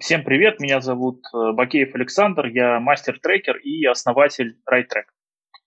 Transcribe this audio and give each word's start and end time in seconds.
Всем 0.00 0.24
привет, 0.24 0.60
меня 0.60 0.80
зовут 0.80 1.26
э, 1.34 1.52
Бакеев 1.52 1.94
Александр, 1.94 2.46
я 2.46 2.80
мастер-трекер 2.80 3.58
и 3.58 3.84
основатель 3.84 4.56
RideTrack. 4.66 5.04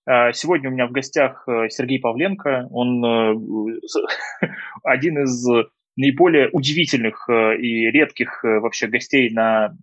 Э, 0.07 0.33
сегодня 0.33 0.71
у 0.71 0.73
меня 0.73 0.87
в 0.87 0.91
гостях 0.91 1.47
э, 1.47 1.69
Сергей 1.69 1.99
Павленко, 1.99 2.67
он 2.71 3.03
один 4.83 5.23
из 5.23 5.47
наиболее 5.95 6.49
удивительных 6.51 7.29
и 7.29 7.91
редких 7.91 8.43
вообще 8.43 8.87
гостей 8.87 9.29
на 9.29 9.75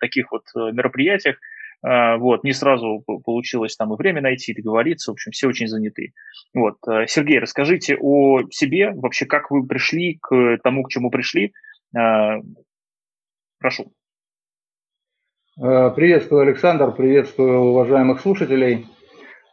таких 0.00 0.32
вот 0.32 0.42
мероприятиях. 0.54 1.36
Вот, 1.82 2.42
не 2.42 2.52
сразу 2.52 3.04
получилось 3.24 3.76
там 3.76 3.94
и 3.94 3.96
время 3.96 4.20
найти, 4.20 4.52
договориться, 4.52 5.12
в 5.12 5.14
общем, 5.14 5.30
все 5.30 5.46
очень 5.46 5.68
заняты. 5.68 6.12
Вот, 6.52 6.78
Сергей, 7.06 7.38
расскажите 7.38 7.96
о 8.00 8.40
себе, 8.50 8.90
вообще, 8.90 9.26
как 9.26 9.52
вы 9.52 9.64
пришли 9.64 10.18
к 10.20 10.58
тому, 10.64 10.82
к 10.82 10.90
чему 10.90 11.10
пришли, 11.10 11.52
Прошу. 13.66 13.86
Э, 15.60 15.90
приветствую, 15.90 16.42
Александр, 16.42 16.92
приветствую 16.92 17.62
уважаемых 17.62 18.20
слушателей. 18.20 18.86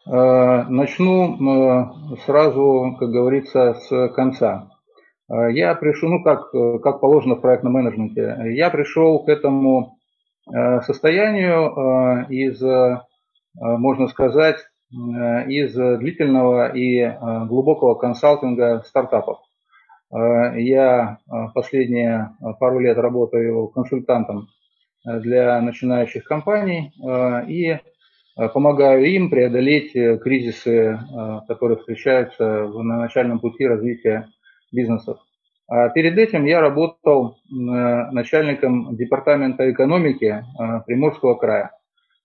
Э, 0.06 0.66
начну 0.70 1.34
э, 1.34 2.18
сразу, 2.24 2.96
как 3.00 3.10
говорится, 3.10 3.74
с 3.74 4.10
конца. 4.10 4.70
Я 5.30 5.74
пришел, 5.74 6.10
ну 6.10 6.24
как, 6.24 6.52
как 6.84 7.00
положено 7.00 7.38
в 7.38 7.42
проектном 7.42 7.74
менеджменте, 7.74 8.38
я 8.54 8.70
пришел 8.70 9.24
к 9.26 9.30
этому 9.30 9.98
состоянию 10.86 12.28
из, 12.30 12.62
можно 13.56 14.10
сказать, 14.10 14.58
из 14.92 15.74
длительного 15.74 16.76
и 16.76 17.18
глубокого 17.48 17.96
консалтинга 17.96 18.84
стартапов. 18.86 19.40
Э, 20.14 20.60
я 20.60 21.18
э, 21.18 21.34
последние 21.54 22.30
э, 22.40 22.54
пару 22.60 22.80
лет 22.80 22.98
работаю 22.98 23.68
консультантом 23.68 24.48
для 25.06 25.60
начинающих 25.60 26.24
компаний 26.24 26.94
и 27.50 27.78
помогаю 28.54 29.04
им 29.04 29.30
преодолеть 29.30 29.92
кризисы, 30.22 30.98
которые 31.50 31.78
встречаются 31.78 32.46
на 32.70 33.00
начальном 33.00 33.40
пути 33.40 33.68
развития 33.68 34.30
бизнесов. 34.72 35.18
А 35.68 35.90
перед 35.90 36.18
этим 36.18 36.46
я 36.46 36.62
работал 36.62 37.36
начальником 37.50 38.96
департамента 38.96 39.70
экономики 39.70 40.46
Приморского 40.86 41.36
края. 41.36 41.72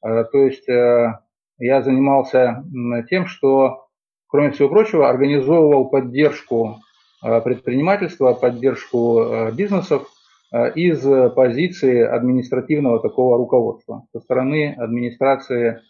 То 0.00 0.38
есть 0.44 0.68
я 0.68 1.82
занимался 1.82 2.62
тем, 3.10 3.26
что, 3.26 3.88
кроме 4.28 4.52
всего 4.52 4.68
прочего, 4.68 5.10
организовывал 5.10 5.90
поддержку 5.90 6.78
предпринимательства, 7.20 8.32
поддержку 8.34 9.20
э, 9.20 9.52
бизнесов 9.52 10.08
э, 10.52 10.72
из 10.74 11.02
позиции 11.34 12.02
административного 12.02 13.00
такого 13.00 13.36
руководства 13.36 14.04
со 14.12 14.20
стороны 14.20 14.74
администрации 14.78 15.80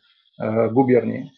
губернии. 0.70 1.32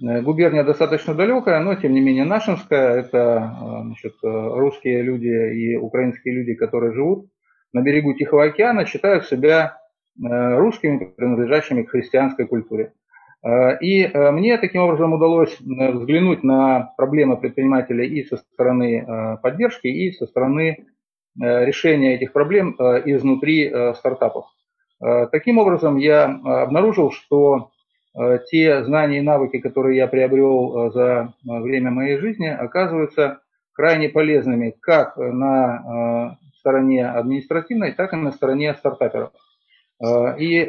Губерния 0.00 0.64
достаточно 0.64 1.14
далекая, 1.14 1.60
но 1.60 1.74
тем 1.74 1.92
не 1.92 2.00
менее 2.00 2.24
нашинская. 2.24 3.00
Это 3.00 3.82
значит, 3.82 4.14
русские 4.22 5.02
люди 5.02 5.26
и 5.26 5.76
украинские 5.76 6.32
люди, 6.32 6.54
которые 6.54 6.94
живут 6.94 7.26
на 7.74 7.82
берегу 7.82 8.14
Тихого 8.14 8.44
океана, 8.44 8.86
считают 8.86 9.26
себя 9.26 9.76
русскими, 10.18 11.12
принадлежащими 11.14 11.82
к 11.82 11.90
христианской 11.90 12.46
культуре. 12.46 12.94
Э, 13.44 13.78
и 13.78 14.02
э, 14.02 14.30
мне 14.30 14.58
таким 14.58 14.82
образом 14.82 15.12
удалось 15.12 15.56
э, 15.60 15.92
взглянуть 15.92 16.42
на 16.42 16.92
проблемы 16.96 17.36
предпринимателей 17.36 18.06
и 18.08 18.24
со 18.24 18.36
стороны 18.36 19.38
поддержки, 19.42 19.86
и 19.86 20.12
со 20.12 20.26
стороны 20.26 20.86
решения 21.36 22.16
этих 22.16 22.32
проблем 22.32 22.72
изнутри 22.72 23.72
стартапов. 23.94 24.46
Таким 25.30 25.58
образом, 25.58 25.96
я 25.96 26.24
обнаружил, 26.24 27.12
что 27.12 27.70
те 28.50 28.82
знания 28.82 29.18
и 29.18 29.22
навыки, 29.22 29.60
которые 29.60 29.98
я 29.98 30.08
приобрел 30.08 30.90
за 30.90 31.34
время 31.44 31.92
моей 31.92 32.18
жизни, 32.18 32.48
оказываются 32.48 33.38
крайне 33.72 34.08
полезными 34.08 34.74
как 34.80 35.16
на 35.16 36.36
стороне 36.58 37.08
административной, 37.08 37.92
так 37.92 38.14
и 38.14 38.16
на 38.16 38.32
стороне 38.32 38.74
стартаперов. 38.74 39.30
И 40.00 40.68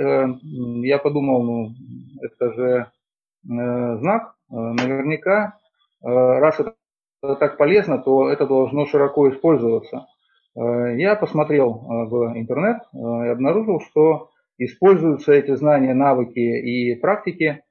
я 0.88 0.98
подумал, 0.98 1.44
ну, 1.44 1.70
это 2.22 2.54
же 2.54 2.64
э, 3.48 3.98
знак, 3.98 4.36
э, 4.52 4.56
наверняка, 4.56 5.58
э, 6.04 6.08
раз 6.08 6.60
это 6.60 7.36
так 7.36 7.58
полезно, 7.58 8.00
то 8.00 8.30
это 8.30 8.48
должно 8.48 8.86
широко 8.86 9.30
использоваться. 9.30 10.08
Я 10.56 11.16
посмотрел 11.16 11.74
в 11.74 12.36
интернет 12.36 12.80
и 12.94 13.28
обнаружил, 13.28 13.80
что 13.82 14.30
используются 14.58 15.32
эти 15.32 15.56
знания, 15.56 15.94
навыки 15.94 16.40
и 16.40 16.96
практики 16.96 17.64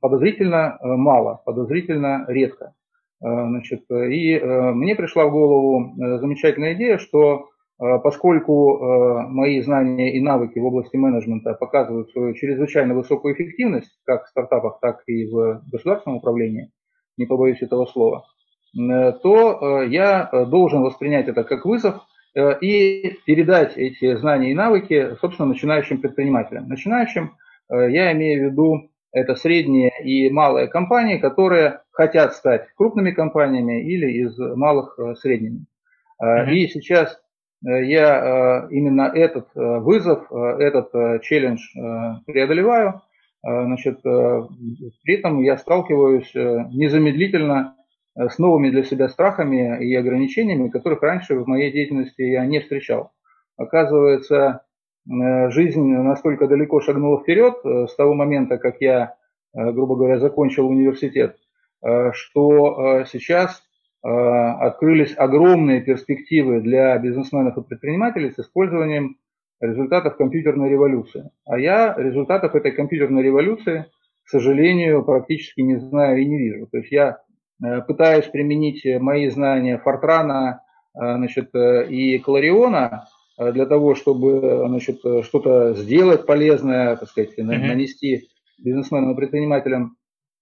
подозрительно 0.00 0.78
мало, 0.82 1.40
подозрительно 1.46 2.24
редко. 2.28 2.74
Значит, 3.20 3.84
и 3.90 4.38
мне 4.42 4.94
пришла 4.96 5.26
в 5.26 5.30
голову 5.30 5.94
замечательная 5.96 6.74
идея, 6.74 6.98
что 6.98 7.46
Э, 7.46 7.55
поскольку 7.78 8.78
э, 8.78 9.26
мои 9.28 9.60
знания 9.60 10.16
и 10.16 10.20
навыки 10.20 10.58
в 10.58 10.64
области 10.64 10.96
менеджмента 10.96 11.52
показывают 11.52 12.10
свою 12.10 12.32
чрезвычайно 12.32 12.94
высокую 12.94 13.34
эффективность, 13.34 13.90
как 14.04 14.24
в 14.24 14.28
стартапах, 14.30 14.78
так 14.80 15.02
и 15.06 15.26
в 15.26 15.62
государственном 15.70 16.18
управлении, 16.18 16.70
не 17.18 17.26
побоюсь 17.26 17.60
этого 17.60 17.84
слова, 17.84 18.24
э, 18.74 19.12
то 19.22 19.82
я 19.82 20.30
должен 20.48 20.82
воспринять 20.82 21.28
это 21.28 21.44
как 21.44 21.66
вызов 21.66 21.96
и 22.60 23.18
передать 23.24 23.78
эти 23.78 24.14
знания 24.16 24.50
и 24.50 24.54
навыки, 24.54 25.16
собственно, 25.22 25.48
начинающим 25.48 26.02
предпринимателям. 26.02 26.68
Начинающим 26.68 27.32
я 27.70 28.12
имею 28.12 28.40
в 28.48 28.52
виду 28.52 28.90
это 29.10 29.36
средние 29.36 29.90
и 30.04 30.28
малые 30.28 30.68
компании, 30.68 31.16
которые 31.16 31.80
хотят 31.92 32.34
стать 32.34 32.66
крупными 32.76 33.12
компаниями 33.12 33.90
или 33.90 34.24
из 34.24 34.38
малых 34.38 34.98
средними. 35.18 35.64
Mm-hmm. 36.22 36.50
И 36.50 36.68
сейчас 36.68 37.18
Э, 37.18 37.25
я 37.62 38.66
э, 38.66 38.68
именно 38.70 39.10
этот 39.14 39.48
э, 39.54 39.78
вызов, 39.78 40.30
этот 40.32 41.22
челлендж 41.22 41.60
преодолеваю. 42.26 43.02
Значит, 43.42 44.02
при 44.02 45.14
этом 45.14 45.40
я 45.40 45.56
сталкиваюсь 45.56 46.34
незамедлительно 46.34 47.76
с 48.16 48.38
новыми 48.38 48.70
для 48.70 48.82
себя 48.82 49.08
страхами 49.08 49.84
и 49.84 49.94
ограничениями, 49.94 50.68
которых 50.68 51.00
раньше 51.02 51.36
в 51.36 51.46
моей 51.46 51.70
деятельности 51.70 52.22
я 52.22 52.44
не 52.44 52.58
встречал. 52.58 53.12
Оказывается, 53.56 54.62
жизнь 55.06 55.80
настолько 55.80 56.48
далеко 56.48 56.80
шагнула 56.80 57.20
вперед 57.20 57.54
с 57.62 57.94
того 57.94 58.14
момента, 58.14 58.58
как 58.58 58.80
я, 58.80 59.14
грубо 59.54 59.94
говоря, 59.94 60.18
закончил 60.18 60.66
университет, 60.66 61.36
что 62.12 63.04
сейчас 63.06 63.62
Э, 63.62 63.65
открылись 64.08 65.14
огромные 65.16 65.80
перспективы 65.80 66.60
для 66.60 66.96
бизнесменов 66.98 67.56
и 67.56 67.62
предпринимателей 67.62 68.30
с 68.30 68.38
использованием 68.38 69.16
результатов 69.60 70.16
компьютерной 70.16 70.70
революции. 70.70 71.30
А 71.44 71.58
я 71.58 71.94
результатов 71.96 72.54
этой 72.54 72.72
компьютерной 72.72 73.22
революции, 73.22 73.86
к 74.24 74.28
сожалению, 74.28 75.04
практически 75.04 75.60
не 75.60 75.76
знаю 75.76 76.20
и 76.20 76.26
не 76.26 76.38
вижу. 76.38 76.66
То 76.66 76.78
есть 76.78 76.92
я 76.92 77.18
э, 77.64 77.80
пытаюсь 77.82 78.26
применить 78.26 78.84
мои 79.00 79.28
знания 79.28 79.78
Фортрана 79.78 80.60
э, 80.94 81.16
значит, 81.16 81.50
и 81.54 82.18
Клариона 82.18 83.08
для 83.38 83.66
того, 83.66 83.94
чтобы 83.94 84.64
значит, 84.66 85.00
что-то 85.24 85.74
сделать 85.74 86.24
полезное, 86.24 86.96
так 86.96 87.08
сказать, 87.08 87.36
нанести 87.36 88.28
бизнесменам 88.58 89.12
и 89.12 89.16
предпринимателям 89.16 89.96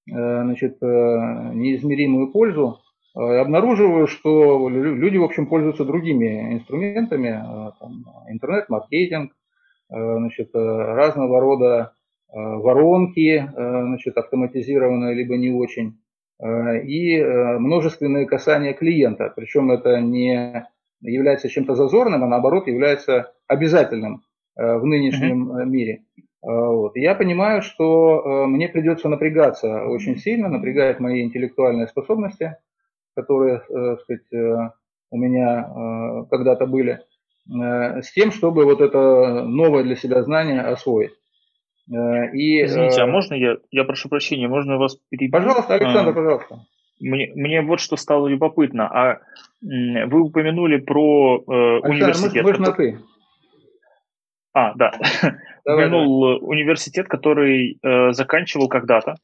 значит, 0.06 0.80
неизмеримую 0.80 2.30
пользу. 2.30 2.83
Э, 3.16 3.38
обнаруживаю, 3.38 4.06
что 4.06 4.68
люди, 4.68 5.16
в 5.16 5.24
общем, 5.24 5.46
пользуются 5.46 5.84
другими 5.84 6.54
инструментами, 6.54 7.28
э, 7.28 8.32
интернет-маркетинг, 8.32 9.32
э, 9.32 9.94
значит, 9.94 10.50
разного 10.54 11.40
рода 11.40 11.92
воронки, 12.36 13.48
значит, 13.54 14.18
автоматизированные 14.18 15.14
либо 15.14 15.36
не 15.36 15.52
очень, 15.52 16.00
и 16.42 17.22
множественные 17.22 18.26
касания 18.26 18.72
клиента. 18.72 19.32
Причем 19.36 19.70
это 19.70 20.00
не 20.00 20.66
является 21.00 21.48
чем-то 21.48 21.76
зазорным, 21.76 22.24
а 22.24 22.26
наоборот 22.26 22.66
является 22.66 23.32
обязательным 23.46 24.22
в 24.56 24.84
нынешнем 24.84 25.52
mm-hmm. 25.52 25.64
мире. 25.66 26.02
Вот. 26.42 26.96
я 26.96 27.14
понимаю, 27.14 27.62
что 27.62 28.46
мне 28.48 28.68
придется 28.68 29.08
напрягаться 29.08 29.84
очень 29.84 30.16
сильно, 30.16 30.48
напрягать 30.48 30.98
мои 30.98 31.22
интеллектуальные 31.22 31.86
способности– 31.86 32.56
которые, 33.14 33.62
э, 33.68 33.96
так 33.96 34.00
сказать, 34.00 34.32
э, 34.32 34.70
у 35.10 35.16
меня 35.16 35.60
э, 35.60 36.26
когда-то 36.30 36.66
были, 36.66 37.00
с 37.46 38.10
тем, 38.12 38.32
чтобы 38.32 38.64
вот 38.64 38.80
это 38.80 39.44
новое 39.44 39.82
для 39.82 39.96
себя 39.96 40.22
знание 40.22 40.62
освоить. 40.62 41.12
И, 41.86 42.64
Извините, 42.64 43.02
а 43.02 43.06
можно 43.06 43.34
я, 43.34 43.56
я 43.70 43.84
прошу 43.84 44.08
прощения, 44.08 44.48
можно 44.48 44.78
вас 44.78 44.96
перебить? 45.10 45.30
Пожалуйста, 45.30 45.74
Александр, 45.74 46.12
а, 46.12 46.14
пожалуйста. 46.14 46.60
Мне, 47.00 47.32
мне 47.34 47.60
вот 47.60 47.80
что 47.80 47.96
стало 47.96 48.28
любопытно. 48.28 48.88
А 48.88 49.20
вы 49.60 50.22
упомянули 50.22 50.78
про 50.78 51.36
э, 51.36 51.80
Александр, 51.82 51.88
университет. 51.90 52.44
Мы, 52.44 52.52
мы 52.52 52.58
на 52.58 52.72
ты. 52.72 52.98
А, 54.54 54.72
да. 54.74 54.92
Давай, 55.64 55.86
упомянул 55.86 56.20
давай. 56.20 56.38
университет, 56.42 57.08
который 57.08 57.78
э, 57.82 58.12
заканчивал 58.12 58.68
когда-то, 58.68 59.16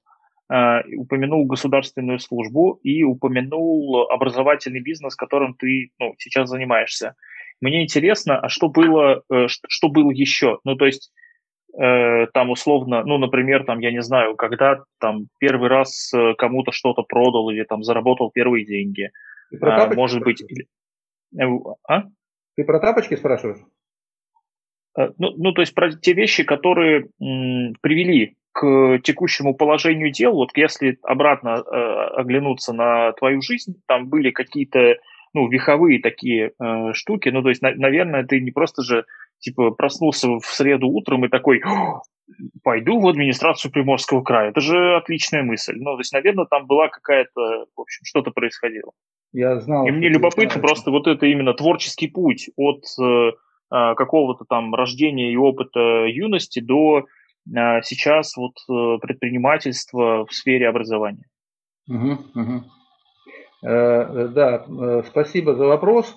упомянул 0.97 1.47
государственную 1.47 2.19
службу 2.19 2.81
и 2.83 3.05
упомянул 3.05 4.09
образовательный 4.11 4.81
бизнес, 4.81 5.15
которым 5.15 5.55
ты 5.55 5.91
ну, 6.01 6.15
сейчас 6.19 6.49
занимаешься. 6.49 7.15
Мне 7.61 7.83
интересно, 7.83 8.39
а 8.39 8.49
что 8.49 8.69
было, 8.69 9.23
э, 9.31 9.47
что 9.49 9.89
было 9.89 10.11
еще? 10.11 10.59
Ну, 10.65 10.77
то 10.77 10.87
есть 10.87 11.13
э, 11.79 12.27
там 12.33 12.51
условно, 12.51 13.05
ну, 13.05 13.19
например, 13.19 13.65
там, 13.65 13.81
я 13.81 13.93
не 13.93 14.03
знаю, 14.03 14.35
когда 14.37 14.83
там 14.99 15.29
первый 15.39 15.69
раз 15.69 16.13
э, 16.15 16.35
кому-то 16.39 16.73
что-то 16.73 17.03
продал 17.03 17.51
или 17.51 17.65
там 17.65 17.83
заработал 17.83 18.31
первые 18.31 18.65
деньги. 18.65 19.11
А, 19.61 19.93
может 19.95 20.23
быть... 20.23 20.43
Э, 21.39 21.45
а? 21.87 22.05
Ты 22.57 22.65
про 22.65 22.81
тапочки 22.81 23.15
спрашиваешь? 23.15 23.61
Э, 24.99 25.11
ну, 25.19 25.35
ну, 25.37 25.53
то 25.53 25.61
есть 25.61 25.75
про 25.75 25.93
те 25.93 26.15
вещи, 26.15 26.45
которые 26.45 27.09
м, 27.21 27.75
привели 27.83 28.37
к 28.53 28.99
текущему 29.05 29.55
положению 29.55 30.11
дел, 30.11 30.33
вот 30.35 30.51
если 30.57 30.99
обратно 31.03 31.63
э, 31.65 31.75
оглянуться 32.17 32.73
на 32.73 33.13
твою 33.13 33.43
жизнь, 33.43 33.75
там 33.87 34.09
были 34.09 34.31
какие-то 34.31 34.97
ну, 35.33 35.49
веховые 35.49 36.01
такие 36.01 36.53
э, 36.59 36.93
штуки, 36.93 37.29
ну, 37.29 37.43
то 37.43 37.51
есть, 37.51 37.63
на, 37.63 37.73
наверное, 37.75 38.25
ты 38.25 38.41
не 38.41 38.51
просто 38.51 38.83
же, 38.83 39.05
типа, 39.39 39.71
проснулся 39.71 40.29
в 40.29 40.45
среду 40.47 40.89
утром 40.89 41.25
и 41.25 41.29
такой, 41.29 41.63
пойду 42.63 43.01
в 43.01 43.09
администрацию 43.09 43.71
Приморского 43.71 44.23
края, 44.23 44.51
это 44.51 44.61
же 44.61 44.97
отличная 44.97 45.43
мысль. 45.43 45.77
Ну, 45.77 45.95
то 45.95 46.01
есть, 46.01 46.13
наверное, 46.13 46.47
там 46.47 46.67
была 46.67 46.89
какая-то, 46.89 47.67
в 47.77 47.81
общем, 47.81 48.01
что-то 48.05 48.33
происходило. 48.33 48.93
Я 49.33 49.61
знал. 49.61 49.87
И 49.87 49.91
мне 49.93 50.09
любопытно 50.09 50.61
просто 50.61 50.91
вот 50.91 51.07
это 51.07 51.27
именно 51.27 51.55
творческий 51.55 52.09
путь 52.09 52.51
от 52.57 52.83
э, 53.01 53.31
а, 53.71 53.95
какого-то 53.95 54.45
там 54.45 54.75
рождения 54.75 55.33
и 55.33 55.37
опыта 55.37 56.07
юности 56.07 56.59
до 56.59 57.07
сейчас 57.47 58.37
вот 58.37 58.53
э, 58.69 58.99
предпринимательства 59.01 60.27
в 60.27 60.33
сфере 60.33 60.69
образования. 60.69 61.25
Угу, 61.89 62.19
угу. 62.35 62.65
Э, 63.63 64.29
да, 64.29 64.65
э, 64.67 65.03
спасибо 65.07 65.55
за 65.55 65.67
вопрос. 65.67 66.17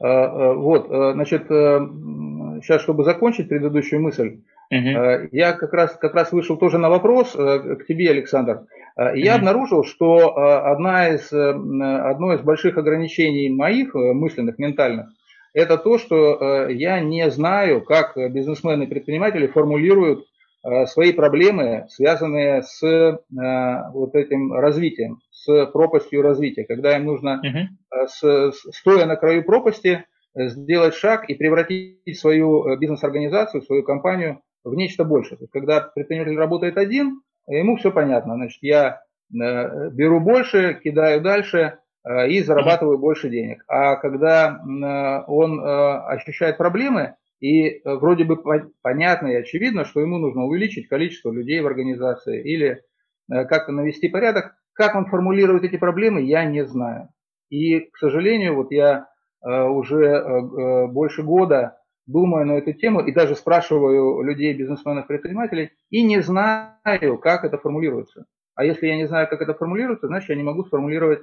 Э, 0.00 0.52
вот, 0.54 0.88
значит, 0.88 1.46
сейчас, 1.48 2.82
чтобы 2.82 3.04
закончить 3.04 3.48
предыдущую 3.48 4.02
мысль, 4.02 4.40
угу. 4.70 5.28
я 5.32 5.52
как 5.52 5.72
раз, 5.72 5.96
как 5.96 6.14
раз 6.14 6.32
вышел 6.32 6.56
тоже 6.56 6.78
на 6.78 6.90
вопрос 6.90 7.32
к 7.32 7.84
тебе, 7.88 8.10
Александр. 8.10 8.66
Я 8.96 9.32
угу. 9.34 9.38
обнаружил, 9.38 9.84
что 9.84 10.36
одна 10.36 11.08
из, 11.08 11.32
одно 11.32 12.34
из 12.34 12.40
больших 12.40 12.76
ограничений 12.76 13.48
моих 13.48 13.94
мысленных, 13.94 14.58
ментальных, 14.58 15.06
это 15.54 15.76
то, 15.76 15.98
что 15.98 16.68
я 16.68 17.00
не 17.00 17.30
знаю, 17.30 17.82
как 17.82 18.16
бизнесмены 18.16 18.84
и 18.84 18.86
предприниматели 18.86 19.46
формулируют 19.46 20.26
свои 20.86 21.12
проблемы, 21.12 21.86
связанные 21.88 22.62
с 22.62 22.80
вот 23.30 24.14
этим 24.14 24.52
развитием 24.52 25.18
с 25.42 25.66
пропастью 25.66 26.22
развития, 26.22 26.64
когда 26.64 26.96
им 26.96 27.04
нужно, 27.04 27.40
uh-huh. 27.44 28.06
с, 28.06 28.52
стоя 28.72 29.06
на 29.06 29.16
краю 29.16 29.44
пропасти, 29.44 30.04
э, 30.34 30.48
сделать 30.48 30.94
шаг 30.94 31.28
и 31.28 31.34
превратить 31.34 32.18
свою 32.18 32.64
э, 32.64 32.76
бизнес-организацию, 32.76 33.62
свою 33.62 33.82
компанию 33.82 34.40
в 34.62 34.74
нечто 34.74 35.04
большее. 35.04 35.38
То 35.38 35.44
есть, 35.44 35.52
когда 35.52 35.80
предприниматель 35.80 36.36
работает 36.36 36.78
один, 36.78 37.22
ему 37.48 37.76
все 37.76 37.90
понятно. 37.90 38.34
Значит, 38.34 38.58
я 38.62 39.00
беру 39.30 40.20
больше, 40.20 40.78
кидаю 40.84 41.22
дальше 41.22 41.78
и 42.28 42.42
зарабатываю 42.42 42.98
uh-huh. 42.98 43.00
больше 43.00 43.30
денег. 43.30 43.64
А 43.66 43.96
когда 43.96 44.60
он 45.26 45.60
ощущает 45.64 46.58
проблемы, 46.58 47.16
и 47.42 47.82
вроде 47.84 48.24
бы 48.24 48.42
понятно 48.82 49.26
и 49.26 49.34
очевидно, 49.34 49.84
что 49.84 50.00
ему 50.00 50.18
нужно 50.18 50.44
увеличить 50.44 50.88
количество 50.88 51.30
людей 51.30 51.60
в 51.60 51.66
организации 51.66 52.42
или 52.42 52.82
как-то 53.28 53.72
навести 53.72 54.08
порядок, 54.08 54.54
как 54.74 54.94
он 54.94 55.06
формулирует 55.06 55.64
эти 55.64 55.76
проблемы, 55.76 56.22
я 56.22 56.44
не 56.44 56.64
знаю. 56.64 57.08
И, 57.50 57.80
к 57.80 57.98
сожалению, 57.98 58.56
вот 58.56 58.72
я 58.72 59.08
э, 59.44 59.62
уже 59.64 60.04
э, 60.04 60.18
э, 60.18 60.86
больше 60.86 61.22
года 61.22 61.78
думаю 62.06 62.46
на 62.46 62.52
эту 62.52 62.72
тему 62.72 63.00
и 63.00 63.12
даже 63.12 63.36
спрашиваю 63.36 64.22
людей, 64.22 64.54
бизнесменов, 64.54 65.06
предпринимателей, 65.06 65.70
и 65.90 66.02
не 66.02 66.20
знаю, 66.20 67.18
как 67.18 67.44
это 67.44 67.58
формулируется. 67.58 68.24
А 68.54 68.64
если 68.64 68.86
я 68.86 68.96
не 68.96 69.06
знаю, 69.06 69.28
как 69.28 69.42
это 69.42 69.54
формулируется, 69.54 70.06
значит, 70.06 70.30
я 70.30 70.36
не 70.36 70.42
могу 70.42 70.64
сформулировать 70.64 71.20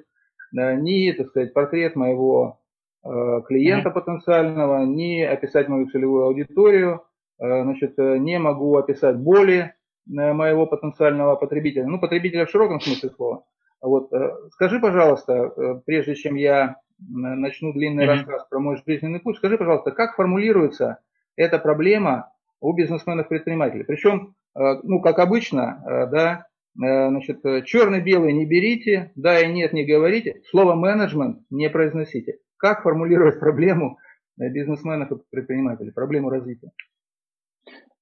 ни, 0.51 1.11
так 1.11 1.27
сказать, 1.27 1.53
портрет 1.53 1.95
моего 1.95 2.58
клиента 3.03 3.91
потенциального, 3.91 4.83
ни 4.83 5.21
описать 5.21 5.67
мою 5.69 5.87
целевую 5.87 6.25
аудиторию, 6.25 7.03
значит, 7.37 7.97
не 7.97 8.37
могу 8.39 8.75
описать 8.77 9.17
боли, 9.17 9.73
моего 10.09 10.65
потенциального 10.65 11.35
потребителя, 11.35 11.85
ну, 11.85 11.99
потребителя 11.99 12.45
в 12.45 12.49
широком 12.49 12.79
смысле 12.79 13.09
слова. 13.11 13.43
Вот, 13.81 14.11
э, 14.11 14.31
скажи, 14.51 14.79
пожалуйста, 14.79 15.33
э, 15.33 15.81
прежде 15.85 16.15
чем 16.15 16.35
я 16.35 16.77
начну 16.97 17.71
длинный 17.71 18.03
mm-hmm. 18.03 18.07
рассказ 18.07 18.45
про 18.49 18.59
мой 18.59 18.77
жизненный 18.85 19.21
путь, 19.21 19.37
скажи, 19.37 19.57
пожалуйста, 19.57 19.91
как 19.91 20.15
формулируется 20.15 20.99
эта 21.37 21.59
проблема 21.59 22.33
у 22.59 22.73
бизнесменов-предпринимателей? 22.73 23.85
Причем, 23.85 24.35
э, 24.55 24.59
ну, 24.83 24.99
как 25.01 25.19
обычно, 25.19 25.81
да, 26.11 26.45
значит, 26.75 27.41
черный-белый 27.65 28.33
не 28.33 28.45
берите, 28.45 29.11
да 29.15 29.39
и 29.39 29.51
нет 29.51 29.73
не 29.73 29.85
говорите, 29.85 30.41
слово 30.49 30.75
менеджмент 30.75 31.39
не 31.49 31.69
произносите. 31.69 32.39
Как 32.59 32.83
формулировать 32.83 33.39
проблему 33.39 33.97
бизнесменов 34.37 35.11
и 35.11 35.15
предпринимателей, 35.31 35.91
проблему 35.91 36.29
развития? 36.29 36.71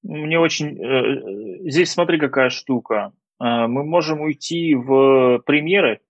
Мне 0.04 0.40
очень... 0.40 0.78
Э, 0.84 1.70
здесь 1.70 1.92
смотри, 1.92 2.20
какая 2.20 2.50
штука. 2.50 3.12
Э, 3.42 3.68
мы 3.68 3.84
можем 3.84 4.22
уйти 4.22 4.76
в 4.76 5.40
примеры 5.46 6.02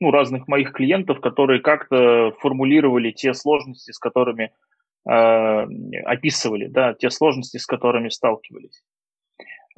ну, 0.00 0.10
разных 0.10 0.48
моих 0.48 0.72
клиентов, 0.72 1.20
которые 1.20 1.60
как-то 1.60 2.32
формулировали 2.40 3.10
те 3.10 3.34
сложности, 3.34 3.92
с 3.92 3.98
которыми 3.98 4.52
э, 5.08 5.12
описывали, 6.04 6.66
да, 6.66 6.94
те 6.94 7.10
сложности, 7.10 7.58
с 7.58 7.66
которыми 7.66 8.08
сталкивались. 8.08 8.82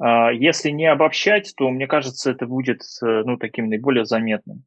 Э, 0.01 0.33
если 0.33 0.69
не 0.69 0.85
обобщать, 0.85 1.53
то, 1.57 1.69
мне 1.69 1.87
кажется, 1.87 2.31
это 2.31 2.47
будет 2.47 2.81
ну, 3.01 3.37
таким 3.37 3.69
наиболее 3.69 4.05
заметным. 4.05 4.63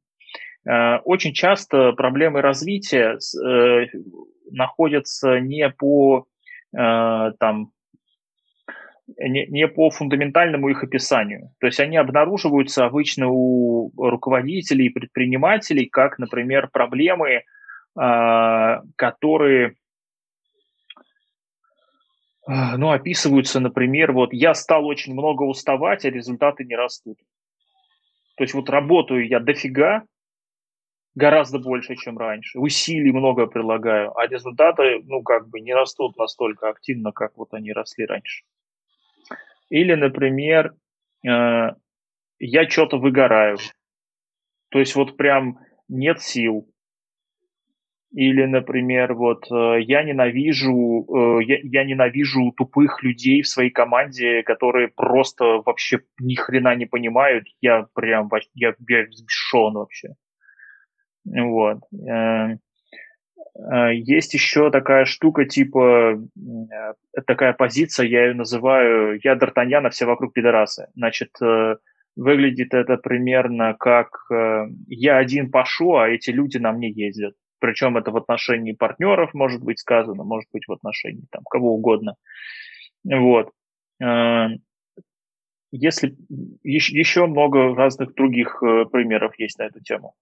Э, 0.67 0.99
очень 1.05 1.33
часто 1.33 1.93
проблемы 1.93 2.43
развития 2.43 3.19
э, 3.19 3.87
находятся 4.51 5.39
не 5.39 5.71
по 5.71 6.27
э, 6.77 7.33
там, 7.39 7.71
не, 9.17 9.47
не 9.47 9.69
по 9.69 9.91
фундаментальному 9.91 10.69
их 10.69 10.83
описанию. 10.83 11.53
То 11.61 11.67
есть 11.67 11.79
они 11.79 11.97
обнаруживаются 11.97 12.85
обычно 12.85 13.29
у 13.29 13.93
руководителей 13.97 14.87
и 14.87 14.93
предпринимателей, 14.93 15.87
как, 15.87 16.19
например, 16.19 16.69
проблемы, 16.69 17.45
которые 18.97 19.75
ну, 22.47 22.91
описываются, 22.91 23.59
например, 23.59 24.13
вот 24.13 24.35
я 24.35 24.53
стал 24.53 24.85
очень 24.85 25.15
много 25.15 25.45
уставать, 25.45 26.05
а 26.05 26.11
результаты 26.11 26.65
не 26.65 26.77
растут. 26.77 27.17
То 28.37 28.45
есть 28.45 28.53
вот 28.53 28.69
работаю 28.69 29.27
я 29.27 29.41
дофига, 29.41 30.03
гораздо 31.17 31.59
больше, 31.59 31.97
чем 31.97 32.19
раньше, 32.19 32.61
усилий 32.61 33.11
много 33.11 33.47
прилагаю, 33.47 34.17
а 34.17 34.27
результаты, 34.29 35.03
ну, 35.05 35.23
как 35.23 35.49
бы 35.49 35.61
не 35.61 35.75
растут 35.75 36.17
настолько 36.17 36.69
активно, 36.69 37.11
как 37.11 37.37
вот 37.37 37.53
они 37.55 37.73
росли 37.73 38.07
раньше. 38.07 38.45
Или, 39.71 39.95
например, 39.95 40.75
э, 41.27 41.71
я 42.39 42.69
что-то 42.69 42.99
выгораю. 42.99 43.59
То 44.69 44.79
есть 44.79 44.95
вот 44.95 45.17
прям 45.17 45.59
нет 45.89 46.21
сил. 46.21 46.69
Или, 48.13 48.45
например, 48.45 49.15
вот 49.15 49.51
э, 49.51 49.81
я 49.81 50.05
ненавижу, 50.05 51.07
э, 51.09 51.45
я, 51.45 51.59
я 51.63 51.85
ненавижу 51.85 52.53
тупых 52.53 53.03
людей 53.03 53.43
в 53.43 53.49
своей 53.49 53.71
команде, 53.71 54.43
которые 54.43 54.89
просто 54.89 55.63
вообще 55.65 56.01
ни 56.21 56.35
хрена 56.35 56.77
не 56.77 56.87
понимают. 56.87 57.49
Я 57.61 57.89
прям, 57.95 58.31
я, 58.55 58.75
я 58.87 59.03
взбешен 59.07 59.75
вообще. 59.75 60.15
Вот. 61.27 61.81
Э, 63.59 63.95
есть 63.95 64.35
еще 64.35 64.71
такая 64.71 65.05
штука, 65.05 65.45
типа, 65.45 66.21
э, 66.37 67.21
такая 67.27 67.53
позиция, 67.53 68.07
я 68.07 68.27
ее 68.27 68.35
называю 68.35 69.19
«я 69.23 69.35
Д'Артаньян, 69.35 69.87
а 69.87 69.91
все 69.91 70.07
вокруг 70.07 70.33
пидорасы». 70.33 70.89
Значит, 70.95 71.31
э, 71.43 71.77
выглядит 72.17 72.75
это 72.75 72.97
примерно 72.97 73.75
как 73.75 74.09
«я 74.89 75.19
один 75.19 75.51
пошу, 75.51 75.97
а 75.97 76.09
эти 76.09 76.31
люди 76.31 76.59
на 76.59 76.73
мне 76.73 76.91
ездят». 76.91 77.35
Причем 77.59 77.97
это 77.97 78.11
в 78.11 78.17
отношении 78.17 78.73
партнеров 78.73 79.35
может 79.35 79.63
быть 79.63 79.79
сказано, 79.79 80.25
может 80.25 80.49
быть 80.53 80.67
в 80.67 80.73
отношении 80.73 81.25
там 81.31 81.43
кого 81.51 81.75
угодно. 81.75 82.17
Вот. 83.05 83.51
Если 85.73 86.17
еще 86.63 87.27
много 87.27 87.75
разных 87.75 88.15
других 88.15 88.61
примеров 88.61 89.39
есть 89.39 89.59
на 89.59 89.65
эту 89.65 89.81
тему. 89.81 90.15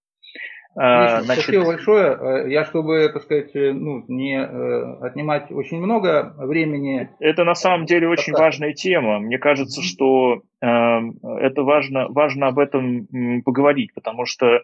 Миша, 0.76 1.22
Значит... 1.22 1.44
Спасибо 1.44 1.66
большое. 1.66 2.52
Я, 2.52 2.64
чтобы, 2.64 3.08
так 3.12 3.22
сказать, 3.22 3.50
ну, 3.54 4.04
не 4.08 4.42
отнимать 4.42 5.52
очень 5.52 5.78
много 5.78 6.34
времени... 6.36 7.10
Это 7.20 7.44
на 7.44 7.54
самом 7.54 7.86
деле 7.86 8.08
очень 8.08 8.32
важная 8.32 8.72
тема. 8.72 9.20
Мне 9.20 9.38
кажется, 9.38 9.82
что 9.82 10.42
э, 10.60 10.66
это 10.66 11.62
важно, 11.62 12.08
важно 12.08 12.48
об 12.48 12.58
этом 12.58 13.06
поговорить, 13.44 13.94
потому 13.94 14.26
что 14.26 14.62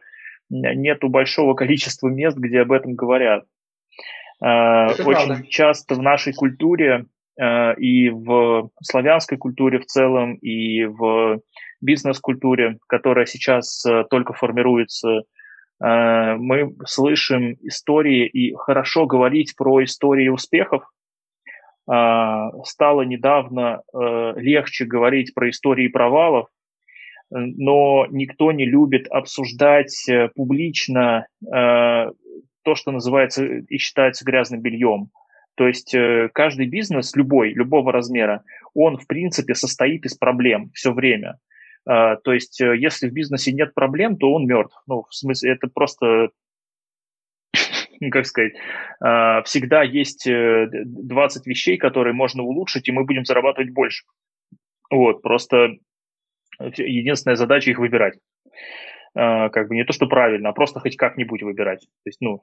нету 0.50 1.08
большого 1.08 1.54
количества 1.54 2.08
мест, 2.08 2.36
где 2.36 2.60
об 2.60 2.72
этом 2.72 2.94
говорят. 2.94 3.44
Э, 4.42 4.90
это 4.90 5.04
очень 5.04 5.26
правда. 5.26 5.46
часто 5.48 5.94
в 5.94 6.02
нашей 6.02 6.32
культуре 6.32 7.06
э, 7.38 7.74
и 7.76 8.10
в 8.10 8.70
славянской 8.82 9.38
культуре 9.38 9.78
в 9.78 9.86
целом, 9.86 10.34
и 10.34 10.84
в 10.84 11.40
бизнес-культуре, 11.80 12.78
которая 12.88 13.26
сейчас 13.26 13.84
э, 13.86 14.04
только 14.10 14.32
формируется, 14.32 15.22
мы 15.80 16.74
слышим 16.84 17.56
истории, 17.62 18.26
и 18.26 18.54
хорошо 18.54 19.06
говорить 19.06 19.54
про 19.56 19.82
истории 19.82 20.28
успехов 20.28 20.84
стало 21.86 23.02
недавно 23.02 23.82
легче 24.36 24.84
говорить 24.84 25.32
про 25.34 25.48
истории 25.48 25.88
провалов, 25.88 26.48
но 27.30 28.06
никто 28.10 28.52
не 28.52 28.66
любит 28.66 29.08
обсуждать 29.08 30.06
публично 30.34 31.26
то, 31.40 32.74
что 32.74 32.90
называется 32.90 33.44
и 33.46 33.78
считается 33.78 34.24
грязным 34.24 34.60
бельем. 34.60 35.10
То 35.56 35.66
есть 35.66 35.94
э, 35.94 36.30
каждый 36.32 36.66
бизнес, 36.66 37.14
любой, 37.14 37.52
любого 37.52 37.92
размера, 37.92 38.44
он 38.74 38.96
в 38.96 39.06
принципе 39.06 39.54
состоит 39.54 40.06
из 40.06 40.14
проблем 40.16 40.70
все 40.72 40.92
время. 40.92 41.36
А, 41.86 42.16
то 42.16 42.32
есть 42.32 42.60
э, 42.60 42.76
если 42.76 43.08
в 43.08 43.12
бизнесе 43.12 43.52
нет 43.52 43.74
проблем, 43.74 44.16
то 44.16 44.32
он 44.32 44.46
мертв. 44.46 44.76
Ну, 44.86 45.04
в 45.08 45.14
смысле, 45.14 45.52
это 45.52 45.68
просто 45.68 46.30
как 48.10 48.26
сказать, 48.26 48.54
а, 49.00 49.42
всегда 49.42 49.82
есть 49.82 50.26
20 50.26 51.46
э, 51.46 51.50
вещей, 51.50 51.76
которые 51.76 52.14
можно 52.14 52.42
улучшить, 52.42 52.88
и 52.88 52.92
мы 52.92 53.04
будем 53.04 53.24
зарабатывать 53.24 53.70
больше. 53.70 54.04
Вот, 54.90 55.22
просто 55.22 55.76
единственная 56.58 57.36
задача 57.36 57.70
их 57.70 57.78
выбирать. 57.78 58.18
А, 59.14 59.48
как 59.48 59.68
бы 59.68 59.74
не 59.74 59.84
то, 59.84 59.92
что 59.92 60.06
правильно, 60.06 60.50
а 60.50 60.52
просто 60.52 60.80
хоть 60.80 60.96
как-нибудь 60.96 61.42
выбирать. 61.42 61.80
То 61.80 62.08
есть, 62.08 62.20
ну, 62.20 62.40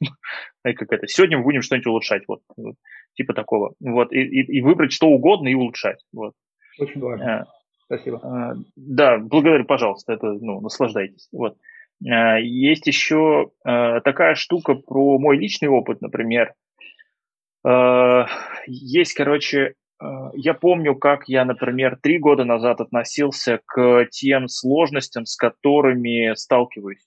как 0.62 0.92
это, 0.92 1.06
сегодня 1.06 1.38
мы 1.38 1.44
будем 1.44 1.62
что-нибудь 1.62 1.86
улучшать, 1.86 2.22
вот, 2.28 2.42
вот 2.56 2.76
типа 3.14 3.32
такого. 3.34 3.74
Вот, 3.80 4.12
и, 4.12 4.20
и, 4.20 4.58
и 4.58 4.60
выбрать 4.60 4.92
что 4.92 5.08
угодно 5.08 5.48
и 5.48 5.54
улучшать. 5.54 6.04
Вот. 6.12 6.34
Очень 6.78 7.00
важно. 7.00 7.46
Спасибо. 7.92 8.20
А, 8.22 8.54
да, 8.76 9.18
благодарю, 9.18 9.64
пожалуйста, 9.64 10.12
это, 10.12 10.26
ну, 10.32 10.60
наслаждайтесь. 10.60 11.28
Вот. 11.32 11.56
А, 12.08 12.38
есть 12.38 12.86
еще 12.86 13.50
а, 13.64 14.00
такая 14.00 14.34
штука 14.34 14.74
про 14.74 15.18
мой 15.18 15.36
личный 15.36 15.68
опыт, 15.68 16.00
например. 16.00 16.54
Есть, 18.66 19.12
короче, 19.12 19.74
Э, 20.00 20.30
я 20.34 20.54
помню, 20.54 20.94
как 20.94 21.28
я, 21.28 21.44
например, 21.44 21.98
три 22.00 22.18
года 22.18 22.44
назад 22.44 22.80
относился 22.80 23.60
к 23.66 24.06
тем 24.10 24.48
сложностям, 24.48 25.26
с 25.26 25.36
которыми 25.36 26.34
сталкиваюсь. 26.34 27.06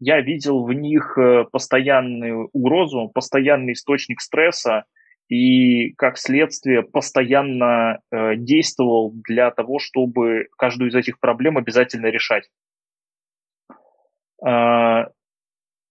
Я 0.00 0.20
видел 0.20 0.64
в 0.64 0.72
них 0.72 1.18
э, 1.18 1.44
постоянную 1.50 2.48
угрозу, 2.52 3.10
постоянный 3.12 3.72
источник 3.72 4.20
стресса 4.20 4.84
и, 5.28 5.92
как 5.92 6.18
следствие, 6.18 6.82
постоянно 6.82 8.00
э, 8.10 8.36
действовал 8.36 9.12
для 9.12 9.50
того, 9.50 9.78
чтобы 9.78 10.48
каждую 10.56 10.90
из 10.90 10.94
этих 10.94 11.20
проблем 11.20 11.58
обязательно 11.58 12.06
решать. 12.06 12.48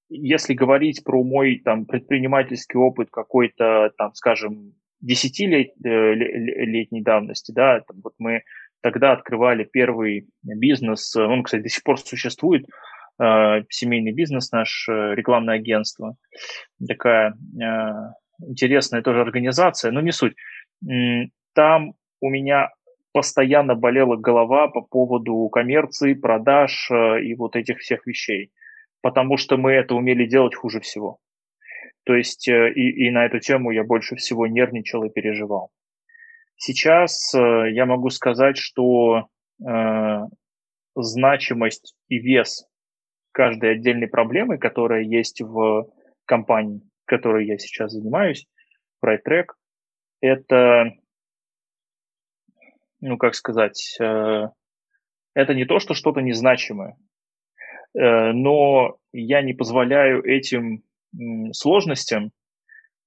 Если 0.10 0.54
говорить 0.54 1.04
про 1.04 1.24
мой 1.24 1.62
там, 1.64 1.86
предпринимательский 1.86 2.80
опыт 2.80 3.10
какой-то, 3.12 3.92
там, 3.98 4.14
скажем, 4.14 4.74
десятилетней 5.02 7.02
э, 7.02 7.04
давности, 7.04 7.52
да, 7.52 7.84
вот 8.04 8.14
мы 8.18 8.44
тогда 8.82 9.12
открывали 9.12 9.66
первый 9.66 10.30
бизнес, 10.44 11.16
он, 11.16 11.44
кстати, 11.44 11.64
до 11.64 11.70
сих 11.70 11.84
пор 11.84 12.00
существует, 12.00 12.66
э, 13.22 13.64
семейный 13.70 14.14
бизнес 14.14 14.52
наш, 14.52 14.88
э, 14.88 15.14
рекламное 15.14 15.56
агентство, 15.56 16.16
такая 16.88 17.34
интересная 18.40 19.02
тоже 19.02 19.22
организация, 19.22 19.92
но 19.92 20.02
не 20.02 20.12
суть. 20.12 20.36
Там 21.54 21.94
у 22.22 22.30
меня 22.30 22.70
постоянно 23.14 23.76
болела 23.76 24.16
голова 24.16 24.68
по 24.68 24.82
поводу 24.82 25.50
коммерции, 25.50 26.14
продаж 26.14 26.92
и 26.92 27.34
вот 27.36 27.56
этих 27.56 27.80
всех 27.80 28.06
вещей, 28.06 28.52
потому 29.02 29.38
что 29.38 29.58
мы 29.58 29.72
это 29.72 29.96
умели 29.96 30.26
делать 30.26 30.56
хуже 30.56 30.80
всего. 30.82 31.20
То 32.08 32.16
есть 32.16 32.48
э, 32.48 32.72
и, 32.72 33.08
и 33.08 33.12
на 33.12 33.26
эту 33.26 33.40
тему 33.40 33.72
я 33.72 33.84
больше 33.84 34.16
всего 34.16 34.48
нервничал 34.48 35.04
и 35.04 35.10
переживал. 35.10 35.72
Сейчас 36.56 37.36
э, 37.36 37.72
я 37.74 37.86
могу 37.86 38.10
сказать, 38.10 38.58
что 38.58 39.28
э, 39.60 40.20
значимость 40.96 41.96
и 42.08 42.18
вес 42.18 42.66
каждой 43.34 43.74
отдельной 43.74 44.08
проблемы, 44.08 44.58
которая 44.58 45.04
есть 45.04 45.42
в 45.42 45.90
компании, 46.24 46.82
которой 47.08 47.48
я 47.48 47.58
сейчас 47.58 47.92
занимаюсь, 47.92 48.48
PrideTrack, 49.04 49.48
это, 50.22 50.92
ну 53.02 53.18
как 53.18 53.36
сказать, 53.36 53.98
э, 54.00 54.48
это 55.34 55.54
не 55.54 55.66
то, 55.66 55.80
что 55.80 55.94
что-то 55.94 56.22
незначимое, 56.22 56.98
э, 57.98 58.32
но 58.34 58.98
я 59.14 59.42
не 59.42 59.54
позволяю 59.54 60.24
этим 60.24 60.84
сложностям, 61.54 62.32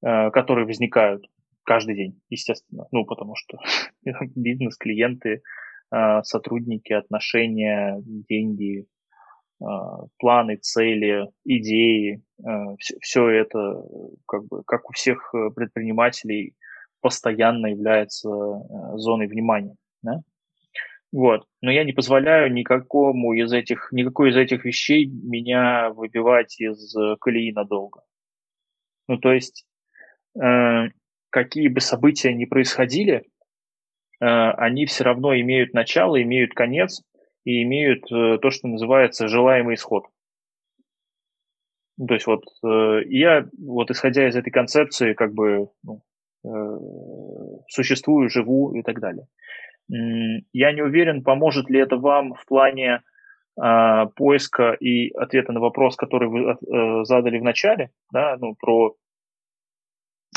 э, 0.02 0.30
которые 0.30 0.66
возникают 0.66 1.26
каждый 1.64 1.94
день, 1.94 2.20
естественно. 2.30 2.86
Ну, 2.90 3.04
потому 3.04 3.34
что 3.36 3.58
бизнес, 4.34 4.76
клиенты, 4.76 5.42
сотрудники, 6.22 6.92
отношения, 6.92 7.96
деньги, 8.04 8.86
планы, 9.58 10.56
цели, 10.56 11.28
идеи, 11.44 12.22
все, 12.78 12.96
все 13.00 13.28
это, 13.28 13.82
как 14.26 14.46
бы, 14.46 14.62
как 14.64 14.88
у 14.88 14.92
всех 14.92 15.34
предпринимателей, 15.54 16.54
постоянно 17.00 17.68
является 17.68 18.28
зоной 18.96 19.26
внимания. 19.26 19.76
Да? 20.02 20.20
Вот. 21.12 21.44
Но 21.60 21.70
я 21.70 21.84
не 21.84 21.92
позволяю 21.92 22.52
никакому 22.52 23.32
из 23.32 23.52
этих, 23.52 23.88
никакой 23.92 24.30
из 24.30 24.36
этих 24.36 24.64
вещей 24.64 25.06
меня 25.06 25.90
выбивать 25.90 26.60
из 26.60 26.94
колеи 27.20 27.52
надолго. 27.52 28.02
Ну, 29.08 29.18
то 29.18 29.32
есть, 29.32 29.66
э, 30.40 30.88
какие 31.30 31.66
бы 31.66 31.80
события 31.80 32.32
ни 32.32 32.44
происходили, 32.44 33.24
э, 34.20 34.24
они 34.24 34.86
все 34.86 35.02
равно 35.02 35.34
имеют 35.40 35.74
начало, 35.74 36.22
имеют 36.22 36.54
конец 36.54 37.02
и 37.44 37.64
имеют 37.64 38.04
э, 38.12 38.38
то, 38.38 38.50
что 38.50 38.68
называется 38.68 39.26
желаемый 39.26 39.74
исход. 39.74 40.04
То 42.06 42.14
есть 42.14 42.26
вот 42.26 42.44
э, 42.64 43.02
я, 43.06 43.46
вот 43.58 43.90
исходя 43.90 44.28
из 44.28 44.36
этой 44.36 44.50
концепции, 44.50 45.12
как 45.12 45.34
бы 45.34 45.68
ну, 45.82 46.02
э, 46.44 46.78
существую, 47.68 48.30
живу 48.30 48.72
и 48.74 48.82
так 48.82 49.00
далее. 49.00 49.26
Я 50.52 50.72
не 50.72 50.82
уверен, 50.82 51.22
поможет 51.22 51.68
ли 51.68 51.80
это 51.80 51.96
вам 51.96 52.34
в 52.34 52.46
плане 52.46 53.02
э, 53.60 54.06
поиска 54.16 54.72
и 54.72 55.10
ответа 55.10 55.52
на 55.52 55.60
вопрос, 55.60 55.96
который 55.96 56.28
вы 56.28 56.40
э, 56.40 57.04
задали 57.04 57.38
в 57.38 57.42
начале, 57.42 57.90
да, 58.12 58.36
ну, 58.38 58.54
про, 58.54 58.94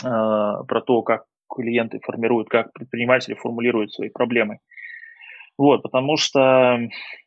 э, 0.03 0.08
про 0.67 0.82
то, 0.82 1.01
как 1.03 1.25
клиенты 1.53 2.00
формируют, 2.03 2.50
как 2.50 2.74
предприниматели 2.74 3.36
формулируют 3.36 3.93
свои 3.93 4.10
проблемы. 4.10 4.60
Вот, 5.57 5.83
потому 5.83 6.17
что 6.17 6.79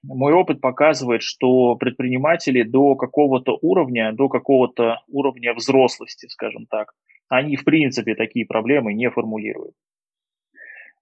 мой 0.02 0.32
опыт 0.32 0.60
показывает, 0.60 1.22
что 1.22 1.76
предприниматели 1.76 2.62
до 2.62 2.96
какого-то 2.96 3.56
уровня, 3.62 4.12
до 4.12 4.28
какого-то 4.28 5.00
уровня 5.06 5.54
взрослости, 5.54 6.26
скажем 6.26 6.66
так, 6.66 6.92
они 7.28 7.56
в 7.56 7.64
принципе 7.64 8.14
такие 8.14 8.44
проблемы 8.44 8.94
не 8.94 9.10
формулируют. 9.10 9.74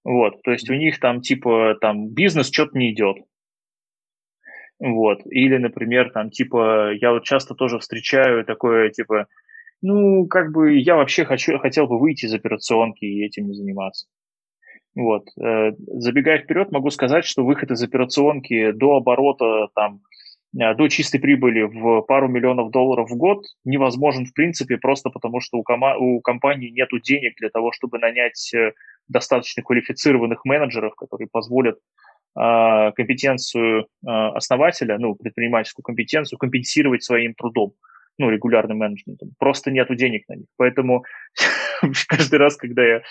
Вот, 0.04 0.43
то 0.43 0.50
есть 0.50 0.69
у 0.69 0.75
них 0.75 1.00
там 1.00 1.23
типа 1.23 1.76
там 1.81 2.09
бизнес 2.09 2.52
что-то 2.52 2.76
не 2.76 2.93
идет. 2.93 3.16
Вот, 4.78 5.21
или, 5.25 5.57
например, 5.57 6.11
там 6.11 6.31
типа 6.31 6.93
я 6.93 7.12
вот 7.12 7.25
часто 7.25 7.54
тоже 7.54 7.78
встречаю 7.78 8.45
такое 8.45 8.90
типа, 8.90 9.28
ну, 9.81 10.26
как 10.26 10.52
бы 10.52 10.78
я 10.78 10.97
вообще 10.97 11.25
хочу, 11.25 11.59
хотел 11.59 11.87
бы 11.87 11.99
выйти 11.99 12.26
из 12.26 12.35
операционки 12.35 13.04
и 13.07 13.25
этим 13.25 13.47
не 13.47 13.54
заниматься. 13.54 14.07
Вот. 14.95 15.29
Э, 15.41 15.73
забегая 15.87 16.39
вперед, 16.39 16.71
могу 16.73 16.91
сказать, 16.91 17.25
что 17.25 17.45
выход 17.45 17.71
из 17.71 17.83
операционки 17.83 18.71
до 18.73 18.97
оборота 18.97 19.69
там 19.75 20.01
э, 20.59 20.75
до 20.75 20.89
чистой 20.89 21.19
прибыли 21.19 21.63
в 21.63 22.03
пару 22.03 22.29
миллионов 22.29 22.71
долларов 22.71 23.11
в 23.11 23.17
год 23.17 23.45
невозможен 23.65 24.27
в 24.27 24.33
принципе 24.33 24.77
просто 24.77 25.11
потому, 25.11 25.41
что 25.41 25.59
у, 25.59 25.63
кома- 25.63 25.97
у 25.97 26.21
компании 26.21 26.71
нет 26.71 26.91
денег 27.03 27.35
для 27.39 27.51
того, 27.51 27.73
чтобы 27.73 27.99
нанять 27.99 28.53
э, 28.55 28.73
достаточно 29.09 29.63
квалифицированных 29.63 30.45
менеджеров, 30.45 30.95
которые 30.95 31.29
позволят 31.31 31.79
а, 32.37 32.91
компетенцию 32.93 33.87
а, 34.05 34.31
основателя, 34.31 34.99
ну, 34.99 35.15
предпринимательскую 35.15 35.85
компетенцию 35.85 36.39
компенсировать 36.39 37.05
своим 37.05 37.35
трудом, 37.35 37.75
ну, 38.19 38.29
регулярным 38.29 38.79
менеджментом. 38.79 39.31
Просто 39.39 39.71
нету 39.71 39.95
денег 39.95 40.29
на 40.29 40.35
них. 40.35 40.47
Поэтому 40.57 41.05
каждый 42.09 42.39
раз, 42.41 42.57
когда 42.57 42.85
я 42.85 43.03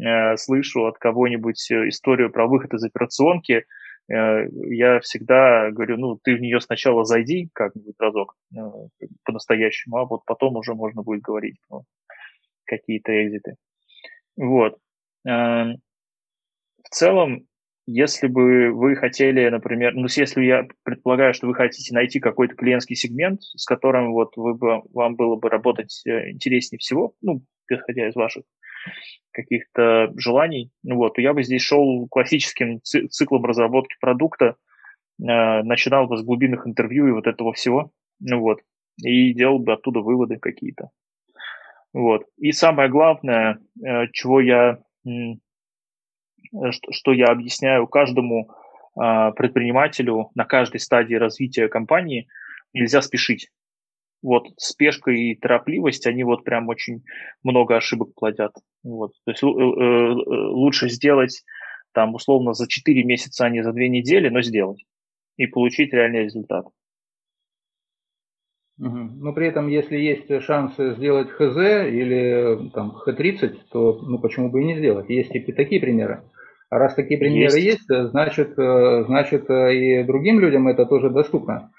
э, 0.00 0.36
слышу 0.36 0.86
от 0.86 0.98
кого-нибудь 0.98 1.70
историю 1.70 2.30
про 2.30 2.46
выход 2.46 2.74
из 2.74 2.84
операционки, 2.84 3.64
э, 4.08 4.46
я 4.70 5.00
всегда 5.00 5.70
говорю, 5.70 5.96
ну, 5.98 6.18
ты 6.22 6.36
в 6.36 6.40
нее 6.40 6.60
сначала 6.60 7.04
зайди 7.04 7.48
как-нибудь 7.52 7.96
разок 7.98 8.34
э, 8.54 8.60
по-настоящему, 9.24 9.96
а 9.98 10.04
вот 10.04 10.24
потом 10.24 10.56
уже 10.56 10.74
можно 10.74 11.02
будет 11.02 11.22
говорить 11.22 11.56
про 11.68 11.82
какие-то 12.64 13.12
экзиты. 13.24 13.56
Вот. 14.36 14.78
Эм, 15.26 15.76
в 16.84 16.88
целом, 16.88 17.46
если 17.86 18.28
бы 18.28 18.72
вы 18.72 18.94
хотели, 18.96 19.48
например, 19.48 19.94
ну, 19.94 20.06
если 20.08 20.44
я 20.44 20.66
предполагаю, 20.84 21.34
что 21.34 21.48
вы 21.48 21.54
хотите 21.54 21.92
найти 21.94 22.20
какой-то 22.20 22.54
клиентский 22.54 22.96
сегмент, 22.96 23.42
с 23.42 23.64
которым 23.64 24.12
вот 24.12 24.36
вы 24.36 24.54
бы, 24.54 24.82
вам 24.92 25.16
было 25.16 25.36
бы 25.36 25.48
работать 25.48 26.02
э, 26.06 26.30
интереснее 26.30 26.78
всего, 26.78 27.14
ну, 27.20 27.42
исходя 27.68 28.08
из 28.08 28.14
ваших 28.14 28.44
каких-то 29.32 30.12
желаний, 30.16 30.70
ну 30.82 30.96
вот, 30.96 31.18
я 31.18 31.32
бы 31.32 31.42
здесь 31.42 31.62
шел 31.62 32.06
классическим 32.08 32.80
циклом 32.82 33.44
разработки 33.44 33.96
продукта, 34.00 34.56
э, 35.20 35.62
начинал 35.62 36.06
бы 36.06 36.16
с 36.18 36.22
глубинных 36.22 36.66
интервью 36.66 37.08
и 37.08 37.12
вот 37.12 37.26
этого 37.26 37.52
всего, 37.52 37.92
ну 38.20 38.40
вот, 38.40 38.60
и 39.02 39.32
делал 39.32 39.58
бы 39.58 39.72
оттуда 39.72 40.00
выводы 40.00 40.38
какие-то. 40.38 40.90
Вот. 41.94 42.24
И 42.38 42.52
самое 42.52 42.88
главное, 42.88 43.58
э, 43.82 44.06
чего 44.12 44.40
я 44.40 44.78
Э, 46.52 46.70
что 46.90 47.12
я 47.12 47.26
объясняю 47.26 47.86
каждому 47.86 48.50
предпринимателю 48.94 50.28
на 50.34 50.44
каждой 50.44 50.78
стадии 50.78 51.14
развития 51.14 51.68
компании, 51.68 52.28
нельзя 52.74 53.00
спешить. 53.00 53.48
Вот 54.22 54.46
спешка 54.56 55.10
и 55.10 55.34
торопливость, 55.34 56.06
они 56.06 56.22
вот 56.24 56.44
прям 56.44 56.68
очень 56.68 57.02
много 57.42 57.76
ошибок 57.76 58.14
плодят. 58.14 58.52
Вот. 58.84 59.12
То 59.24 59.32
есть 59.32 59.42
э, 59.42 59.46
э, 59.46 60.12
лучше 60.50 60.88
сделать 60.88 61.42
там 61.92 62.14
условно 62.14 62.54
за 62.54 62.68
4 62.68 63.04
месяца, 63.04 63.44
а 63.44 63.50
не 63.50 63.62
за 63.62 63.72
2 63.72 63.82
недели, 63.88 64.28
но 64.28 64.40
сделать 64.42 64.84
и 65.36 65.46
получить 65.46 65.92
реальный 65.92 66.24
результат. 66.24 66.66
Но 68.78 69.32
при 69.32 69.48
этом, 69.48 69.68
если 69.68 69.96
есть 69.96 70.42
шанс 70.42 70.74
сделать 70.76 71.30
ХЗ 71.30 71.86
или 71.88 72.70
там 72.70 72.96
Х30, 73.06 73.58
то 73.70 74.00
ну, 74.02 74.18
почему 74.18 74.50
бы 74.50 74.62
и 74.62 74.64
не 74.64 74.76
сделать? 74.76 75.08
Есть 75.08 75.34
и 75.34 75.52
такие 75.52 75.80
примеры. 75.80 76.22
А 76.72 76.78
раз 76.78 76.94
такие 76.94 77.20
примеры 77.20 77.58
есть, 77.58 77.88
есть 77.90 78.10
значит, 78.10 78.58
э, 78.58 79.04
значит 79.04 79.50
э, 79.50 79.74
и 79.74 80.04
другим 80.04 80.40
людям 80.40 80.68
это 80.68 80.86
тоже 80.86 81.10
доступно. 81.10 81.70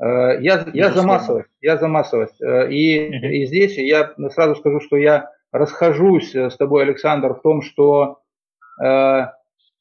Э, 0.00 0.40
я, 0.40 0.66
я 0.72 0.90
за 0.90 1.02
массовость, 1.02 1.50
я 1.60 1.76
за 1.76 1.88
массовость. 1.88 2.40
И, 2.40 2.96
и 3.06 3.46
здесь 3.46 3.76
я 3.76 4.12
сразу 4.30 4.56
скажу, 4.56 4.80
что 4.80 4.96
я 4.96 5.30
расхожусь 5.52 6.34
с 6.34 6.56
тобой, 6.56 6.82
Александр, 6.84 7.34
в 7.34 7.42
том, 7.42 7.62
что 7.62 8.18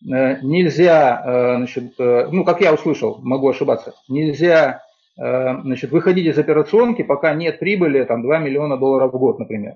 нельзя, 0.02 1.56
значит, 1.58 1.94
ну, 1.98 2.44
как 2.44 2.60
я 2.60 2.74
услышал, 2.74 3.20
могу 3.22 3.50
ошибаться, 3.50 3.94
нельзя 4.10 4.82
значит, 5.16 5.92
выходить 5.92 6.26
из 6.26 6.40
операционки, 6.40 7.04
пока 7.04 7.34
нет 7.34 7.60
прибыли, 7.60 8.04
там, 8.04 8.24
2 8.24 8.40
миллиона 8.40 8.78
долларов 8.78 9.14
в 9.14 9.18
год, 9.20 9.40
например. 9.40 9.76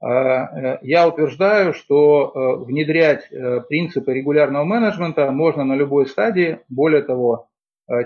Э, 0.00 0.78
я 0.82 1.08
утверждаю, 1.08 1.74
что 1.74 2.32
э, 2.34 2.64
внедрять 2.64 3.30
э, 3.30 3.60
принципы 3.68 4.12
регулярного 4.12 4.64
менеджмента 4.64 5.30
можно 5.30 5.64
на 5.64 5.74
любой 5.74 6.06
стадии. 6.06 6.60
Более 6.68 7.02
того, 7.02 7.48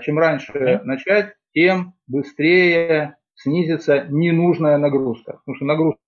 чем 0.03 0.17
раньше 0.17 0.79
начать, 0.85 1.33
тем 1.53 1.93
быстрее 2.07 3.17
снизится 3.35 4.05
ненужная 4.09 4.77
нагрузка. 4.77 5.39
Потому 5.45 5.55
что 5.55 5.65
нагрузка 5.65 5.99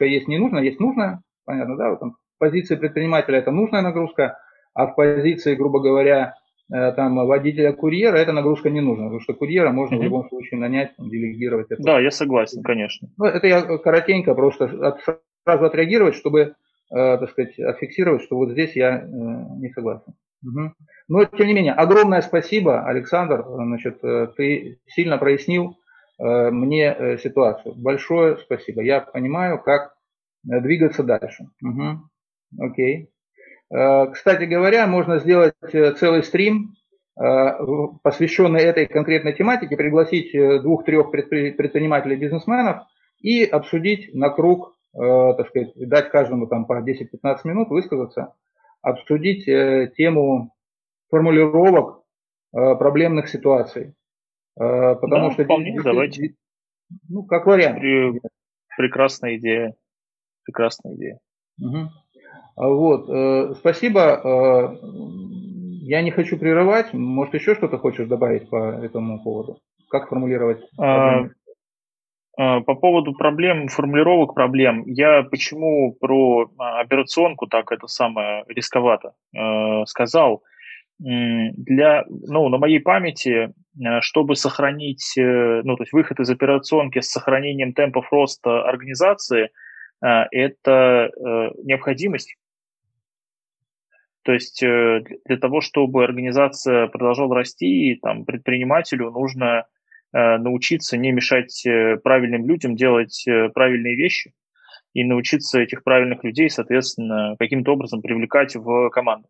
есть 0.00 0.28
ненужная, 0.28 0.62
есть 0.62 0.80
нужная. 0.80 1.22
Понятно, 1.44 1.76
да? 1.76 1.94
В 1.94 2.14
позиции 2.38 2.76
предпринимателя 2.76 3.38
это 3.38 3.50
нужная 3.50 3.82
нагрузка, 3.82 4.38
а 4.74 4.86
в 4.86 4.94
позиции, 4.94 5.54
грубо 5.54 5.80
говоря, 5.80 6.34
там 6.68 7.16
водителя-курьера 7.26 8.16
эта 8.16 8.32
нагрузка 8.32 8.70
не 8.70 8.80
нужна, 8.80 9.04
потому 9.04 9.20
что 9.20 9.34
курьера 9.34 9.70
можно 9.72 9.96
mm-hmm. 9.96 9.98
в 9.98 10.02
любом 10.02 10.28
случае 10.28 10.58
нанять, 10.60 10.92
делегировать 10.98 11.66
это. 11.70 11.82
Да, 11.82 12.00
я 12.00 12.10
согласен, 12.10 12.62
конечно. 12.62 13.08
Ну, 13.18 13.26
это 13.26 13.46
я 13.46 13.78
коротенько 13.78 14.34
просто 14.34 14.64
от, 14.64 15.00
сразу 15.44 15.64
отреагировать, 15.66 16.14
чтобы, 16.14 16.40
э, 16.40 16.54
так 16.90 17.30
сказать, 17.30 17.58
отфиксировать, 17.58 18.22
что 18.22 18.36
вот 18.36 18.52
здесь 18.52 18.74
я 18.74 19.00
э, 19.00 19.04
не 19.06 19.68
согласен. 19.70 20.14
Угу. 20.44 20.72
Но, 21.12 21.26
тем 21.26 21.46
не 21.46 21.52
менее, 21.52 21.74
огромное 21.74 22.22
спасибо, 22.22 22.86
Александр. 22.86 23.44
Значит, 23.46 24.02
э, 24.02 24.28
ты 24.34 24.78
сильно 24.86 25.18
прояснил 25.18 25.76
э, 26.18 26.50
мне 26.50 26.86
э, 26.86 27.18
ситуацию. 27.18 27.74
Большое 27.76 28.38
спасибо. 28.38 28.82
Я 28.82 29.02
понимаю, 29.02 29.60
как 29.62 29.92
двигаться 30.42 31.02
дальше. 31.02 31.48
Угу. 31.62 32.64
Окей. 32.64 33.10
Кстати 33.70 34.44
говоря, 34.44 34.86
можно 34.86 35.18
сделать 35.18 35.54
целый 35.70 36.22
стрим, 36.22 36.74
посвященный 37.14 38.60
этой 38.60 38.86
конкретной 38.86 39.34
тематике, 39.34 39.76
пригласить 39.76 40.32
двух-трех 40.62 41.10
предпринимателей, 41.10 42.16
бизнесменов 42.16 42.82
и 43.20 43.44
обсудить 43.44 44.14
на 44.14 44.30
круг 44.30 44.74
так 44.92 45.48
сказать, 45.48 45.72
дать 45.76 46.10
каждому 46.10 46.48
там 46.48 46.66
по 46.66 46.82
10-15 46.82 47.38
минут 47.44 47.68
высказаться, 47.68 48.34
обсудить 48.82 49.46
тему 49.96 50.52
формулировок 51.12 52.02
э, 52.56 52.74
проблемных 52.76 53.28
ситуаций. 53.28 53.94
Потому 54.54 55.28
да, 55.28 55.30
что 55.30 55.44
вполне, 55.44 55.70
здесь, 55.70 55.84
давайте. 55.84 56.34
Ну, 57.08 57.24
как 57.24 57.46
вариант. 57.46 57.80
Прекрасная 58.76 59.36
идея. 59.36 59.74
Прекрасная 60.44 60.94
идея. 60.94 61.20
Угу. 61.58 61.88
Вот, 62.56 63.56
спасибо. 63.56 64.78
Я 65.84 66.02
не 66.02 66.10
хочу 66.10 66.38
прерывать. 66.38 66.92
Может, 66.92 67.34
еще 67.34 67.54
что-то 67.54 67.78
хочешь 67.78 68.06
добавить 68.06 68.48
по 68.50 68.56
этому 68.56 69.22
поводу? 69.22 69.58
Как 69.88 70.08
формулировать? 70.08 70.62
А, 70.78 71.24
а, 72.38 72.60
по 72.60 72.74
поводу 72.74 73.12
проблем, 73.14 73.68
формулировок 73.68 74.34
проблем, 74.34 74.84
я 74.86 75.22
почему 75.22 75.92
про 76.00 76.50
а, 76.58 76.80
операционку 76.80 77.46
так 77.46 77.70
это 77.72 77.88
самое 77.88 78.44
рисковато 78.48 79.14
э, 79.36 79.84
сказал. 79.86 80.42
Для, 81.04 82.04
ну, 82.08 82.48
на 82.48 82.58
моей 82.58 82.78
памяти, 82.78 83.52
э, 83.52 84.00
чтобы 84.00 84.36
сохранить, 84.36 85.16
э, 85.18 85.62
ну, 85.64 85.76
то 85.76 85.82
есть 85.82 85.92
выход 85.92 86.20
из 86.20 86.30
операционки 86.30 87.00
с 87.00 87.10
сохранением 87.10 87.72
темпов 87.72 88.12
роста 88.12 88.62
организации, 88.62 89.50
это 90.00 91.12
необходимость. 91.62 92.34
То 94.24 94.32
есть 94.32 94.60
для 94.60 95.36
того, 95.40 95.60
чтобы 95.60 96.02
организация 96.02 96.88
продолжала 96.88 97.36
расти, 97.36 98.00
там, 98.02 98.24
предпринимателю 98.24 99.12
нужно 99.12 99.66
Э, 100.12 100.36
научиться 100.36 100.98
не 100.98 101.10
мешать 101.10 101.64
э, 101.66 101.96
правильным 101.96 102.46
людям 102.46 102.76
делать 102.76 103.24
э, 103.26 103.48
правильные 103.48 103.96
вещи 103.96 104.34
и 104.92 105.04
научиться 105.04 105.58
этих 105.58 105.82
правильных 105.84 106.22
людей, 106.22 106.50
соответственно, 106.50 107.34
каким-то 107.38 107.72
образом 107.72 108.02
привлекать 108.02 108.54
в 108.54 108.90
команду. 108.90 109.26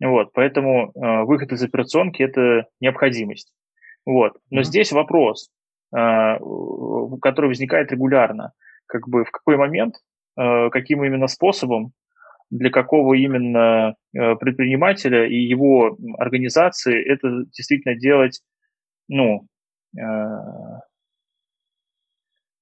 Вот, 0.00 0.32
поэтому 0.34 0.92
выход 0.94 1.52
из 1.52 1.62
операционки– 1.62 2.22
это 2.24 2.66
необходимость. 2.80 3.52
Вот. 4.04 4.36
Но 4.50 4.60
mm-hmm. 4.60 4.64
здесь 4.64 4.92
вопрос, 4.92 5.50
который 5.90 7.46
возникает 7.46 7.90
регулярно. 7.92 8.52
Как 8.86 9.08
бы 9.08 9.24
в 9.24 9.30
какой 9.30 9.56
момент, 9.56 9.94
каким 10.36 11.02
именно 11.02 11.28
способом, 11.28 11.92
для 12.50 12.70
какого 12.70 13.14
именно 13.14 13.96
предпринимателя 14.12 15.26
и 15.26 15.36
его 15.36 15.96
организации 16.18 17.02
это 17.02 17.44
действительно 17.50 17.96
делать 17.96 18.42
ну, 19.08 19.46
Э, 19.98 20.80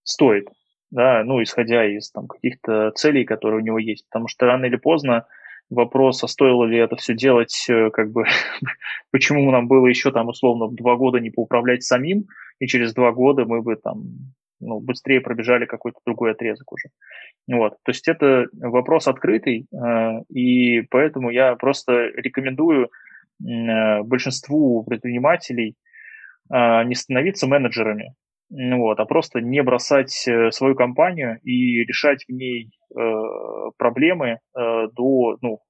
стоит, 0.03 0.49
да, 0.91 1.25
ну, 1.25 1.43
исходя 1.43 1.85
из 1.85 2.11
там 2.11 2.29
каких-то 2.29 2.91
целей, 2.93 3.25
которые 3.25 3.61
у 3.61 3.65
него 3.65 3.79
есть, 3.79 4.07
потому 4.09 4.29
что 4.29 4.47
рано 4.47 4.67
или 4.67 4.77
поздно 4.77 5.27
вопрос, 5.71 6.23
а 6.25 6.29
стоило 6.29 6.65
ли 6.65 6.79
это 6.79 6.97
все 6.97 7.15
делать, 7.15 7.67
э, 7.69 7.91
как 7.91 8.13
бы, 8.13 8.25
почему 9.11 9.51
нам 9.51 9.69
было 9.69 9.87
еще 9.87 10.13
там 10.13 10.29
условно 10.29 10.69
два 10.71 10.97
года 10.97 11.19
не 11.19 11.31
поуправлять 11.31 11.83
самим, 11.83 12.27
и 12.59 12.67
через 12.67 12.95
два 12.95 13.13
года 13.13 13.45
мы 13.45 13.63
бы 13.63 13.77
там 13.77 14.03
ну, 14.61 14.81
быстрее 14.81 15.21
пробежали 15.21 15.67
какой-то 15.67 15.99
другой 16.07 16.33
отрезок 16.33 16.73
уже. 16.73 16.89
Вот. 17.49 17.75
То 17.85 17.91
есть 17.91 18.09
это 18.09 18.47
вопрос 18.53 19.09
открытый, 19.09 19.67
э, 19.73 20.23
и 20.29 20.83
поэтому 20.83 21.31
я 21.31 21.55
просто 21.57 21.93
рекомендую 22.15 22.91
большинству 23.41 24.85
предпринимателей 24.85 25.75
не 26.49 26.95
становиться 26.95 27.49
менеджерами, 27.49 28.15
вот, 28.51 29.01
а 29.01 29.05
просто 29.05 29.41
не 29.41 29.63
бросать 29.63 30.27
э, 30.29 30.51
свою 30.51 30.75
компанию 30.75 31.41
и 31.43 31.85
решать 31.85 32.25
в 32.29 32.33
ней 32.33 32.71
э, 32.84 32.84
проблемы 33.77 34.27
э, 34.29 34.89
до, 34.93 35.37
ну, 35.41 35.61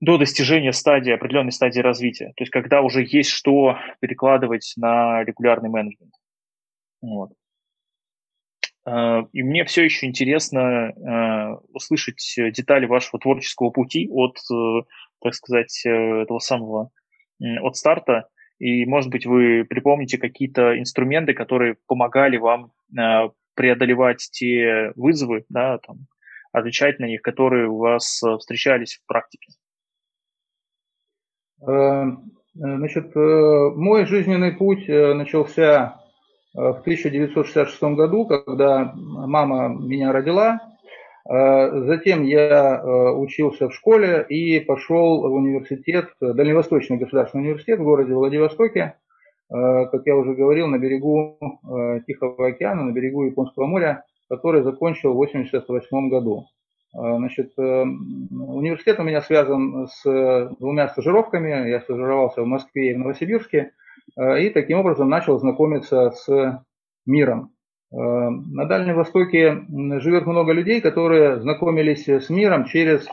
до 0.00 0.18
достижения 0.18 0.72
стадии, 0.72 1.12
определенной 1.12 1.52
стадии 1.52 1.80
развития. 1.80 2.32
То 2.36 2.42
есть 2.42 2.50
когда 2.50 2.80
уже 2.82 3.04
есть 3.04 3.30
что 3.30 3.76
перекладывать 4.00 4.72
на 4.76 5.22
регулярный 5.24 5.70
менеджмент. 5.70 6.12
Вот. 7.00 7.30
И 8.84 9.42
мне 9.44 9.64
все 9.64 9.84
еще 9.84 10.06
интересно 10.06 11.60
услышать 11.72 12.34
детали 12.36 12.86
вашего 12.86 13.20
творческого 13.20 13.70
пути 13.70 14.08
от, 14.10 14.36
так 15.20 15.34
сказать, 15.34 15.82
этого 15.86 16.40
самого, 16.40 16.90
от 17.40 17.76
старта. 17.76 18.28
И, 18.58 18.84
может 18.86 19.08
быть, 19.10 19.24
вы 19.24 19.64
припомните 19.64 20.18
какие-то 20.18 20.76
инструменты, 20.80 21.32
которые 21.32 21.76
помогали 21.86 22.38
вам 22.38 22.72
преодолевать 23.54 24.28
те 24.32 24.92
вызовы, 24.96 25.44
да, 25.48 25.78
там, 25.78 26.06
отвечать 26.52 26.98
на 26.98 27.06
них, 27.06 27.22
которые 27.22 27.68
у 27.68 27.78
вас 27.78 28.22
встречались 28.38 28.94
в 28.96 29.06
практике. 29.06 29.52
Значит, 32.54 33.14
мой 33.14 34.04
жизненный 34.06 34.52
путь 34.52 34.88
начался 34.88 36.00
в 36.54 36.80
1966 36.80 37.82
году, 37.82 38.26
когда 38.26 38.92
мама 38.94 39.68
меня 39.68 40.12
родила. 40.12 40.60
Затем 41.24 42.24
я 42.24 42.82
учился 43.14 43.68
в 43.68 43.74
школе 43.74 44.26
и 44.28 44.60
пошел 44.60 45.22
в 45.22 45.32
университет, 45.32 46.10
Дальневосточный 46.20 46.98
государственный 46.98 47.44
университет 47.44 47.78
в 47.78 47.84
городе 47.84 48.12
Владивостоке, 48.12 48.96
как 49.52 50.06
я 50.06 50.16
уже 50.16 50.34
говорил, 50.34 50.66
на 50.66 50.78
берегу 50.78 51.38
Тихого 52.06 52.48
океана, 52.48 52.84
на 52.84 52.92
берегу 52.92 53.24
Японского 53.24 53.66
моря, 53.66 54.04
который 54.30 54.62
закончил 54.62 55.12
в 55.12 55.20
1988 55.20 56.08
году. 56.08 56.46
Значит, 56.94 57.52
университет 57.58 58.98
у 58.98 59.02
меня 59.02 59.20
связан 59.20 59.88
с 59.88 60.54
двумя 60.58 60.88
стажировками. 60.88 61.68
Я 61.68 61.80
стажировался 61.80 62.42
в 62.42 62.46
Москве 62.46 62.90
и 62.90 62.94
в 62.94 62.98
Новосибирске. 62.98 63.72
Э, 64.16 64.42
и 64.42 64.50
таким 64.50 64.78
образом 64.78 65.08
начал 65.08 65.38
знакомиться 65.38 66.10
с 66.10 66.64
миром. 67.06 67.52
Э, 67.92 67.96
на 67.96 68.64
Дальнем 68.66 68.96
Востоке 68.96 69.64
живет 70.00 70.26
много 70.26 70.52
людей, 70.52 70.80
которые 70.80 71.40
знакомились 71.40 72.08
с 72.08 72.30
миром 72.30 72.66
через 72.66 73.06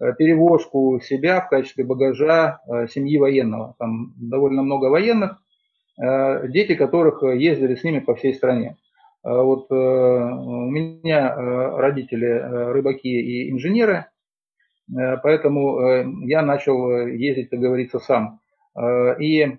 э, 0.00 0.12
перевозку 0.18 1.00
себя 1.00 1.40
в 1.40 1.48
качестве 1.48 1.84
багажа 1.84 2.60
семьи 2.90 3.18
военного. 3.18 3.74
Там 3.78 4.14
довольно 4.16 4.62
много 4.62 4.86
военных, 4.86 5.38
дети 5.96 6.74
которых 6.74 7.22
ездили 7.22 7.74
с 7.74 7.84
ними 7.84 8.00
по 8.00 8.14
всей 8.14 8.34
стране. 8.34 8.76
Вот 9.22 9.70
у 9.70 9.74
меня 9.74 11.34
родители 11.76 12.26
рыбаки 12.72 13.08
и 13.08 13.50
инженеры, 13.50 14.06
поэтому 15.22 16.26
я 16.26 16.42
начал 16.42 17.06
ездить, 17.06 17.48
как 17.48 17.60
говорится, 17.60 18.00
сам. 18.00 18.40
И 19.20 19.58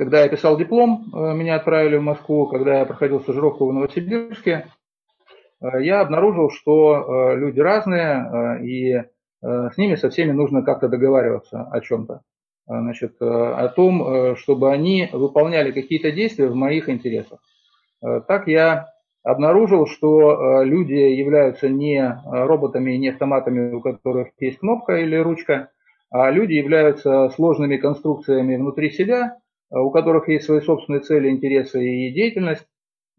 когда 0.00 0.22
я 0.22 0.30
писал 0.30 0.56
диплом, 0.56 1.12
э, 1.12 1.34
меня 1.34 1.56
отправили 1.56 1.98
в 1.98 2.02
Москву, 2.02 2.46
когда 2.46 2.78
я 2.78 2.86
проходил 2.86 3.20
стажировку 3.20 3.66
в 3.66 3.72
Новосибирске, 3.74 4.68
э, 5.60 5.82
я 5.82 6.00
обнаружил, 6.00 6.50
что 6.50 7.32
э, 7.32 7.36
люди 7.36 7.60
разные, 7.60 8.64
и 8.64 9.04
с 9.42 9.76
ними 9.76 9.96
со 9.96 10.08
всеми 10.08 10.32
нужно 10.32 10.62
как-то 10.62 10.88
договариваться 10.88 11.68
о 11.70 11.80
чем-то. 11.82 12.22
Значит, 12.66 13.16
о 13.20 13.68
том, 13.68 14.36
чтобы 14.36 14.70
они 14.70 15.08
выполняли 15.12 15.72
какие-то 15.72 16.12
действия 16.12 16.46
в 16.46 16.54
моих 16.54 16.88
интересах. 16.88 17.40
Так 18.00 18.46
я 18.46 18.86
обнаружил, 19.24 19.86
что 19.86 20.62
люди 20.62 20.92
являются 20.92 21.68
не 21.68 22.20
роботами, 22.24 22.92
не 22.92 23.08
автоматами, 23.08 23.74
у 23.74 23.80
которых 23.80 24.28
есть 24.38 24.58
кнопка 24.58 24.98
или 24.98 25.16
ручка, 25.16 25.70
а 26.10 26.30
люди 26.30 26.52
являются 26.52 27.28
сложными 27.30 27.76
конструкциями 27.76 28.56
внутри 28.56 28.90
себя, 28.90 29.40
Э, 29.70 29.78
у 29.78 29.90
которых 29.90 30.28
есть 30.28 30.46
свои 30.46 30.60
собственные 30.60 31.00
цели, 31.00 31.30
интересы 31.30 31.84
и 31.84 32.12
деятельность, 32.12 32.66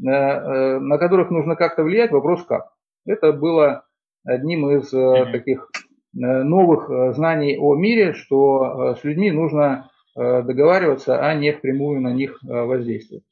э, 0.03 0.09
э, 0.09 0.79
на 0.79 0.97
которых 0.97 1.31
нужно 1.31 1.55
как-то 1.55 1.83
влиять, 1.83 2.11
вопрос 2.11 2.43
как. 2.45 2.73
Это 3.05 3.31
было 3.31 3.85
одним 4.23 4.69
из 4.69 4.89
таких 5.31 5.71
новых 6.13 7.13
знаний 7.15 7.57
о 7.57 7.75
мире, 7.75 8.13
что 8.13 8.95
с 8.99 9.03
людьми 9.03 9.31
нужно 9.31 9.89
договариваться, 10.15 11.19
а 11.25 11.33
не 11.35 11.53
впрямую 11.53 12.01
на 12.01 12.13
них 12.13 12.39
воздействовать. 12.43 13.23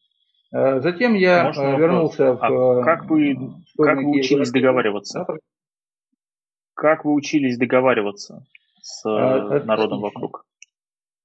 Затем 0.52 1.13
я 1.13 1.44
Можно 1.44 1.78
вернулся 1.78 2.34
вопрос. 2.34 2.52
в... 2.52 2.80
А 2.80 2.84
как 2.84 3.10
вы, 3.10 3.36
как 3.78 3.98
вы 3.98 4.20
учились 4.20 4.52
договариваться? 4.52 5.26
Как 6.74 7.04
вы 7.06 7.13
учились 7.13 7.58
договариваться 7.58 8.46
с 8.82 9.06
Отличный. 9.06 9.68
народом 9.68 10.00
вокруг? 10.02 10.46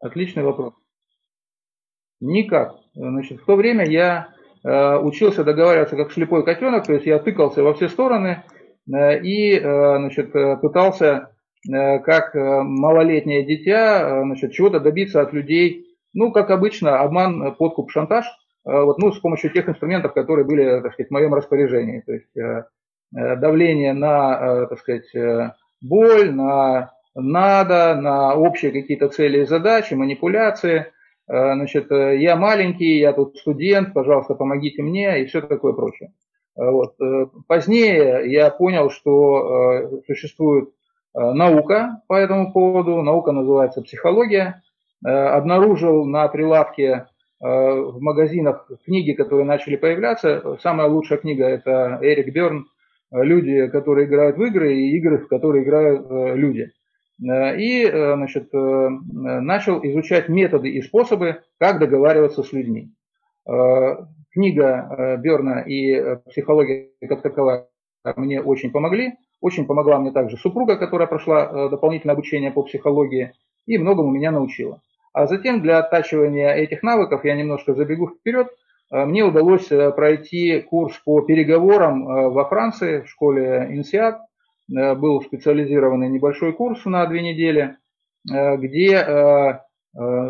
Отличный 0.00 0.42
вопрос. 0.42 0.74
Никак. 2.20 2.74
Значит, 2.94 3.40
в 3.40 3.44
то 3.44 3.56
время 3.56 3.88
я 3.88 4.28
э, 4.62 4.98
учился 4.98 5.44
договариваться 5.44 5.96
как 5.96 6.12
слепой 6.12 6.44
котенок, 6.44 6.86
то 6.86 6.92
есть 6.92 7.06
я 7.06 7.18
тыкался 7.18 7.62
во 7.62 7.74
все 7.74 7.88
стороны 7.88 8.44
э, 8.92 9.20
и 9.22 9.56
э, 9.56 9.60
значит, 9.98 10.32
пытался 10.60 11.06
э, 11.06 11.33
как 11.70 12.34
э, 12.34 12.62
малолетнее 12.62 13.44
дитя 13.44 14.00
э, 14.02 14.22
значит, 14.24 14.52
чего-то 14.52 14.80
добиться 14.80 15.20
от 15.20 15.32
людей. 15.32 15.86
Ну, 16.12 16.30
как 16.30 16.50
обычно, 16.50 17.00
обман, 17.00 17.54
подкуп, 17.54 17.90
шантаж. 17.90 18.26
Э, 18.66 18.82
вот, 18.82 18.98
ну, 18.98 19.12
с 19.12 19.20
помощью 19.20 19.50
тех 19.50 19.68
инструментов, 19.68 20.12
которые 20.12 20.44
были 20.44 20.80
так 20.80 20.92
сказать, 20.92 21.08
в 21.08 21.12
моем 21.12 21.34
распоряжении. 21.34 22.00
То 22.00 22.12
есть 22.12 22.36
э, 22.36 22.64
э 23.16 23.36
давление 23.36 23.92
на 23.92 24.38
э, 24.40 24.66
так 24.68 24.78
сказать, 24.78 25.14
э, 25.14 25.52
боль, 25.80 26.32
на 26.32 26.92
надо, 27.14 27.94
на 27.94 28.34
общие 28.34 28.72
какие-то 28.72 29.08
цели 29.08 29.42
и 29.42 29.46
задачи, 29.46 29.94
манипуляции– 29.94 30.86
Э, 31.26 31.54
значит, 31.54 31.90
э, 31.90 32.18
я 32.18 32.36
маленький, 32.36 32.98
я 32.98 33.12
тут 33.12 33.36
студент, 33.38 33.94
пожалуйста, 33.94 34.34
помогите 34.34 34.82
мне 34.82 35.22
и 35.22 35.26
все 35.26 35.40
такое 35.40 35.72
прочее. 35.72 36.12
Э, 36.56 36.70
вот. 36.70 36.96
Позднее 37.48 38.30
я 38.30 38.50
понял, 38.50 38.90
что 38.90 40.02
существует 40.06 40.70
наука 41.14 42.02
по 42.08 42.14
этому 42.14 42.52
поводу, 42.52 43.02
наука 43.02 43.32
называется 43.32 43.82
психология. 43.82 44.62
Обнаружил 45.04 46.04
на 46.06 46.26
прилавке 46.28 47.06
в 47.40 48.00
магазинах 48.00 48.70
книги, 48.84 49.12
которые 49.12 49.44
начали 49.44 49.76
появляться. 49.76 50.56
Самая 50.62 50.88
лучшая 50.88 51.18
книга– 51.18 51.44
это 51.46 51.98
Эрик 52.00 52.32
Берн 52.32 52.66
«Люди, 53.12 53.68
которые 53.68 54.06
играют 54.06 54.38
в 54.38 54.42
игры» 54.42 54.74
и 54.74 54.96
«Игры, 54.96 55.18
в 55.18 55.28
которые 55.28 55.62
играют 55.62 56.06
люди». 56.10 56.72
Э, 57.22 57.56
и 57.56 57.84
э, 57.84 58.14
значит, 58.14 58.52
э, 58.52 58.58
начал 58.58 59.84
изучать 59.84 60.28
методы 60.28 60.70
и 60.70 60.82
способы, 60.82 61.42
как 61.58 61.78
договариваться 61.78 62.42
с 62.42 62.52
людьми. 62.52 62.92
Книга 64.32 65.18
Берна 65.22 65.60
и 65.60 66.16
психология 66.30 66.88
как 67.06 67.20
таковая 67.20 67.68
мне 68.16 68.40
очень 68.40 68.72
помогли. 68.72 69.12
Очень 69.44 69.66
помогла 69.66 69.98
мне 69.98 70.10
также 70.10 70.36
супруга, 70.36 70.76
которая 70.76 71.06
прошла 71.06 71.68
дополнительное 71.68 72.14
обучение 72.14 72.50
по 72.50 72.62
психологии 72.62 73.32
и 73.66 73.76
многому 73.78 74.10
меня 74.10 74.30
научила. 74.30 74.80
А 75.12 75.26
затем 75.26 75.60
для 75.60 75.78
оттачивания 75.78 76.54
этих 76.54 76.82
навыков, 76.82 77.24
я 77.24 77.34
немножко 77.34 77.74
забегу 77.74 78.08
вперед, 78.08 78.48
мне 78.90 79.22
удалось 79.22 79.66
пройти 79.66 80.60
курс 80.60 80.98
по 81.04 81.20
переговорам 81.20 82.32
во 82.32 82.44
Франции 82.48 83.02
в 83.02 83.08
школе. 83.08 83.68
Э, 84.72 84.94
был 84.94 85.20
специализированный 85.22 86.08
небольшой 86.08 86.52
курс 86.52 86.84
на 86.84 87.06
две 87.06 87.22
недели, 87.22 87.76
э, 88.30 88.56
где 88.56 88.94
э, 88.96 89.58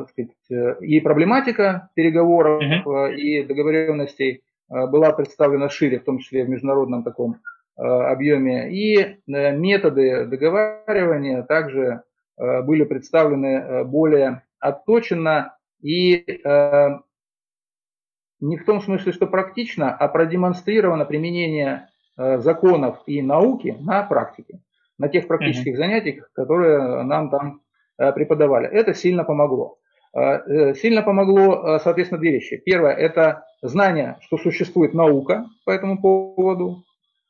сказать, 0.08 0.80
и 0.82 1.00
проблематика 1.00 1.88
переговоров, 1.94 2.62
uh-huh. 2.62 3.14
и 3.14 3.42
договоренностей 3.44 4.42
была 4.68 5.10
представлена 5.12 5.70
шире, 5.70 6.00
в 6.00 6.04
том 6.04 6.18
числе 6.18 6.44
в 6.44 6.50
международном 6.50 7.02
таком 7.02 7.36
объеме, 7.76 8.70
и 8.70 9.18
методы 9.26 10.26
договаривания 10.26 11.42
также 11.42 12.02
были 12.36 12.84
представлены 12.84 13.84
более 13.84 14.42
отточенно 14.60 15.56
и 15.82 16.24
не 18.40 18.56
в 18.58 18.64
том 18.64 18.80
смысле, 18.80 19.12
что 19.12 19.26
практично, 19.26 19.94
а 19.94 20.08
продемонстрировано 20.08 21.04
применение 21.04 21.88
Э, 22.16 22.38
законов 22.38 23.02
и 23.06 23.20
науки 23.22 23.76
на 23.80 24.04
практике, 24.04 24.60
на 24.98 25.08
тех 25.08 25.26
практических 25.26 25.74
mm-hmm. 25.74 25.76
занятиях, 25.76 26.30
которые 26.32 27.02
нам 27.02 27.28
там 27.28 27.60
э, 27.98 28.12
преподавали. 28.12 28.68
Это 28.68 28.94
сильно 28.94 29.24
помогло. 29.24 29.78
Э, 30.16 30.74
сильно 30.74 31.02
помогло, 31.02 31.80
соответственно, 31.80 32.20
две 32.20 32.30
вещи. 32.30 32.62
Первое– 32.64 32.92
это 32.94 33.44
знание, 33.62 34.18
что 34.20 34.38
существует 34.38 34.94
наука 34.94 35.46
по 35.64 35.72
этому 35.72 36.00
поводу. 36.00 36.84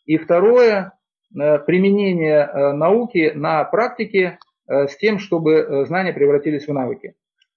И 0.06 0.18
второе– 0.18 0.92
применение 1.32 2.72
науки 2.74 3.32
на 3.34 3.64
практике 3.64 4.38
с 4.66 4.96
тем, 4.96 5.18
чтобы 5.18 5.84
знания 5.86 6.12
превратились 6.12 6.66
в 6.68 6.72
навыки. 6.72 7.14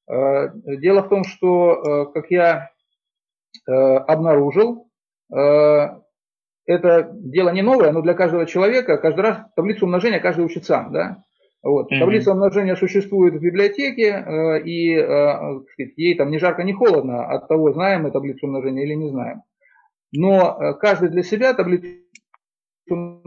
Дело 0.07 1.03
в 1.03 1.10
том, 1.10 1.23
что, 1.23 2.12
как 2.13 2.31
я 2.31 2.71
обнаружил, 3.65 4.89
это 5.29 7.10
дело 7.13 7.49
не 7.49 7.62
новое, 7.62 7.91
но 7.91 8.01
для 8.01 8.13
каждого 8.13 8.45
человека 8.45 8.97
каждый 8.97 9.21
раз 9.21 9.38
таблицу 9.55 9.86
умножения 9.86 10.19
каждый 10.19 10.45
учит 10.45 10.65
сам. 10.65 10.91
Да? 10.91 11.23
Вот. 11.63 11.91
Mm-hmm. 11.91 11.99
Таблица 11.99 12.31
умножения 12.31 12.75
существует 12.75 13.36
в 13.36 13.39
библиотеке, 13.39 14.12
э, 14.12 14.62
и 14.63 14.93
э, 14.93 15.60
ей 15.95 16.15
там 16.15 16.29
ни 16.29 16.38
жарко, 16.38 16.63
ни 16.63 16.71
холодно 16.71 17.25
от 17.25 17.47
того, 17.47 17.73
знаем 17.73 18.03
мы 18.03 18.12
таблицу 18.12 18.45
умножения 18.45 18.83
или 18.83 18.93
не 18.93 19.10
знаем. 19.10 19.41
Но 20.12 20.57
э, 20.60 20.73
каждый 20.75 21.10
для 21.10 21.23
себя 21.23 21.53
таблицу 21.53 21.88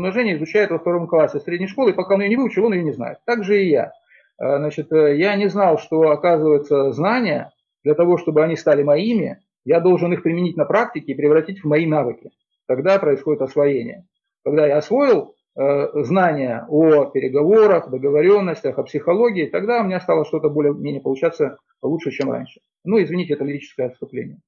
умножения 0.01 0.37
изучает 0.37 0.71
во 0.71 0.79
втором 0.79 1.07
классе 1.07 1.41
средней 1.41 1.69
школы, 1.69 1.91
и 1.91 1.95
пока 1.95 2.15
он 2.15 2.23
ее 2.23 2.31
не 2.31 2.37
выучил, 2.37 2.65
он 2.65 2.73
ее 2.73 2.83
не 2.83 2.93
знает. 2.93 3.19
Так 3.27 3.45
же 3.45 3.63
и 3.63 3.69
я. 3.69 3.93
Э, 4.41 4.57
значит, 4.57 4.91
э, 4.93 5.17
я 5.17 5.37
не 5.37 5.49
знал, 5.49 5.79
что, 5.79 6.11
оказывается, 6.11 6.93
знания, 6.93 7.53
для 7.85 7.95
того, 7.95 8.17
чтобы 8.17 8.43
они 8.43 8.57
стали 8.57 8.83
моими, 8.83 9.39
я 9.65 9.81
должен 9.81 10.13
их 10.13 10.23
применить 10.23 10.57
на 10.57 10.65
практике 10.65 11.13
и 11.13 11.15
превратить 11.15 11.63
в 11.63 11.69
мои 11.69 11.87
навыки. 11.87 12.31
Тогда 12.67 12.99
происходит 12.99 13.43
освоение. 13.43 14.07
Когда 14.45 14.67
я 14.67 14.79
освоил 14.79 15.35
э, 15.57 16.03
знания 16.03 16.65
о 16.69 17.07
переговорах, 17.07 17.91
договоренностях, 17.91 18.79
о 18.79 18.83
психологии, 18.85 19.47
тогда 19.47 19.81
у 19.81 19.85
меня 19.85 20.01
стало 20.01 20.25
что-то 20.25 20.49
более-менее 20.49 21.03
получаться 21.03 21.59
лучше, 21.83 22.11
чем 22.11 22.31
раньше. 22.31 22.61
Ну, 22.85 23.03
извините, 23.03 23.35
это 23.35 23.45
лирическое 23.45 23.89
отступление. 23.89 24.39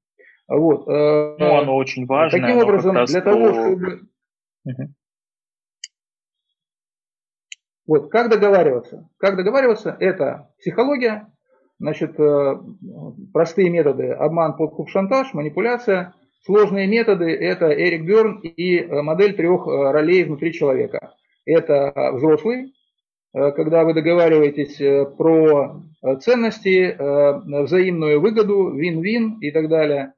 Вот. 0.48 0.88
Э, 0.88 1.36
ну, 1.38 1.56
оно 1.56 1.76
очень 1.76 2.06
важно. 2.06 2.40
Таким 2.40 2.58
образом, 2.58 3.04
для 3.04 3.20
того, 3.20 3.52
чтобы... 3.52 4.00
Угу. 4.64 4.88
Вот, 7.86 8.10
как 8.10 8.30
договариваться? 8.30 9.08
Как 9.18 9.36
договариваться? 9.36 9.96
Это 9.98 10.48
психология, 10.58 11.26
значит, 11.80 12.18
э, 12.18 12.54
простые 13.32 13.70
методы, 13.70 14.10
обман, 14.10 14.56
подкуп, 14.56 14.88
шантаж, 14.88 15.34
манипуляция. 15.34 16.14
Сложные 16.44 16.86
методы– 16.86 17.30
это 17.40 17.72
Эрик 17.72 18.04
Берн 18.04 18.38
и 18.38 18.78
э, 18.78 19.02
модель 19.02 19.34
трех 19.34 19.66
э, 19.66 19.90
ролей 19.90 20.24
внутри 20.24 20.52
человека. 20.52 21.14
Это 21.44 22.12
взрослый, 22.12 22.72
когда 23.32 23.82
вы 23.82 23.94
договариваетесь 23.94 24.76
про 25.16 25.82
ценности, 26.20 26.96
взаимную 27.64 28.20
выгоду, 28.20 28.70
вин-вин 28.70 29.38
и 29.40 29.50
так 29.50 29.68
далее, 29.68 30.12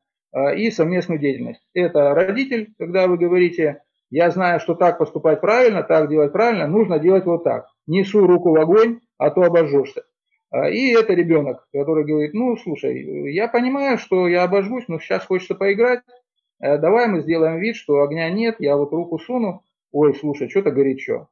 и 0.55 0.70
совместную 0.70 1.18
деятельность. 1.18 1.62
Это 1.72 2.12
родитель, 2.12 2.74
когда 2.79 3.07
вы 3.07 3.16
говорите, 3.16 3.81
я 4.14 4.31
знаю, 4.31 4.61
что 4.61 4.77
так 4.77 4.98
поступать 4.98 5.40
правильно, 5.40 5.83
так 5.83 6.09
делать 6.09 6.33
правильно, 6.33 6.68
нужно 6.68 7.00
делать 7.00 7.24
вот 7.24 7.42
так. 7.42 7.66
Несу 7.88 8.24
руку 8.29 8.53
в 8.53 8.61
огонь, 8.61 9.00
а 9.18 9.31
то 9.31 9.42
обожжешься. 9.42 10.05
А, 10.53 10.70
и 10.70 10.92
это 10.92 11.14
ребенок, 11.14 11.66
который 11.72 12.05
говорит, 12.05 12.33
ну, 12.33 12.57
слушай, 12.57 13.33
я 13.33 13.48
понимаю, 13.48 13.98
что 13.98 14.29
я 14.29 14.44
обожгусь, 14.44 14.85
но 14.87 15.00
сейчас 15.00 15.27
хочется 15.27 15.57
поиграть, 15.57 16.03
э, 16.62 16.79
давай 16.79 17.09
мы 17.09 17.22
сделаем 17.22 17.59
вид, 17.59 17.74
что 17.74 18.03
огня 18.03 18.31
нет, 18.31 18.57
я 18.61 18.77
вот 18.77 18.92
руку 18.92 19.18
суну, 19.18 19.62
ой, 19.90 20.14
слушай, 20.14 20.48
что-то 20.48 20.70
горячо, 20.70 21.27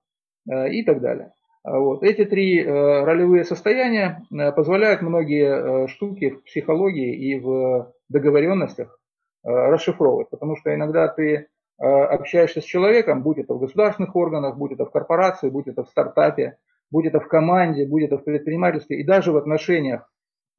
э, 0.50 0.72
и 0.72 0.82
так 0.82 1.00
далее. 1.00 1.34
А 1.62 1.78
вот. 1.78 2.02
Эти 2.02 2.24
три 2.24 2.64
э, 2.64 3.04
ролевые 3.04 3.44
состояния 3.44 4.24
позволяют 4.56 5.02
многие 5.02 5.86
штуки 5.86 6.30
в 6.30 6.42
психологии 6.42 7.14
и 7.14 7.38
в 7.38 7.92
договоренностях 8.08 8.98
расшифровывать, 9.44 10.30
потому 10.30 10.56
что 10.56 10.74
иногда 10.74 11.06
ты 11.06 11.48
общаешься 11.78 12.60
с 12.60 12.64
человеком, 12.64 13.22
будь 13.22 13.38
это 13.38 13.54
в 13.54 13.58
государственных 13.58 14.14
органах, 14.14 14.56
будь 14.56 14.72
это 14.72 14.84
в 14.84 14.90
корпорации, 14.90 15.50
будь 15.50 15.66
это 15.66 15.84
в 15.84 15.88
стартапе, 15.88 16.58
будь 16.92 17.06
это 17.06 17.18
в 17.18 17.26
команде, 17.26 17.86
будь 17.86 18.04
это 18.04 18.18
в 18.18 18.24
предпринимательстве 18.24 19.00
и 19.00 19.04
даже 19.04 19.32
в 19.32 19.36
отношениях 19.36 20.08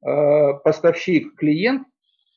э, 0.04 0.54
поставщик-клиент, 0.64 1.86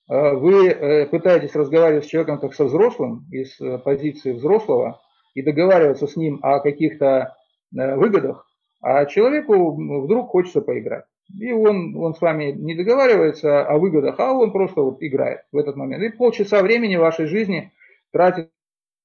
э, 0.10 0.34
вы 0.36 0.68
э, 0.68 1.06
пытаетесь 1.08 1.56
разговаривать 1.56 2.06
с 2.06 2.08
человеком 2.08 2.40
как 2.40 2.54
со 2.54 2.66
взрослым, 2.66 3.26
из 3.32 3.58
позиции 3.84 4.32
взрослого, 4.32 5.02
и 5.34 5.42
договариваться 5.42 6.08
с 6.08 6.16
ним 6.16 6.40
о 6.42 6.60
каких-то 6.60 7.36
выгодах, 7.72 8.48
а 8.82 9.06
человеку 9.06 9.76
вдруг 10.04 10.30
хочется 10.30 10.62
поиграть. 10.62 11.04
И 11.38 11.52
он, 11.52 11.96
он 11.96 12.16
с 12.16 12.22
вами 12.22 12.54
не 12.54 12.74
договаривается 12.74 13.64
о 13.64 13.78
выгодах, 13.78 14.20
а 14.20 14.34
он 14.34 14.52
просто 14.52 14.82
вот 14.82 14.98
играет 15.02 15.42
в 15.52 15.58
этот 15.58 15.76
момент. 15.76 16.02
И 16.02 16.10
полчаса 16.10 16.64
времени 16.64 16.96
вашей 16.96 17.28
жизни 17.28 17.72
тратит 18.12 18.50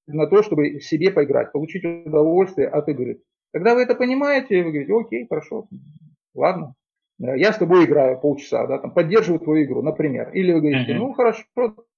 на 0.07 0.27
то, 0.27 0.43
чтобы 0.43 0.81
себе 0.81 1.11
поиграть, 1.11 1.53
получить 1.53 1.85
удовольствие 1.85 2.69
от 2.69 2.89
игры. 2.89 3.21
Когда 3.53 3.75
вы 3.75 3.83
это 3.83 3.95
понимаете, 3.95 4.63
вы 4.63 4.71
говорите, 4.71 4.93
окей, 4.95 5.27
хорошо, 5.29 5.69
ладно, 6.35 6.75
я 7.19 7.53
с 7.53 7.59
тобой 7.59 7.85
играю 7.85 8.19
полчаса, 8.19 8.67
да, 8.67 8.79
там, 8.79 8.93
поддерживаю 8.93 9.41
твою 9.41 9.65
игру, 9.65 9.83
например. 9.83 10.31
Или 10.33 10.53
вы 10.53 10.61
говорите, 10.61 10.95
ну 10.95 11.13
хорошо, 11.13 11.45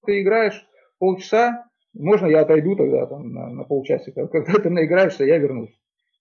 ты 0.05 0.21
играешь 0.21 0.67
полчаса, 0.99 1.67
можно 1.95 2.27
я 2.27 2.40
отойду 2.40 2.77
тогда 2.77 3.07
там, 3.07 3.33
на, 3.33 3.51
на 3.51 3.64
полчасика. 3.64 4.27
Когда 4.27 4.55
ты 4.55 4.69
наиграешься, 4.69 5.25
я 5.25 5.38
вернусь. 5.38 5.75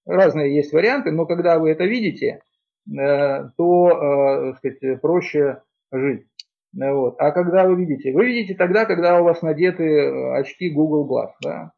Разные 0.06 0.56
есть 0.56 0.74
варианты, 0.74 1.12
но 1.12 1.26
когда 1.26 1.60
вы 1.60 1.72
это 1.72 1.86
видите, 1.86 2.42
э, 2.88 3.50
то 3.58 3.90
э, 3.90 4.54
сказать, 4.58 5.02
проще 5.02 5.64
жить. 5.92 6.28
Вот. 6.74 7.16
А 7.20 7.32
когда 7.32 7.66
вы 7.68 7.76
видите? 7.76 8.12
Вы 8.12 8.26
видите 8.26 8.56
тогда, 8.56 8.86
когда 8.86 9.22
у 9.22 9.24
вас 9.24 9.42
надеты 9.42 10.10
очки 10.34 10.70
Google 10.70 11.08
Glass. 11.08 11.32
Да? 11.42 11.72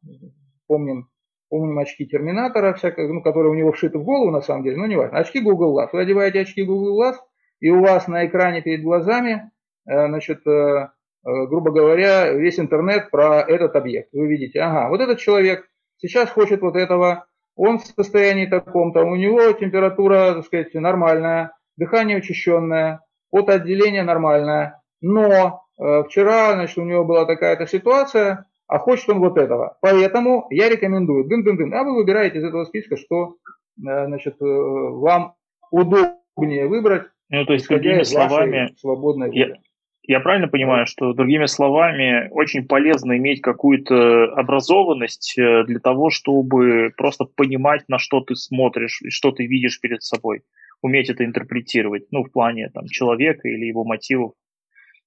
Помним 0.67 1.10
помним 1.49 1.79
очки 1.79 2.05
Терминатора, 2.05 2.73
всякое, 2.73 3.08
ну, 3.08 3.21
которые 3.21 3.51
у 3.51 3.55
него 3.55 3.71
вшиты 3.71 3.97
в 3.97 4.03
голову 4.03 4.31
на 4.31 4.41
самом 4.41 4.63
деле, 4.63 4.77
но 4.77 4.88
не 4.88 4.95
важно. 4.95 5.19
Очки 5.19 5.39
Google 5.39 5.79
Glass. 5.79 5.89
Вы 5.93 6.01
одеваете 6.01 6.41
очки 6.41 6.63
Google 6.63 7.01
Glass, 7.01 7.15
и 7.60 7.69
у 7.69 7.81
вас 7.81 8.08
на 8.08 8.25
экране 8.25 8.62
перед 8.62 8.84
глазами, 8.84 9.51
э, 9.88 10.08
значит, 10.08 10.45
э, 10.45 10.51
э, 10.51 10.88
грубо 11.23 11.71
говоря, 11.71 12.31
весь 12.31 12.60
интернет 12.60 13.10
про 13.12 13.41
этот 13.41 13.75
объект. 13.75 14.10
Вы 14.13 14.27
видите, 14.27 14.60
ага, 14.60 14.89
вот 14.89 15.01
этот 15.01 15.19
человек 15.19 15.67
сейчас 15.97 16.29
хочет 16.29 16.62
вот 16.62 16.75
этого, 16.75 17.25
он 17.55 17.79
в 17.79 17.86
состоянии 17.86 18.47
таком-то, 18.47 19.03
у 19.05 19.15
него 19.15 19.51
температура, 19.53 20.34
так 20.34 20.45
сказать, 20.45 20.73
нормальная, 20.73 21.51
дыхание 21.77 22.17
учащенное, 22.17 23.01
потоотделение 23.31 24.03
нормальное, 24.03 24.81
но 25.06 25.62
вчера, 25.78 26.54
значит, 26.54 26.78
у 26.78 26.84
него 26.84 27.04
была 27.06 27.26
такая-то 27.26 27.68
ситуация, 27.68 28.46
а 28.68 28.80
хочет 28.80 29.10
он 29.10 29.20
вот 29.20 29.38
этого. 29.38 29.78
Поэтому 29.82 30.48
я 30.50 30.70
рекомендую, 30.70 31.26
дын 31.26 31.44
-дын 31.46 31.58
-дын, 31.58 31.74
а 31.74 31.84
вы 31.84 31.96
выбираете 31.96 32.39
из 32.39 32.44
этого 32.44 32.65
списка, 32.65 32.98
что 32.98 33.36
э, 33.78 34.06
значит, 34.06 34.36
э, 34.41 34.46
вам 34.46 35.34
удобнее 35.72 36.68
выбрать. 36.68 37.04
Ну, 37.30 37.46
то 37.46 37.54
есть, 37.54 37.68
другими 37.68 38.04
словами, 38.04 38.74
свободной 38.78 39.36
я, 39.36 39.56
я 40.04 40.20
правильно 40.20 40.48
понимаю, 40.48 40.86
что, 40.86 41.13
другими 41.13 41.48
словами, 41.48 42.30
очень 42.32 42.68
полезно 42.68 43.18
иметь 43.18 43.41
какую-то 43.41 44.34
образованность 44.34 45.38
э, 45.38 45.63
для 45.65 45.80
того, 45.80 46.10
чтобы 46.10 46.91
просто 46.98 47.26
понимать, 47.26 47.84
на 47.88 48.00
что 48.00 48.22
ты 48.22 48.36
смотришь 48.36 49.02
и 49.02 49.10
что 49.10 49.32
ты 49.32 49.46
видишь 49.46 49.80
перед 49.80 50.04
собой. 50.04 50.41
Уметь 50.82 51.10
это 51.10 51.24
интерпретировать, 51.24 52.06
ну, 52.12 52.24
в 52.24 52.32
плане 52.32 52.70
там, 52.70 52.86
человека 52.88 53.48
или 53.48 53.65
его 53.65 53.84
мотивов. 53.84 54.34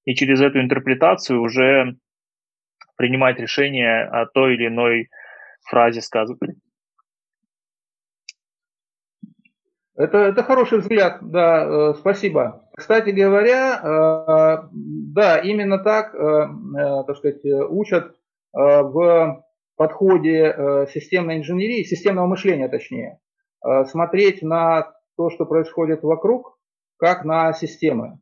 И 0.05 0.15
через 0.15 0.41
эту 0.41 0.59
интерпретацию 0.59 1.41
уже 1.41 1.97
принимать 2.97 3.39
решение 3.39 4.03
о 4.03 4.25
той 4.25 4.55
или 4.55 4.67
иной 4.67 5.09
фразе 5.69 6.01
сказанной. 6.01 6.57
Это, 9.99 10.17
это 10.19 10.43
хороший 10.43 10.79
взгляд, 10.79 11.17
да, 11.21 11.65
э, 11.65 11.93
спасибо. 11.95 12.63
Кстати 12.73 13.09
говоря, 13.09 13.81
э, 13.83 14.69
да, 14.71 15.39
именно 15.39 15.77
так, 15.77 16.15
э, 16.15 16.47
так 17.05 17.17
сказать, 17.17 17.43
учат 17.69 18.15
в 18.53 19.43
подходе 19.75 20.87
системной 20.91 21.37
инженерии, 21.37 21.83
системного 21.83 22.25
мышления 22.25 22.67
точнее, 22.67 23.19
смотреть 23.85 24.41
на 24.41 24.91
то, 25.15 25.29
что 25.29 25.45
происходит 25.45 26.01
вокруг, 26.01 26.57
как 26.97 27.25
на 27.25 27.53
системы. 27.53 28.19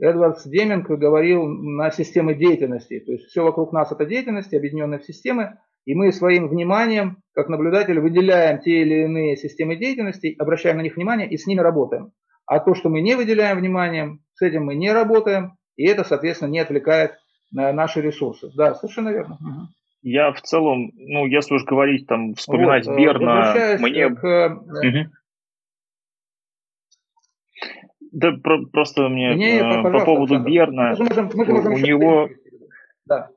Эдвардс 0.00 0.44
Деминг 0.46 0.88
говорил 0.88 1.46
на 1.46 1.90
системы 1.90 2.34
деятельности. 2.34 3.00
То 3.00 3.12
есть 3.12 3.26
все 3.26 3.44
вокруг 3.44 3.72
нас 3.72 3.92
это 3.92 4.04
деятельность, 4.06 4.52
объединенная 4.52 4.98
в 4.98 5.04
системы, 5.04 5.58
и 5.84 5.94
мы 5.94 6.12
своим 6.12 6.48
вниманием, 6.48 7.18
как 7.34 7.48
наблюдатель, 7.48 8.00
выделяем 8.00 8.60
те 8.60 8.82
или 8.82 9.04
иные 9.04 9.36
системы 9.36 9.76
деятельности, 9.76 10.34
обращаем 10.38 10.78
на 10.78 10.82
них 10.82 10.96
внимание 10.96 11.28
и 11.28 11.36
с 11.36 11.46
ними 11.46 11.60
работаем. 11.60 12.12
А 12.46 12.58
то, 12.58 12.74
что 12.74 12.88
мы 12.88 13.00
не 13.00 13.14
выделяем 13.14 13.58
вниманием, 13.58 14.20
с 14.34 14.42
этим 14.42 14.64
мы 14.64 14.74
не 14.74 14.92
работаем, 14.92 15.52
и 15.76 15.86
это, 15.86 16.04
соответственно, 16.04 16.50
не 16.50 16.58
отвлекает 16.58 17.12
на 17.52 17.72
наши 17.72 18.00
ресурсы. 18.00 18.50
Да, 18.56 18.74
совершенно 18.74 19.10
верно. 19.10 19.38
Я 20.02 20.32
в 20.32 20.42
целом, 20.42 20.90
ну, 20.94 21.24
если 21.26 21.54
уж 21.54 21.64
говорить, 21.64 22.06
там, 22.06 22.34
вспоминать 22.34 22.86
вот, 22.86 22.98
Берна, 22.98 23.78
мне... 23.80 24.10
К, 24.10 24.60
угу. 24.60 25.10
Да 28.14 28.30
про, 28.30 28.64
просто 28.66 29.08
мне 29.08 29.34
Не, 29.34 29.58
э, 29.58 29.82
по 29.82 30.04
поводу 30.04 30.36
Александр. 30.36 30.50
Берна, 30.50 30.94
мы 30.96 31.04
можем, 31.06 31.30
мы 31.34 31.44
можем 31.46 31.72
у 31.72 31.78
него... 31.78 32.28
Да. 33.06 33.28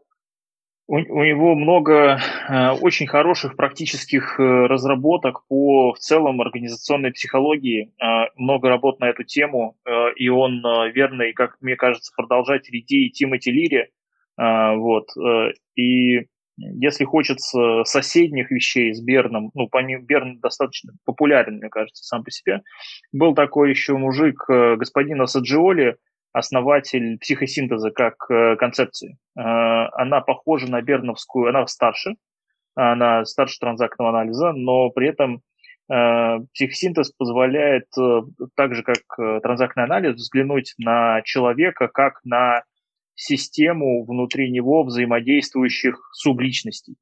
У, 0.88 0.96
у 0.98 1.24
него 1.24 1.56
много 1.56 2.20
э, 2.48 2.70
очень 2.80 3.08
хороших 3.08 3.56
практических 3.58 4.40
э, 4.40 4.44
разработок 4.44 5.46
по 5.48 5.94
в 5.94 5.98
целом 5.98 6.42
организационной 6.42 7.12
психологии, 7.12 7.92
э, 8.00 8.30
много 8.38 8.70
работ 8.70 9.00
на 9.00 9.10
эту 9.10 9.24
тему, 9.24 9.76
э, 9.84 10.14
и 10.16 10.30
он 10.30 10.64
э, 10.64 10.92
верный, 10.92 11.34
как 11.34 11.58
мне 11.60 11.76
кажется, 11.76 12.14
продолжатель 12.16 12.78
идеи 12.80 13.10
Тимоти 13.10 13.52
Лири, 13.52 13.90
э, 14.40 14.76
вот, 14.76 15.08
э, 15.18 15.54
и 15.76 16.28
если 16.58 17.06
хочется 17.06 17.84
соседних 17.84 18.50
вещей 18.52 18.94
с 18.94 19.02
Берном, 19.02 19.52
ну, 19.54 19.68
помимо 19.68 20.04
Берн 20.04 20.40
достаточно 20.40 20.94
популярен, 21.06 21.58
мне 21.58 21.70
кажется, 21.70 22.04
сам 22.04 22.24
по 22.24 22.32
себе, 22.32 22.62
был 23.12 23.36
такой 23.36 23.70
еще 23.70 23.96
мужик, 23.96 24.44
э, 24.50 24.76
господин 24.76 25.22
Асаджиоли, 25.22 25.98
основатель 26.34 27.20
психосинтеза 27.20 27.92
как 27.92 28.16
э, 28.30 28.56
концепции. 28.56 29.18
Э, 29.38 29.42
она 29.94 30.22
похожа 30.22 30.70
на 30.70 30.82
берновскую, 30.82 31.50
она 31.50 31.68
старше, 31.68 32.16
она 32.76 33.24
старше 33.26 33.60
транзактного 33.60 34.10
анализа, 34.10 34.52
но 34.54 34.90
при 34.90 35.10
этом 35.10 35.42
психосинтез 35.90 37.14
позволяет, 37.18 37.86
так 38.58 38.76
же 38.76 38.84
как 38.84 38.98
транзактный 39.42 39.86
анализ, 39.86 40.16
взглянуть 40.16 40.74
на 40.78 41.22
человека 41.22 41.88
как 41.88 42.20
на 42.26 42.64
систему 43.18 44.06
внутри 44.06 44.50
него 44.52 44.84
взаимодействующих 44.84 46.10
субличностей. 46.14 46.96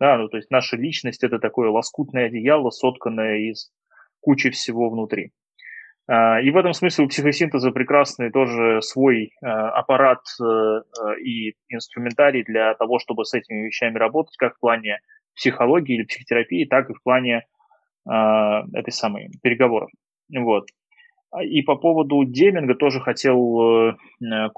Да, 0.00 0.16
ну, 0.16 0.28
то 0.28 0.38
есть 0.38 0.50
наша 0.50 0.76
личность– 0.76 1.22
это 1.24 1.38
такое 1.38 1.68
лоскутное 1.68 2.26
одеяло, 2.26 2.70
сотканное 2.70 3.50
из 3.50 3.70
кучи 4.20 4.48
всего 4.50 4.88
внутри. 4.88 5.32
А, 6.08 6.40
и 6.40 6.50
в 6.50 6.56
этом 6.56 6.72
смысле 6.72 7.04
у 7.04 7.08
психосинтеза 7.08 7.70
прекрасный 7.70 8.32
тоже 8.32 8.80
свой 8.80 9.32
а, 9.42 9.70
аппарат 9.72 10.22
э, 10.42 10.82
и 11.22 11.54
инструментарий 11.68 12.42
для 12.42 12.74
того, 12.74 12.98
чтобы 12.98 13.26
с 13.26 13.34
этими 13.34 13.66
вещами 13.66 13.98
работать, 13.98 14.36
как 14.38 14.56
в 14.56 14.60
плане 14.60 15.00
психологии 15.36 15.96
или 15.96 16.04
психотерапии, 16.04 16.64
так 16.64 16.88
и 16.88 16.94
в 16.94 17.02
плане 17.02 17.46
а, 18.08 18.64
этой 18.72 18.92
самой 18.92 19.28
переговоров. 19.42 19.90
Вот. 20.34 20.64
А, 21.30 21.44
и 21.44 21.62
по 21.62 21.76
поводу 21.76 22.24
Деминга 22.24 22.74
тоже 22.74 23.00
хотел 23.00 23.90
э, 23.90 23.96
э, 24.20 24.48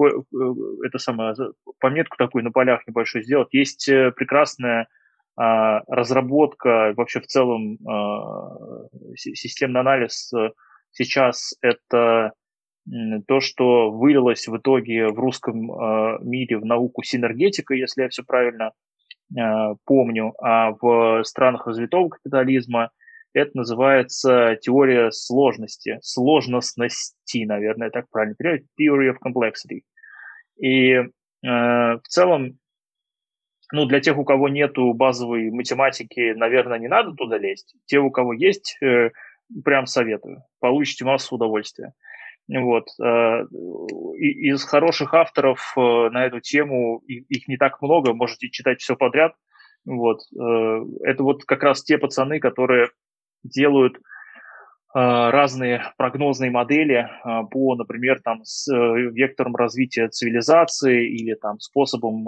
это 0.85 0.99
самое, 0.99 1.35
пометку 1.79 2.17
такую 2.17 2.45
на 2.45 2.51
полях 2.51 2.87
небольшой 2.87 3.23
сделать. 3.23 3.49
Есть 3.53 3.89
э, 3.89 4.11
прекрасная 4.13 4.89
а, 5.37 5.83
разработка, 5.89 6.93
вообще 6.97 7.21
в 7.21 7.27
целом 7.27 7.79
а, 7.89 8.87
системный 9.17 9.81
анализ 9.81 10.31
сейчас 10.91 11.55
это 11.63 12.33
то, 13.27 13.41
что 13.41 13.91
вылилось 13.91 14.47
в 14.49 14.57
итоге 14.57 15.09
в 15.09 15.19
русском 15.19 15.71
мире 16.29 16.59
в 16.59 16.67
науку 16.67 17.03
синергетика, 17.03 17.75
если 17.75 18.03
я 18.03 18.09
все 18.09 18.25
правильно 18.25 18.73
помню, 19.87 20.35
а 20.43 20.73
в 20.81 21.23
странах 21.25 21.67
развитого 21.67 22.09
капитализма– 22.09 22.91
это 23.35 23.51
называется 23.55 24.57
теория 24.61 25.11
сложности, 25.11 25.99
сложностности, 26.03 27.45
наверное, 27.45 27.91
так 27.91 28.09
правильно 28.11 28.35
переводить, 28.35 28.67
theory 28.79 29.11
of 29.11 29.17
complexity. 29.25 29.83
И 30.59 30.93
э, 30.93 31.07
в 31.43 32.03
целом, 32.09 32.59
ну, 33.73 33.87
для 33.87 34.01
тех, 34.01 34.19
у 34.19 34.25
кого 34.25 34.49
нету 34.49 34.93
базовой 34.93 35.51
математики, 35.51 36.33
наверное, 36.35 36.79
не 36.79 36.89
надо 36.89 37.15
туда 37.15 37.39
лезть. 37.39 37.75
Те, 37.87 37.99
у 37.99 38.11
кого 38.11 38.33
есть, 38.33 38.77
э, 38.83 39.11
прям 39.65 39.87
советую. 39.87 40.43
Получите 40.61 41.05
массу 41.05 41.35
удовольствия. 41.35 41.95
Вот. 42.49 42.89
Э, 43.01 43.45
из 44.19 44.65
хороших 44.65 45.15
авторов 45.15 45.73
э, 45.77 45.81
на 46.11 46.27
эту 46.27 46.41
тему, 46.41 47.03
их 47.07 47.49
не 47.49 47.57
так 47.57 47.81
много, 47.81 48.15
можете 48.15 48.51
читать 48.51 48.81
все 48.81 48.97
подряд. 48.97 49.35
Вот. 49.85 50.21
Э, 50.39 50.85
это 51.05 51.23
вот 51.23 51.45
как 51.45 51.63
раз 51.63 51.83
те 51.83 51.99
пацаны, 51.99 52.41
которые 52.41 52.91
делают 53.45 53.99
а, 54.95 55.31
разные 55.31 55.83
прогнозные 55.97 56.51
модели 56.51 57.09
а, 57.23 57.45
по, 57.45 57.75
например, 57.77 58.21
там, 58.23 58.45
с 58.45 58.71
э, 58.71 59.11
вектором 59.13 59.57
развития 59.57 60.09
цивилизации 60.09 61.09
или 61.09 61.35
там 61.35 61.59
способом, 61.61 62.25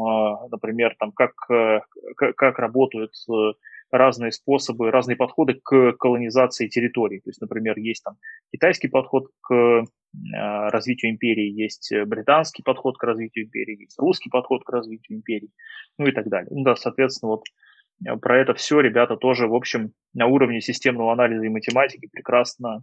например, 0.50 0.96
там, 0.98 1.12
как, 1.12 1.32
э, 1.50 1.80
как 2.16 2.58
работают 2.58 3.12
э, 3.30 3.52
разные 3.90 4.32
способы, 4.32 4.90
разные 4.90 5.16
подходы 5.16 5.60
к 5.62 5.92
колонизации 5.98 6.68
территорий. 6.68 7.20
То 7.20 7.28
есть, 7.28 7.42
например, 7.42 7.78
есть 7.78 8.02
там 8.02 8.16
китайский 8.50 8.88
подход 8.88 9.26
к 9.42 9.84
развитию 10.32 11.10
империи, 11.10 11.50
есть 11.50 11.92
британский 12.06 12.62
подход 12.62 12.96
к 12.96 13.02
развитию 13.02 13.44
империи, 13.44 13.82
есть 13.82 13.98
русский 13.98 14.30
подход 14.30 14.64
к 14.64 14.70
развитию 14.70 15.18
империи, 15.18 15.50
ну 15.98 16.06
и 16.06 16.12
так 16.12 16.28
далее. 16.28 16.48
Ну 16.50 16.62
да, 16.62 16.76
соответственно, 16.76 17.32
вот 17.32 17.42
Э, 17.42 17.73
про 18.20 18.40
это 18.40 18.54
все 18.54 18.80
ребята 18.80 19.16
тоже, 19.16 19.46
в 19.46 19.54
общем, 19.54 19.92
на 20.14 20.26
уровне 20.26 20.60
системного 20.60 21.12
анализа 21.12 21.44
и 21.44 21.48
математики 21.48 22.08
прекрасно 22.10 22.82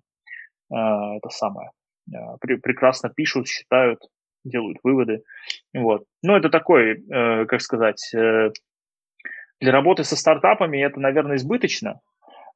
э, 0.71 0.75
это 0.75 1.29
самое, 1.29 1.71
э, 2.11 2.17
пр 2.39 2.59
прекрасно 2.59 3.09
пишут, 3.09 3.47
считают, 3.47 3.99
делают 4.43 4.77
выводы. 4.83 5.23
Вот. 5.73 6.05
Ну, 6.23 6.35
это 6.35 6.49
такой, 6.49 6.93
э, 6.93 7.45
как 7.45 7.61
сказать, 7.61 8.13
э, 8.15 8.51
для 9.59 9.71
работы 9.71 10.03
со 10.03 10.15
стартапами 10.15 10.83
это, 10.83 10.99
наверное, 10.99 11.35
избыточно. 11.35 11.99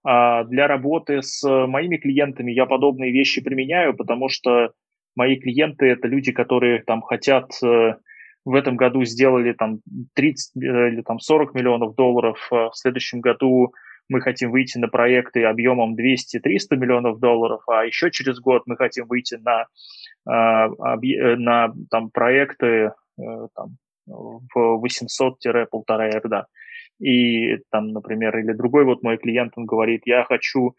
А 0.04 0.44
для 0.44 0.68
работы 0.68 1.22
с 1.22 1.44
моими 1.44 1.98
клиентами 1.98 2.52
я 2.52 2.66
подобные 2.66 3.12
вещи 3.12 3.44
применяю, 3.44 3.96
потому 3.96 4.30
что 4.30 4.72
мои 5.16 5.40
клиенты 5.40 5.88
это 5.88 6.08
люди, 6.08 6.32
которые 6.32 6.84
там 6.84 7.02
хотят 7.02 7.52
э, 7.64 7.96
в 8.46 8.54
этом 8.54 8.78
году 8.78 9.04
сделали 9.04 9.54
там 9.54 9.80
30 10.14 10.56
э, 10.56 10.60
или 10.90 11.02
там 11.02 11.20
40 11.20 11.54
миллионов 11.56 11.96
долларов, 11.96 12.48
а 12.52 12.70
в 12.70 12.78
следующем 12.78 13.20
году 13.20 13.74
мы 14.08 14.22
хотим 14.22 14.52
выйти 14.52 14.78
на 14.78 14.88
проекты 14.88 15.44
объемом 15.44 15.96
200-300 15.96 16.78
миллионов 16.78 17.20
долларов, 17.20 17.62
а 17.68 17.84
еще 17.84 18.12
через 18.12 18.40
год 18.40 18.64
мы 18.68 18.78
хотим 18.78 19.08
выйти 19.08 19.36
на, 19.36 19.66
э, 20.32 21.36
на 21.38 21.74
там, 21.90 22.12
проекты 22.12 22.68
э, 22.68 22.92
там, 23.56 23.78
в 24.06 24.84
800-1,5 24.86 26.20
рда. 26.20 26.46
И 27.00 27.58
там, 27.72 27.90
например, 27.90 28.38
или 28.38 28.54
другой 28.54 28.86
вот 28.86 29.04
мой 29.04 29.18
клиент, 29.18 29.54
он 29.58 29.66
говорит, 29.66 30.04
я 30.06 30.24
хочу 30.24 30.76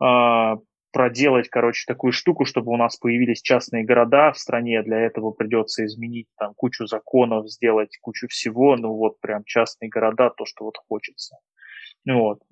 а, 0.00 0.58
проделать, 0.94 1.48
короче, 1.48 1.84
такую 1.86 2.12
штуку, 2.12 2.44
чтобы 2.44 2.70
у 2.72 2.76
нас 2.76 2.96
появились 2.96 3.42
частные 3.42 3.84
города 3.84 4.30
в 4.32 4.38
стране. 4.38 4.80
Для 4.82 5.00
этого 5.00 5.32
придется 5.32 5.84
изменить 5.84 6.28
там 6.38 6.54
кучу 6.54 6.86
законов, 6.86 7.50
сделать 7.50 7.98
кучу 8.00 8.28
всего. 8.28 8.76
Ну 8.76 8.94
вот 8.94 9.20
прям 9.20 9.42
частные 9.44 9.88
города, 9.88 10.30
то, 10.30 10.46
что 10.46 10.64
вот 10.64 10.76
хочется. 10.88 11.36
Ну 12.04 12.20
вот. 12.20 12.42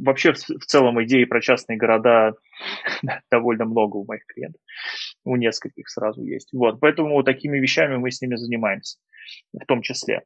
Вообще, 0.00 0.32
в, 0.32 0.38
в 0.38 0.66
целом, 0.66 1.02
идеи 1.04 1.24
про 1.24 1.40
частные 1.40 1.78
города 1.78 2.34
довольно 3.30 3.66
много 3.66 3.98
у 3.98 4.04
моих 4.04 4.26
клиентов. 4.26 4.60
У 5.24 5.36
нескольких 5.36 5.88
сразу 5.88 6.22
есть. 6.24 6.48
Вот. 6.52 6.80
Поэтому 6.80 7.14
вот 7.14 7.24
такими 7.24 7.58
вещами 7.58 7.96
мы 7.96 8.10
с 8.10 8.20
ними 8.20 8.34
занимаемся, 8.34 8.98
в 9.52 9.64
том 9.66 9.82
числе. 9.82 10.22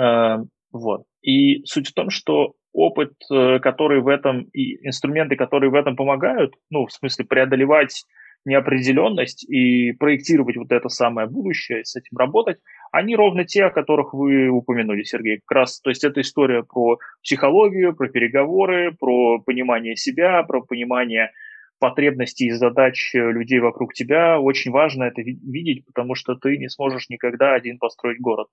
Э, 0.00 0.38
вот. 0.72 1.04
И 1.20 1.62
суть 1.66 1.88
в 1.88 1.92
том, 1.92 2.08
что 2.08 2.54
опыт, 2.78 3.12
э, 3.30 3.58
который 3.58 4.00
в 4.00 4.08
этом, 4.08 4.42
и 4.52 4.86
инструменты, 4.86 5.36
которые 5.36 5.70
в 5.70 5.74
этом 5.74 5.96
помогают, 5.96 6.54
ну, 6.70 6.86
в 6.86 6.92
смысле 6.92 7.24
преодолевать 7.24 8.04
неопределенность 8.44 9.44
и 9.50 9.92
проектировать 9.92 10.56
вот 10.56 10.70
это 10.70 10.88
самое 10.88 11.28
будущее, 11.28 11.84
с 11.84 11.96
этим 11.96 12.16
работать, 12.16 12.58
они 12.92 13.16
ровно 13.16 13.44
те, 13.44 13.64
о 13.64 13.70
которых 13.70 14.14
вы 14.14 14.48
упомянули, 14.48 15.02
Сергей. 15.02 15.40
Как 15.44 15.56
раз, 15.56 15.80
то 15.80 15.90
есть 15.90 16.04
это 16.04 16.20
история 16.20 16.62
про 16.62 16.98
психологию, 17.22 17.94
про 17.96 18.08
переговоры, 18.08 18.92
про 18.98 19.40
понимание 19.40 19.96
себя, 19.96 20.42
про 20.44 20.62
понимание 20.62 21.32
потребностей 21.80 22.46
и 22.46 22.52
задач 22.52 23.10
людей 23.12 23.58
вокруг 23.58 23.92
тебя. 23.92 24.40
Очень 24.40 24.70
важно 24.70 25.04
это 25.04 25.20
видеть, 25.20 25.84
потому 25.84 26.14
что 26.14 26.34
ты 26.34 26.56
не 26.58 26.68
сможешь 26.68 27.08
никогда 27.08 27.54
один 27.54 27.78
построить 27.78 28.20
город. 28.20 28.48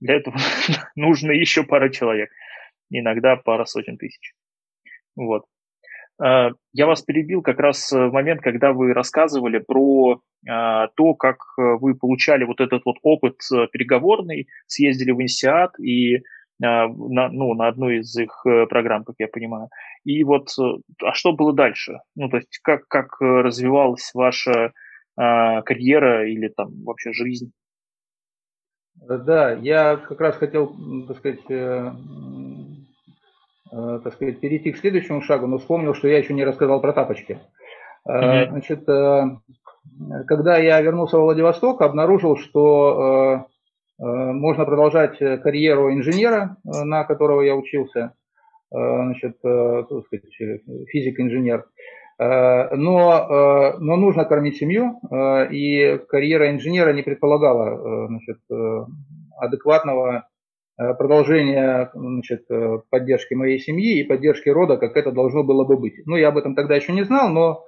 Для 0.00 0.16
этого 0.16 0.36
нужно 0.96 1.32
еще 1.32 1.62
пара 1.62 1.90
человек 1.90 2.30
иногда 2.90 3.36
пара 3.36 3.64
сотен 3.64 3.96
тысяч. 3.98 4.34
Вот. 5.16 5.44
А, 6.20 6.50
я 6.72 6.86
вас 6.86 7.02
перебил 7.02 7.42
как 7.42 7.58
раз 7.58 7.90
в 7.92 8.10
момент, 8.10 8.40
когда 8.40 8.72
вы 8.72 8.92
рассказывали 8.92 9.58
про 9.58 10.20
а, 10.48 10.88
то, 10.88 11.14
как 11.14 11.38
вы 11.56 11.94
получали 11.94 12.44
вот 12.44 12.60
этот 12.60 12.84
вот 12.84 12.96
опыт 13.02 13.36
э, 13.52 13.66
переговорный, 13.72 14.48
съездили 14.66 15.12
в 15.12 15.20
Инсиат 15.20 15.78
и 15.80 16.18
а, 16.62 16.88
на, 16.88 17.28
ну, 17.28 17.54
на 17.54 17.68
одну 17.68 17.90
из 17.90 18.16
их 18.16 18.42
э, 18.46 18.66
программ, 18.66 19.04
как 19.04 19.16
я 19.18 19.28
понимаю. 19.28 19.68
И 20.04 20.24
вот, 20.24 20.48
э, 20.58 20.62
а 21.02 21.14
что 21.14 21.32
было 21.32 21.52
дальше? 21.54 22.00
Ну, 22.16 22.28
то 22.28 22.38
есть, 22.38 22.58
как, 22.62 22.86
как 22.88 23.20
развивалась 23.20 24.10
ваша 24.14 24.72
карьера 25.16 26.30
или 26.30 26.46
там 26.46 26.84
вообще 26.84 27.12
жизнь? 27.12 27.50
Да, 28.94 29.52
я 29.52 29.96
как 29.96 30.20
раз 30.20 30.36
хотел, 30.36 30.76
так 31.08 31.18
сказать, 31.18 31.40
Э, 31.50 31.90
так 33.70 34.12
сказать, 34.14 34.40
перейти 34.40 34.72
к 34.72 34.78
следующему 34.78 35.22
шагу, 35.22 35.46
но 35.46 35.58
вспомнил, 35.58 35.94
что 35.94 36.08
я 36.08 36.18
еще 36.18 36.34
не 36.34 36.44
рассказал 36.44 36.80
про 36.80 36.92
тапочки. 36.92 37.38
Mm-hmm. 38.08 38.48
Значит, 38.50 38.88
э, 38.88 39.22
когда 40.26 40.56
я 40.58 40.80
вернулся 40.80 41.18
в 41.18 41.22
Владивосток, 41.22 41.82
обнаружил, 41.82 42.36
что 42.36 43.46
можно 43.98 44.64
продолжать 44.64 45.18
карьеру 45.18 45.92
инженера, 45.92 46.56
на 46.62 47.02
которого 47.02 47.40
я 47.40 47.56
учился, 47.56 48.12
значит, 48.70 49.38
сказать, 49.38 50.62
физик-инженер. 50.86 51.64
Но, 52.20 53.74
но 53.80 53.96
нужно 53.96 54.24
кормить 54.24 54.58
семью, 54.58 55.00
и 55.50 55.98
карьера 56.08 56.52
инженера 56.52 56.92
не 56.92 57.02
предполагала 57.02 58.06
значит, 58.06 58.38
адекватного 59.36 60.28
продолжение 60.78 61.90
значит, 61.92 62.46
поддержки 62.88 63.34
моей 63.34 63.58
семьи 63.58 63.98
и 63.98 64.04
поддержки 64.04 64.48
рода, 64.48 64.76
как 64.76 64.96
это 64.96 65.12
должно 65.12 65.42
было 65.42 65.64
бы 65.64 65.76
быть. 65.76 66.06
Ну, 66.06 66.16
я 66.16 66.28
об 66.28 66.38
этом 66.38 66.54
тогда 66.54 66.76
еще 66.76 66.92
не 66.92 67.02
знал, 67.02 67.28
но 67.28 67.64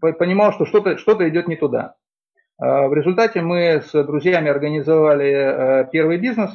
понимал, 0.00 0.52
что 0.52 0.64
что-то 0.64 0.96
что 0.96 1.28
идет 1.28 1.46
не 1.46 1.56
туда. 1.56 1.96
В 2.58 2.92
результате 2.92 3.42
мы 3.42 3.82
с 3.82 3.92
друзьями 3.92 4.48
организовали 4.48 5.88
первый 5.92 6.18
бизнес 6.18 6.50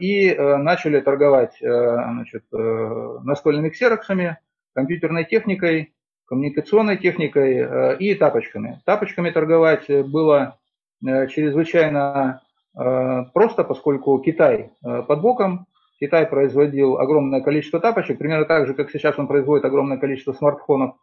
и 0.00 0.34
начали 0.34 1.00
торговать 1.00 1.56
значит, 1.60 2.44
настольными 2.50 3.68
ксероксами, 3.68 4.38
компьютерной 4.74 5.24
техникой, 5.24 5.92
коммуникационной 6.28 6.98
техникой 6.98 7.56
э, 7.56 7.96
и 7.98 8.14
тапочками. 8.14 8.80
Тапочками 8.84 9.30
торговать 9.30 9.88
было 9.88 10.58
э, 11.04 11.26
чрезвычайно 11.28 12.42
э, 12.42 12.47
просто, 13.34 13.64
поскольку 13.64 14.18
Китай 14.20 14.70
под 14.82 15.20
боком, 15.20 15.66
Китай 16.00 16.26
производил 16.26 16.98
огромное 16.98 17.40
количество 17.40 17.80
тапочек, 17.80 18.18
примерно 18.18 18.44
так 18.44 18.66
же, 18.68 18.74
как 18.74 18.90
сейчас 18.90 19.18
он 19.18 19.26
производит 19.26 19.64
огромное 19.64 19.98
количество 19.98 20.32
смартфонов. 20.32 20.94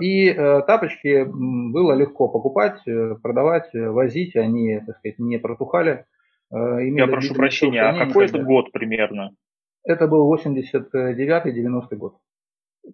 И 0.00 0.32
тапочки 0.34 1.24
было 1.24 1.94
легко 1.94 2.28
покупать, 2.28 2.78
продавать, 3.22 3.70
возить, 3.72 4.36
они, 4.36 4.80
так 4.86 4.98
сказать, 4.98 5.18
не 5.18 5.38
протухали. 5.38 6.04
Я 6.52 7.06
прошу 7.08 7.34
прощения, 7.34 7.82
а 7.82 8.06
какой 8.06 8.26
это 8.26 8.38
год 8.38 8.70
примерно? 8.70 9.32
Это 9.82 10.06
был 10.06 10.32
89-90 10.32 11.96
год. 11.96 12.16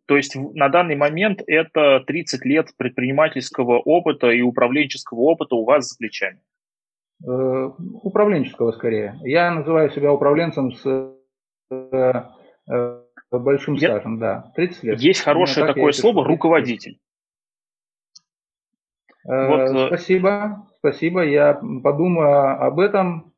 То 0.07 0.16
есть 0.16 0.36
на 0.36 0.68
данный 0.70 0.97
момент 0.97 1.43
это 1.47 2.01
30 2.07 2.45
лет 2.47 2.68
предпринимательского 2.78 3.78
опыта 3.78 4.30
и 4.30 4.40
управленческого 4.40 5.20
опыта 5.20 5.57
у 5.57 5.64
вас 5.64 5.88
за 5.88 5.99
плечами. 5.99 6.38
Э, 7.24 7.70
управленческого 7.78 8.72
скорее. 8.72 9.16
Я 9.22 9.52
называю 9.52 9.90
себя 9.90 10.12
управленцем 10.12 10.72
с 10.72 11.14
э, 11.70 12.12
э, 12.68 13.00
большим 13.30 13.78
стажем, 13.78 14.18
да. 14.18 14.50
30 14.56 14.82
лет. 14.82 15.00
Есть 15.00 15.20
хорошее 15.20 15.66
такое 15.66 15.92
слово 15.92 16.24
руководитель. 16.26 16.98
Вот. 19.24 19.86
Спасибо, 19.86 20.66
спасибо. 20.78 21.22
Я 21.22 21.54
подумаю 21.54 22.60
об 22.60 22.80
этом, 22.80 23.32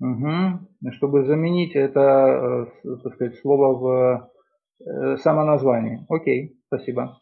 угу. 0.00 0.66
чтобы 0.92 1.24
заменить 1.24 1.74
это, 1.74 2.72
так 3.02 3.14
сказать, 3.14 3.38
слово 3.40 4.30
в 4.78 5.18
само 5.18 5.44
название. 5.44 6.06
Окей, 6.08 6.56
спасибо. 6.68 7.18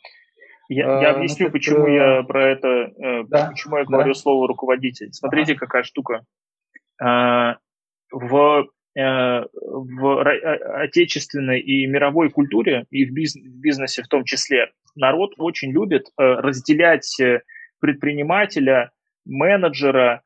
Я, 0.68 1.00
я 1.00 1.10
объясню, 1.10 1.48
Значит, 1.48 1.52
почему 1.52 1.86
э... 1.86 1.94
я 1.94 2.22
про 2.22 2.46
это, 2.46 2.68
э, 2.68 3.24
да, 3.28 3.48
почему 3.50 3.78
я 3.78 3.84
говорю 3.84 4.12
да. 4.12 4.18
слово 4.18 4.46
руководитель. 4.46 5.12
Смотрите, 5.12 5.52
ага. 5.52 5.60
какая 5.60 5.82
штука. 5.82 6.24
А, 7.00 7.56
в, 8.12 8.66
э, 8.96 9.44
в 9.52 10.22
отечественной 10.82 11.60
и 11.60 11.86
мировой 11.86 12.30
культуре, 12.30 12.84
и 12.90 13.06
в, 13.06 13.12
бизн, 13.12 13.40
в 13.40 13.60
бизнесе 13.60 14.02
в 14.02 14.08
том 14.08 14.24
числе, 14.24 14.70
народ 14.94 15.32
очень 15.38 15.70
любит 15.72 16.08
разделять 16.16 17.16
предпринимателя, 17.80 18.90
менеджера, 19.24 20.22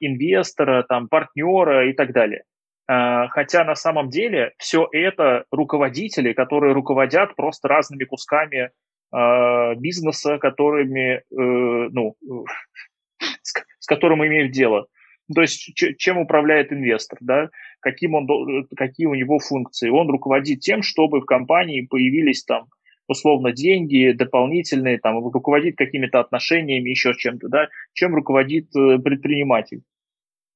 инвестора, 0.00 0.84
там, 0.88 1.08
партнера 1.08 1.90
и 1.90 1.92
так 1.92 2.12
далее. 2.12 2.44
А, 2.88 3.28
хотя 3.28 3.64
на 3.64 3.74
самом 3.74 4.08
деле 4.10 4.52
все 4.58 4.88
это 4.92 5.44
руководители, 5.50 6.32
которые 6.32 6.72
руководят 6.72 7.34
просто 7.34 7.68
разными 7.68 8.04
кусками 8.04 8.56
э, 8.56 8.70
бизнеса, 9.12 10.38
которыми, 10.38 11.16
э, 11.16 11.22
ну, 11.30 12.16
с, 13.42 13.86
которым 13.86 14.24
имеют 14.26 14.52
дело. 14.52 14.86
То 15.34 15.40
есть 15.40 15.72
чем 15.98 16.18
управляет 16.18 16.72
инвестор, 16.72 17.18
да? 17.20 17.50
Каким 17.80 18.14
он, 18.14 18.28
какие 18.76 19.06
у 19.06 19.14
него 19.14 19.38
функции. 19.38 19.88
Он 19.88 20.08
руководит 20.08 20.60
тем, 20.60 20.82
чтобы 20.82 21.20
в 21.20 21.24
компании 21.24 21.86
появились 21.88 22.44
там 22.44 22.66
условно 23.08 23.52
деньги 23.52 24.12
дополнительные, 24.12 24.98
там, 24.98 25.18
руководит 25.18 25.76
какими-то 25.76 26.20
отношениями, 26.20 26.90
еще 26.90 27.14
чем-то, 27.14 27.48
да, 27.48 27.68
чем 27.92 28.14
руководит 28.14 28.74
э, 28.76 28.98
предприниматель 28.98 29.82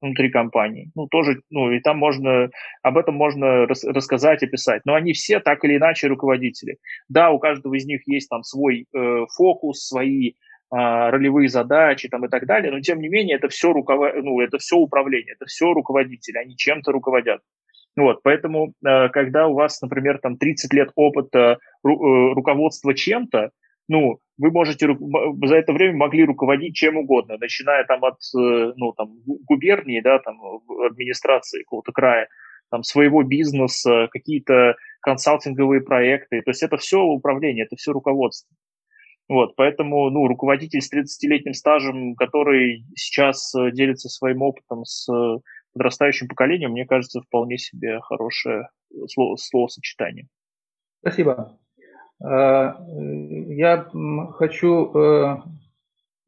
внутри 0.00 0.30
компании. 0.30 0.90
Ну, 0.94 1.06
тоже, 1.06 1.42
ну, 1.50 1.70
и 1.70 1.80
там 1.80 1.98
можно, 1.98 2.50
об 2.82 2.98
этом 2.98 3.14
можно 3.14 3.66
рас, 3.66 3.84
рассказать, 3.84 4.42
описать. 4.42 4.82
Но 4.84 4.94
они 4.94 5.12
все 5.12 5.40
так 5.40 5.64
или 5.64 5.76
иначе 5.76 6.08
руководители. 6.08 6.78
Да, 7.08 7.30
у 7.30 7.38
каждого 7.38 7.74
из 7.74 7.84
них 7.86 8.02
есть 8.06 8.28
там 8.28 8.42
свой 8.42 8.86
э, 8.94 9.26
фокус, 9.36 9.86
свои 9.86 10.30
э, 10.30 10.32
ролевые 10.70 11.48
задачи 11.48 12.08
там 12.08 12.24
и 12.24 12.28
так 12.28 12.46
далее, 12.46 12.72
но 12.72 12.80
тем 12.80 13.00
не 13.00 13.08
менее 13.08 13.36
это 13.36 13.48
все, 13.48 13.72
руковод... 13.72 14.14
ну, 14.22 14.40
это 14.40 14.58
все 14.58 14.76
управление, 14.76 15.34
это 15.34 15.46
все 15.46 15.72
руководители, 15.72 16.38
они 16.38 16.56
чем-то 16.56 16.92
руководят. 16.92 17.40
Вот, 17.96 18.22
поэтому, 18.22 18.72
э, 18.86 19.08
когда 19.10 19.48
у 19.48 19.54
вас, 19.54 19.80
например, 19.82 20.18
там 20.18 20.36
30 20.36 20.72
лет 20.72 20.90
опыта 20.94 21.58
ру, 21.82 22.30
э, 22.30 22.34
руководства 22.34 22.94
чем-то, 22.94 23.50
ну, 23.90 24.20
вы 24.38 24.52
можете 24.52 24.96
за 25.42 25.56
это 25.56 25.72
время 25.72 25.96
могли 25.96 26.24
руководить 26.24 26.76
чем 26.76 26.96
угодно, 26.96 27.36
начиная 27.38 27.84
там 27.84 28.04
от 28.04 28.18
э, 28.38 28.72
ну, 28.76 28.92
там, 28.92 29.18
губернии, 29.26 30.00
да, 30.00 30.20
там, 30.20 30.38
администрации 30.86 31.64
какого-то 31.64 31.90
края, 31.90 32.28
там, 32.70 32.84
своего 32.84 33.24
бизнеса, 33.24 34.08
какие-то 34.12 34.76
консалтинговые 35.00 35.80
проекты. 35.80 36.40
То 36.42 36.50
есть 36.50 36.62
это 36.62 36.76
все 36.76 37.00
управление, 37.00 37.64
это 37.64 37.74
все 37.74 37.90
руководство. 37.90 38.54
Вот, 39.28 39.56
поэтому, 39.56 40.08
ну, 40.10 40.28
руководитель 40.28 40.80
с 40.80 40.92
30-летним 40.92 41.54
стажем, 41.54 42.14
который 42.14 42.84
сейчас 42.94 43.52
э, 43.56 43.72
делится 43.72 44.08
своим 44.08 44.42
опытом 44.42 44.84
с 44.84 45.08
подрастающим 45.72 46.28
поколением, 46.28 46.70
мне 46.70 46.86
кажется, 46.86 47.20
вполне 47.22 47.58
себе 47.58 48.00
хорошее 48.02 48.68
слово, 49.08 49.34
словосочетание. 49.34 50.28
Спасибо. 51.00 51.59
Э, 52.22 52.72
я 53.48 53.86
хочу, 54.34 54.92
э, 54.94 55.36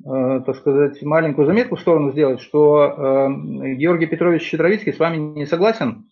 э, 0.05 0.41
так 0.47 0.57
сказать, 0.57 1.03
маленькую 1.03 1.47
заметку 1.47 1.77
в 1.77 1.81
сторону 1.81 2.13
сделать, 2.13 2.41
что 2.41 3.29
Георгий 3.77 4.07
Петрович 4.07 4.43
Щедровицкий 4.43 4.93
с 4.93 4.99
вами 4.99 5.17
не 5.17 5.47
согласен, 5.47 6.07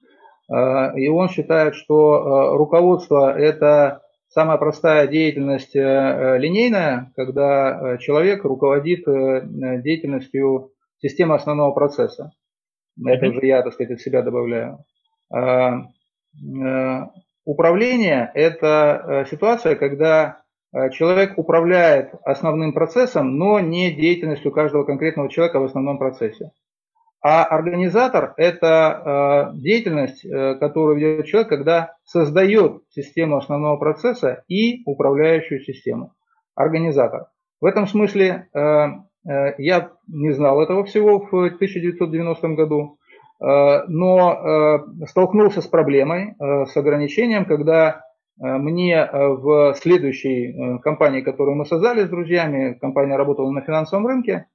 и 0.49 1.09
он 1.09 1.29
считает, 1.29 1.77
что 1.77 2.57
руководство– 2.57 3.33
это 3.39 4.03
самая 4.29 4.59
простая 4.59 5.07
деятельность 5.07 5.75
линейная, 5.77 7.13
когда 7.15 7.99
человек 7.99 8.45
руководит 8.45 9.05
деятельностью 9.05 10.73
системы 10.99 11.37
основного 11.37 11.71
процесса. 11.71 12.33
Это 13.05 13.29
уже 13.29 13.47
я, 13.47 13.63
так 13.63 13.75
сказать, 13.75 13.93
от 13.93 14.01
себя 14.01 14.23
добавляю. 14.23 14.85
Управление– 17.45 18.31
это 18.35 19.25
э, 19.25 19.31
ситуация, 19.31 19.75
когда 19.75 20.43
э, 20.73 20.91
человек 20.91 21.39
управляет 21.39 22.13
основным 22.25 22.75
процессом, 22.75 23.39
но 23.39 23.61
не 23.61 23.93
деятельностью 23.93 24.53
каждого 24.53 24.85
конкретного 24.85 25.31
человека 25.31 25.59
в 25.59 25.65
основном 25.65 25.99
процессе. 25.99 26.51
А 27.23 27.45
организатор– 27.45 28.35
это 28.37 29.51
э, 29.55 29.59
деятельность, 29.59 30.23
которую 30.61 30.99
ведет 30.99 31.27
человек, 31.27 31.49
когда 31.49 31.97
создает 32.05 32.83
систему 32.91 33.37
основного 33.37 33.79
процесса 33.79 34.45
и 34.49 34.83
управляющую 34.85 35.61
систему. 35.61 36.13
Организатор. 36.55 37.27
В 37.61 37.67
этом 37.67 37.87
смысле 37.87 38.49
я 38.55 39.93
не 40.09 40.31
знал 40.33 40.63
этого 40.63 40.85
всего 40.85 41.21
в 41.21 41.35
1990 41.35 42.49
году. 42.49 42.99
Э, 43.41 43.85
но 43.89 44.85
э, 45.01 45.07
столкнулся 45.07 45.63
с 45.63 45.67
проблемой, 45.67 46.35
э, 46.39 46.67
с 46.67 46.77
ограничением, 46.77 47.45
когда 47.45 48.05
мне 48.43 49.07
в 49.13 49.75
следующей 49.75 50.79
компании, 50.79 51.21
которую 51.21 51.57
мы 51.57 51.67
создали 51.67 52.07
с 52.07 52.09
друзьями, 52.09 52.73
компания 52.81 53.17
работала 53.17 53.51
на 53.51 53.61
финансовом 53.61 54.07
рынке, 54.07 54.47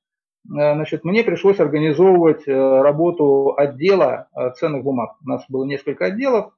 значит, 0.44 1.04
мне 1.04 1.24
пришлось 1.24 1.60
организовывать 1.60 2.48
работу 2.48 3.54
отдела 3.56 4.28
ценных 4.58 4.82
бумаг. 4.82 5.18
У 5.24 5.30
нас 5.30 5.46
было 5.50 5.66
несколько 5.66 6.06
отделов, 6.06 6.52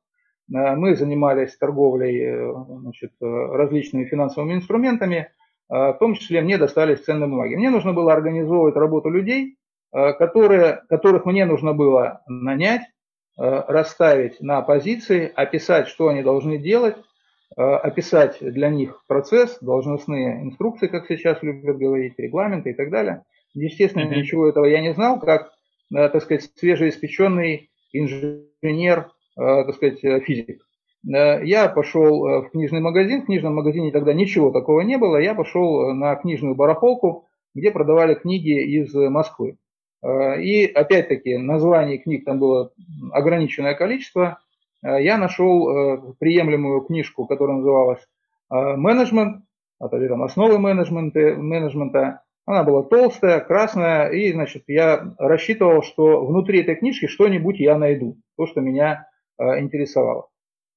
мы 0.48 0.96
занимались 0.96 1.58
торговлей 1.58 2.50
значит, 2.80 3.12
различными 3.20 4.06
финансовыми 4.06 4.54
инструментами, 4.54 5.28
в 5.68 5.98
том 6.00 6.14
числе 6.14 6.40
мне 6.40 6.58
достались 6.58 7.04
ценные 7.04 7.28
бумаги. 7.28 7.56
Мне 7.56 7.72
нужно 7.72 7.92
было 7.92 8.14
организовывать 8.14 8.78
работу 8.78 9.10
людей, 9.10 9.58
которые, 9.92 10.84
которых 10.90 11.26
мне 11.26 11.46
нужно 11.46 11.74
было 11.74 12.22
нанять, 12.28 12.82
э, 12.82 13.64
расставить 13.68 14.42
на 14.42 14.62
позиции, 14.62 15.32
описать, 15.34 15.88
что 15.88 16.10
они 16.10 16.24
должны 16.24 16.58
делать, 16.58 16.96
э, 17.56 17.62
описать 17.62 18.38
для 18.42 18.70
них 18.70 19.04
процесс, 19.08 19.58
должностные 19.62 20.44
инструкции, 20.44 20.88
как 20.88 21.08
сейчас 21.08 21.42
любят 21.42 21.78
говорить, 21.78 22.16
регламенты 22.18 22.72
и 22.72 22.74
так 22.74 22.90
далее. 22.90 23.24
Естественно, 23.54 24.04
mm-hmm. 24.04 24.16
ничего 24.16 24.50
этого 24.50 24.66
я 24.66 24.82
не 24.82 24.94
знал, 24.94 25.20
как, 25.20 25.52
так 25.92 26.22
сказать, 26.22 26.50
свежеиспеченный 26.56 27.70
инженер, 27.94 29.10
так 29.36 29.74
сказать, 29.74 30.00
физик. 30.26 30.62
Я 31.04 31.70
пошел 31.70 32.42
в 32.42 32.50
книжный 32.52 32.82
магазин, 32.82 33.22
в 33.22 33.26
книжном 33.26 33.56
магазине 33.56 33.92
тогда 33.92 34.14
ничего 34.14 34.52
такого 34.52 34.82
не 34.82 34.98
было, 34.98 35.18
я 35.18 35.34
пошел 35.34 35.94
на 35.94 36.16
книжную 36.16 36.56
барахолку, 36.56 37.28
где 37.56 37.72
продавали 37.72 38.14
книги 38.16 38.62
из 38.78 38.94
Москвы. 38.94 39.58
И 40.40 40.66
опять-таки 40.66 41.38
названий 41.38 41.98
книг 41.98 42.24
там 42.26 42.40
было 42.40 42.72
ограниченное 43.12 43.74
количество. 43.74 44.40
Я 44.82 45.18
нашел 45.18 46.16
приемлемую 46.20 46.82
книжку, 46.82 47.26
которая 47.26 47.58
называлась 47.58 48.00
«Менеджмент», 48.50 49.44
это 49.80 50.08
там 50.08 50.24
основы 50.24 50.60
менеджмента, 50.60 51.36
менеджмента. 51.36 52.22
Она 52.46 52.64
была 52.64 52.84
толстая, 52.84 53.42
красная, 53.42 54.10
и, 54.10 54.32
значит, 54.32 54.64
я 54.68 55.14
рассчитывал, 55.18 55.84
что 55.84 56.26
внутри 56.26 56.62
этой 56.62 56.76
книжки 56.76 57.08
что-нибудь 57.08 57.60
я 57.60 57.78
найду, 57.78 58.18
то, 58.38 58.48
что 58.48 58.62
меня 58.62 59.08
интересовало. 59.40 60.30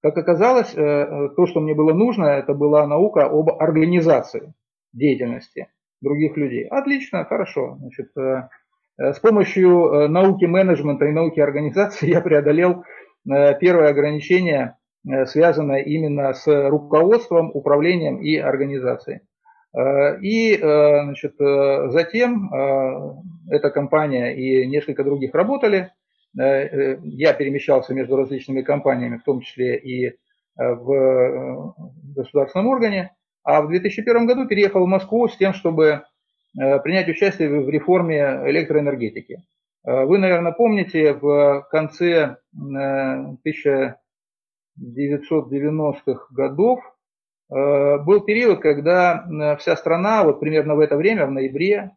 Как 0.02 0.16
оказалось, 0.16 0.72
то, 0.72 1.46
что 1.46 1.60
мне 1.60 1.74
было 1.74 1.92
нужно, 1.92 2.24
это 2.24 2.54
была 2.54 2.86
наука 2.86 3.26
об 3.26 3.50
организации 3.50 4.54
деятельности 4.92 5.68
других 6.00 6.36
людей. 6.36 6.66
Отлично, 6.66 7.24
хорошо. 7.24 7.76
Значит, 7.78 8.10
э, 8.16 8.20
э, 8.20 8.48
с 9.00 9.18
помощью 9.18 9.70
э, 9.70 10.08
науки 10.08 10.44
менеджмента 10.44 11.06
и 11.06 11.12
науки 11.12 11.40
организации 11.40 12.06
я 12.10 12.20
преодолел 12.20 12.84
первое 13.60 13.90
ограничение, 13.90 14.78
связанное 15.26 15.82
именно 15.82 16.32
с 16.32 16.46
руководством, 16.70 17.50
управлением 17.52 18.16
и 18.22 18.36
организацией. 18.36 19.20
И 20.22 20.56
значит, 20.58 21.34
затем 21.38 22.50
эта 23.50 23.68
компания 23.68 24.34
и 24.34 24.66
несколько 24.66 25.04
других 25.04 25.34
работали. 25.34 25.92
Я 26.32 27.34
перемещался 27.34 27.92
между 27.92 28.16
различными 28.16 28.62
компаниями, 28.62 29.18
в 29.18 29.22
том 29.22 29.42
числе 29.42 29.76
и 29.76 30.16
в 30.56 31.74
государственном 32.16 32.68
органе. 32.68 33.14
А 33.42 33.62
в 33.62 33.68
2001 33.68 34.26
году 34.26 34.46
переехал 34.46 34.84
в 34.84 34.88
Москву 34.88 35.28
с 35.28 35.36
тем, 35.36 35.54
чтобы 35.54 35.86
э, 35.86 36.00
принять 36.54 37.08
участие 37.08 37.60
в 37.60 37.68
реформе 37.68 38.42
электроэнергетики. 38.46 39.44
Э, 39.84 40.04
вы, 40.04 40.18
наверное, 40.18 40.52
помните, 40.52 41.14
в 41.14 41.66
конце 41.70 42.36
1990-х 42.54 44.02
э, 46.06 46.34
годов 46.34 46.80
был 47.52 48.20
период, 48.20 48.60
когда 48.60 49.26
вся 49.58 49.74
страна, 49.74 50.22
вот 50.22 50.38
примерно 50.38 50.76
в 50.76 50.78
это 50.78 50.96
время, 50.96 51.26
в 51.26 51.32
ноябре, 51.32 51.96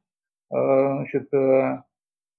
значит, 0.50 1.30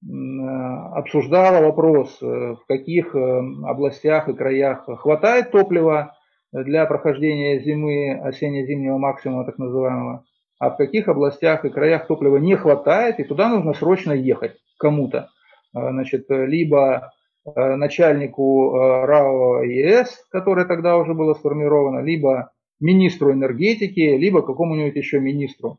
обсуждала 0.03 1.65
вопрос, 1.65 2.21
в 2.21 2.59
каких 2.67 3.15
областях 3.15 4.29
и 4.29 4.35
краях 4.35 4.89
хватает 4.99 5.53
топлива 5.53 6.17
для 6.53 6.87
прохождения 6.87 7.61
зимы, 7.61 8.19
осенне-зимнего 8.21 8.99
максимума 8.99 9.45
так 9.45 9.59
называемого, 9.59 10.25
а 10.59 10.71
в 10.71 10.77
каких 10.77 11.09
областях 11.09 11.65
и 11.65 11.71
краях 11.71 12.07
топлива 12.07 12.37
не 12.37 12.57
хватает, 12.57 13.19
и 13.19 13.25
туда 13.25 13.49
нужно 13.49 13.75
срочно 13.75 14.13
ехать 14.13 14.57
кому-то. 14.79 15.29
А, 15.75 15.91
значит, 15.91 16.27
либо 16.29 17.13
а, 17.45 17.77
начальнику 17.77 18.75
а, 18.75 19.07
РАО 19.07 19.63
ЕС, 19.63 20.25
которое 20.31 20.67
тогда 20.67 20.97
уже 20.97 21.15
было 21.15 21.35
сформировано, 21.35 22.01
либо 22.01 22.53
министру 22.81 23.33
энергетики, 23.33 24.01
либо 24.01 24.43
какому-нибудь 24.43 24.97
еще 24.97 25.21
министру, 25.21 25.79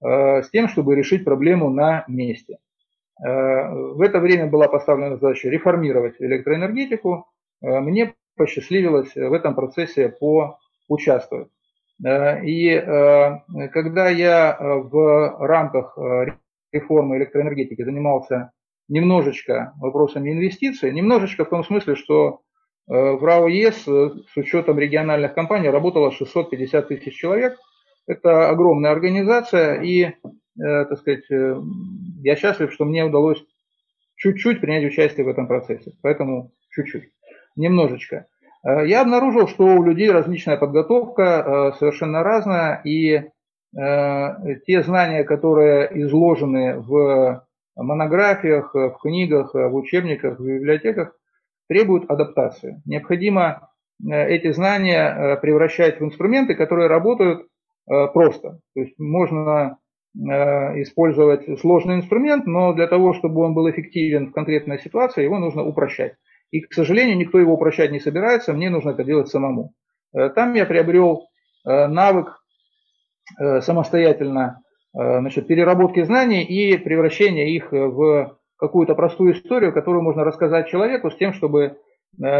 с 0.00 0.48
тем, 0.50 0.68
чтобы 0.68 0.94
решить 0.94 1.24
проблему 1.24 1.70
на 1.70 2.04
месте. 2.06 2.58
В 3.18 4.00
это 4.00 4.20
время 4.20 4.46
была 4.46 4.68
поставлена 4.68 5.16
задача 5.16 5.48
реформировать 5.48 6.14
электроэнергетику. 6.20 7.26
Мне 7.60 8.14
посчастливилось 8.36 9.14
в 9.14 9.32
этом 9.32 9.54
процессе 9.54 10.14
поучаствовать. 10.88 11.48
И 12.04 12.68
э, 12.68 13.38
когда 13.72 14.10
я 14.10 14.52
э, 14.52 14.74
в 14.80 15.36
рамках 15.46 15.96
э, 15.96 16.26
реформы 16.72 17.16
электроэнергетики 17.16 17.82
занимался 17.82 18.52
немножечко 18.88 19.72
вопросами 19.78 20.30
инвестиций, 20.30 20.92
немножечко 20.92 21.44
в 21.44 21.48
том 21.48 21.64
смысле, 21.64 21.96
что 21.96 22.42
в 22.88 23.24
РАО 23.24 23.48
ЕС 23.48 23.82
с 23.82 24.36
учетом 24.36 24.78
региональных 24.78 25.34
компаний 25.34 25.70
работало 25.70 26.12
650 26.12 26.86
тысяч 26.86 27.16
человек. 27.16 27.58
Это 28.06 28.48
огромная 28.48 28.92
организация, 28.92 29.82
и, 29.82 30.12
так 30.56 30.96
сказать, 31.00 31.24
я 31.28 32.36
счастлив, 32.36 32.72
что 32.72 32.84
мне 32.84 33.04
удалось 33.04 33.44
чуть-чуть 34.14 34.60
принять 34.60 34.84
участие 34.84 35.26
в 35.26 35.28
этом 35.28 35.48
процессе. 35.48 35.94
Поэтому 36.00 36.52
чуть-чуть 36.70 37.10
немножечко. 37.56 38.28
Э, 38.66 38.86
я 38.86 39.02
обнаружил, 39.02 39.46
что 39.46 39.64
у 39.64 39.84
людей 39.84 40.10
различная 40.10 40.56
подготовка, 40.56 41.22
э, 41.22 41.78
совершенно 41.78 42.22
разная, 42.22 42.80
и 42.84 43.14
э, 43.14 43.24
те 44.66 44.82
знания, 44.82 45.24
которые 45.24 45.88
изложены 46.02 46.78
в 46.80 47.44
монографиях, 47.76 48.74
в 48.74 48.98
книгах, 49.02 49.52
в 49.54 49.74
учебниках, 49.74 50.38
в 50.38 50.44
библиотеках, 50.44 51.14
требуют 51.68 52.10
адаптации. 52.10 52.80
Необходимо 52.86 53.68
эти 54.02 54.50
знания 54.52 55.36
превращать 55.42 56.00
в 56.00 56.04
инструменты, 56.04 56.54
которые 56.54 56.88
работают 56.88 57.46
просто. 57.86 58.60
То 58.74 58.80
есть 58.80 58.98
можно 58.98 59.76
использовать 60.14 61.60
сложный 61.60 61.96
инструмент, 61.96 62.46
но 62.46 62.72
для 62.72 62.86
того, 62.86 63.12
чтобы 63.12 63.42
он 63.42 63.52
был 63.52 63.68
эффективен 63.70 64.28
в 64.28 64.32
конкретной 64.32 64.78
ситуации, 64.78 65.24
его 65.24 65.38
нужно 65.38 65.62
упрощать. 65.62 66.14
И, 66.50 66.60
к 66.60 66.72
сожалению, 66.72 67.16
никто 67.16 67.38
его 67.38 67.56
прощать 67.56 67.90
не 67.90 68.00
собирается, 68.00 68.52
мне 68.52 68.70
нужно 68.70 68.90
это 68.90 69.04
делать 69.04 69.28
самому. 69.28 69.72
Э, 70.14 70.30
там 70.30 70.54
я 70.54 70.66
приобрел 70.66 71.28
э, 71.64 71.86
навык 71.86 72.38
э, 73.38 73.60
самостоятельно 73.60 74.62
значит, 74.98 75.46
переработки 75.46 76.02
знаний 76.04 76.42
и 76.42 76.78
превращения 76.78 77.48
их 77.48 77.70
в 77.70 78.38
какую-то 78.56 78.94
простую 78.94 79.34
историю, 79.34 79.74
которую 79.74 80.02
можно 80.02 80.24
рассказать 80.24 80.68
человеку 80.68 81.10
с 81.10 81.16
тем, 81.16 81.34
чтобы 81.34 81.76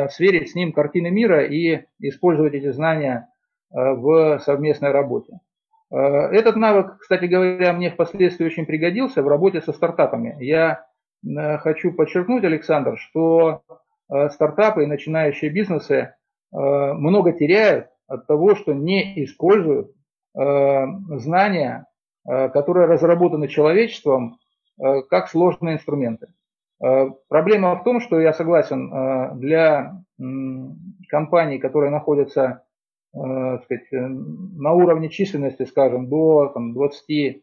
сверить 0.08 0.52
с 0.52 0.54
ним 0.54 0.72
картины 0.72 1.10
мира 1.10 1.44
и 1.44 1.82
использовать 1.98 2.54
эти 2.54 2.70
знания 2.70 3.28
в 3.68 4.38
совместной 4.38 4.92
работе. 4.92 5.38
Этот 5.90 6.56
навык, 6.56 6.96
кстати 6.98 7.26
говоря, 7.26 7.74
мне 7.74 7.90
впоследствии 7.90 8.46
очень 8.46 8.64
пригодился 8.64 9.22
в 9.22 9.28
работе 9.28 9.60
со 9.60 9.74
стартапами. 9.74 10.42
Я 10.42 10.86
хочу 11.58 11.92
подчеркнуть, 11.92 12.44
Александр, 12.44 12.96
что 12.96 13.60
стартапы 14.30 14.84
и 14.84 14.86
начинающие 14.86 15.50
бизнесы 15.50 15.94
э, 15.94 16.56
много 16.56 17.32
теряют 17.32 17.88
от 18.06 18.26
того, 18.26 18.54
что 18.54 18.72
не 18.72 19.24
используют 19.24 19.92
э, 20.38 20.86
знания, 21.16 21.86
которые 22.24 22.86
разработаны 22.86 23.46
человечеством, 23.46 24.40
как 25.10 25.28
сложные 25.28 25.76
инструменты. 25.76 26.26
Проблема 27.28 27.76
в 27.76 27.84
том, 27.84 28.00
что 28.00 28.18
я 28.18 28.32
согласен, 28.32 29.38
для 29.38 30.02
компаний, 31.08 31.60
которые 31.60 31.92
находятся 31.92 32.64
сказать, 33.12 33.86
на 33.92 34.72
уровне 34.72 35.08
численности, 35.08 35.66
скажем, 35.66 36.08
до 36.08 36.52
20-50 36.56 37.40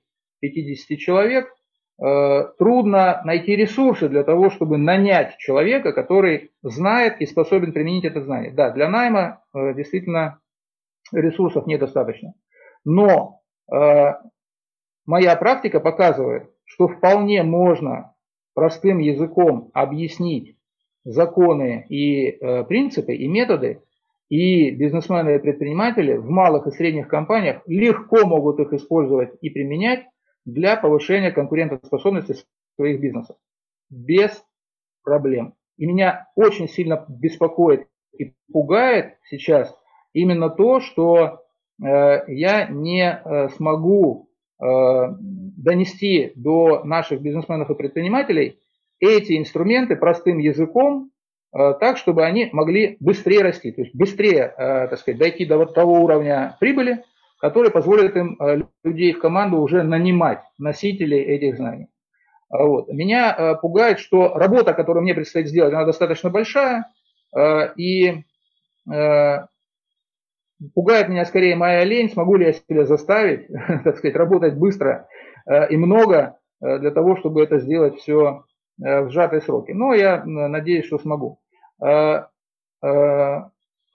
человек, 0.98 1.48
Э, 1.48 1.63
трудно 1.98 3.22
найти 3.24 3.56
ресурсы 3.56 4.10
для 4.10 4.24
того, 4.24 4.50
чтобы 4.50 4.78
нанять 4.78 5.38
человека, 5.38 5.94
который 5.94 6.52
знает 6.64 7.22
и 7.22 7.26
способен 7.26 7.72
применить 7.72 8.06
это 8.06 8.22
знание. 8.22 8.52
Да, 8.52 8.72
для 8.72 8.90
найма 8.90 9.44
э, 9.54 9.74
действительно 9.74 10.40
ресурсов 11.12 11.68
недостаточно. 11.68 12.34
Но 12.84 13.42
э, 13.72 14.14
моя 15.06 15.36
практика 15.36 15.80
показывает, 15.80 16.50
что 16.66 16.88
вполне 16.88 17.44
можно 17.44 18.16
простым 18.56 18.98
языком 19.00 19.70
объяснить 19.74 20.58
законы 21.06 21.86
и 21.90 22.32
принципы 22.68 23.14
и 23.14 23.28
методы, 23.28 23.82
и 24.30 24.72
бизнесмены 24.72 25.36
и 25.36 25.40
предприниматели 25.40 26.16
в 26.16 26.30
малых 26.30 26.66
и 26.66 26.72
средних 26.72 27.08
компаниях 27.08 27.62
легко 27.68 28.26
могут 28.26 28.60
их 28.60 28.74
использовать 28.74 29.32
и 29.42 29.50
применять, 29.50 30.06
для 30.46 30.76
повышения 30.76 31.32
конкурентоспособности 31.32 32.36
своих 32.76 33.00
бизнесов. 33.00 33.38
Без 33.90 34.44
проблем. 35.04 35.56
И 35.78 35.86
меня 35.86 36.28
очень 36.36 36.68
сильно 36.70 37.06
беспокоит 37.08 37.88
и 38.18 38.34
пугает 38.52 39.18
сейчас 39.30 39.76
именно 40.14 40.50
то, 40.50 40.80
что 40.80 41.42
э, 41.84 42.24
я 42.28 42.68
не 42.68 43.04
э, 43.04 43.50
смогу 43.50 44.30
э, 44.62 44.66
донести 45.20 46.32
до 46.36 46.84
наших 46.84 47.22
бизнесменов 47.22 47.70
и 47.70 47.76
предпринимателей 47.76 48.60
эти 49.00 49.38
инструменты 49.38 49.96
простым 49.96 50.38
языком, 50.38 51.12
э, 51.54 51.74
так, 51.80 51.98
чтобы 51.98 52.24
они 52.26 52.50
могли 52.52 52.98
быстрее 53.00 53.42
расти, 53.42 53.72
то 53.72 53.82
есть 53.82 53.96
быстрее, 53.96 54.54
э, 54.56 54.88
так 54.88 55.00
сказать, 55.00 55.20
дойти 55.20 55.46
до 55.46 55.58
вот 55.58 55.74
того 55.74 56.02
уровня 56.02 56.56
прибыли, 56.60 57.04
который 57.44 57.72
позволит 57.72 58.16
им 58.16 58.38
э, 58.40 58.62
людей 58.86 59.12
в 59.12 59.20
команду 59.20 59.58
уже 59.58 59.84
нанимать 59.84 60.40
носителей 60.58 61.20
этих 61.20 61.58
знаний. 61.58 61.90
А 62.50 62.64
вот. 62.64 62.88
Меня 62.88 63.36
э, 63.38 63.56
пугает, 63.56 64.00
что 64.00 64.36
работа, 64.36 64.74
которую 64.74 65.04
мне 65.04 65.14
предстоит 65.14 65.50
сделать, 65.50 65.74
она 65.74 65.84
достаточно 65.84 66.30
большая, 66.30 66.86
э, 67.36 67.74
и 67.76 68.24
пугает 70.74 71.10
меня 71.10 71.26
скорее 71.26 71.56
моя 71.58 71.84
лень, 71.84 72.10
смогу 72.10 72.36
ли 72.38 72.46
я 72.46 72.54
себя 72.54 72.86
заставить, 72.86 73.48
так 73.84 73.98
сказать, 73.98 74.16
работать 74.16 74.56
быстро 74.56 75.08
и 75.70 75.78
много 75.78 76.38
для 76.60 76.92
того, 76.92 77.16
чтобы 77.16 77.44
это 77.44 77.60
сделать 77.60 77.98
все 77.98 78.44
в 78.78 79.10
сжатые 79.10 79.42
сроки. 79.42 79.72
Но 79.72 79.94
я 79.94 80.22
надеюсь, 80.26 80.86
что 80.86 81.00
смогу. 81.00 81.40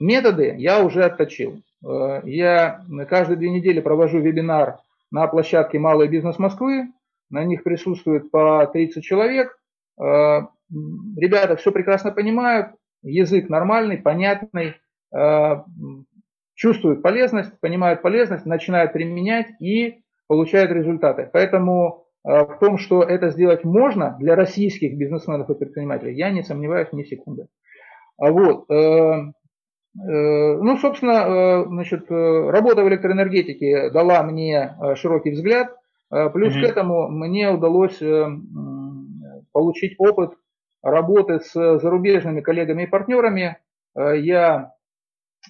Методы 0.01 0.55
я 0.57 0.82
уже 0.82 1.05
отточил. 1.05 1.62
Я 1.83 2.85
каждые 3.09 3.37
две 3.37 3.51
недели 3.51 3.81
провожу 3.81 4.18
вебинар 4.18 4.79
на 5.11 5.26
площадке 5.26 5.79
«Малый 5.79 6.09
бизнес 6.09 6.39
Москвы». 6.39 6.89
На 7.31 7.45
них 7.45 7.62
присутствует 7.62 8.31
по 8.31 8.66
30 8.66 9.05
человек. 9.05 9.57
Ребята 9.99 11.57
все 11.57 11.72
прекрасно 11.72 12.11
понимают, 12.11 12.72
язык 13.03 13.49
нормальный, 13.49 13.99
понятный, 13.99 14.74
чувствуют 16.59 17.03
полезность, 17.03 17.59
понимают 17.61 18.03
полезность, 18.03 18.45
начинают 18.45 18.93
применять 18.93 19.47
и 19.61 20.01
получают 20.26 20.72
результаты. 20.72 21.31
Поэтому 21.33 22.05
э, 22.24 22.45
в 22.45 22.59
том, 22.59 22.79
что 22.79 23.03
это 23.05 23.31
сделать 23.31 23.64
можно 23.64 24.16
для 24.18 24.35
российских 24.35 24.99
бизнесменов 24.99 25.49
и 25.49 25.55
предпринимателей, 25.55 26.16
я 26.16 26.31
не 26.31 26.43
сомневаюсь 26.43 26.93
ни 26.93 27.05
секунды. 27.05 27.47
А 28.18 28.33
вот. 28.33 28.68
Э, 30.01 30.11
э, 30.11 30.57
ну, 30.62 30.76
собственно, 30.78 31.64
значит, 31.66 32.11
работа 32.11 32.82
в 32.82 32.88
электроэнергетике 32.88 33.90
дала 33.90 34.22
мне 34.22 34.76
широкий 34.96 35.30
взгляд. 35.30 35.74
Плюс 36.09 36.55
mm-hmm. 36.55 36.62
к 36.62 36.64
этому 36.64 37.09
мне 37.09 37.51
удалось 37.51 38.01
получить 39.53 39.94
опыт 39.99 40.32
работы 40.82 41.40
с 41.40 41.53
зарубежными 41.53 42.40
коллегами 42.40 42.84
и 42.84 42.86
партнерами. 42.86 43.59
Я 43.94 44.72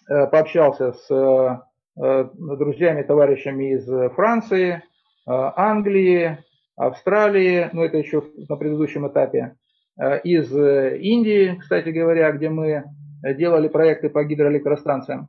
пообщался 0.08 0.92
с 0.92 1.62
Э, 2.00 2.28
друзьями, 2.36 3.02
товарищами 3.02 3.74
из 3.74 4.12
Франции, 4.14 4.74
э, 4.74 4.80
Англии, 5.26 6.38
Австралии, 6.76 7.70
ну 7.72 7.82
это 7.82 7.96
еще 7.96 8.22
на 8.48 8.54
предыдущем 8.54 9.08
этапе, 9.08 9.56
э, 10.00 10.20
из 10.20 10.52
Индии, 10.52 11.56
кстати 11.58 11.88
говоря, 11.88 12.30
где 12.30 12.50
мы 12.50 12.84
делали 13.22 13.68
проекты 13.68 14.08
по 14.08 14.24
гидроэлектростанциям. 14.24 15.28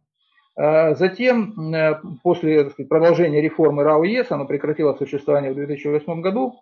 Затем, 0.56 1.74
после 2.22 2.70
сказать, 2.70 2.90
продолжения 2.90 3.42
реформы 3.42 3.84
РАО 3.84 4.04
ЕС, 4.04 4.30
оно 4.32 4.46
прекратило 4.46 4.94
существование 4.94 5.52
в 5.52 5.56
2008 5.56 6.22
году, 6.22 6.56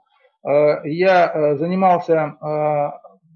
я 0.43 1.55
занимался 1.57 2.36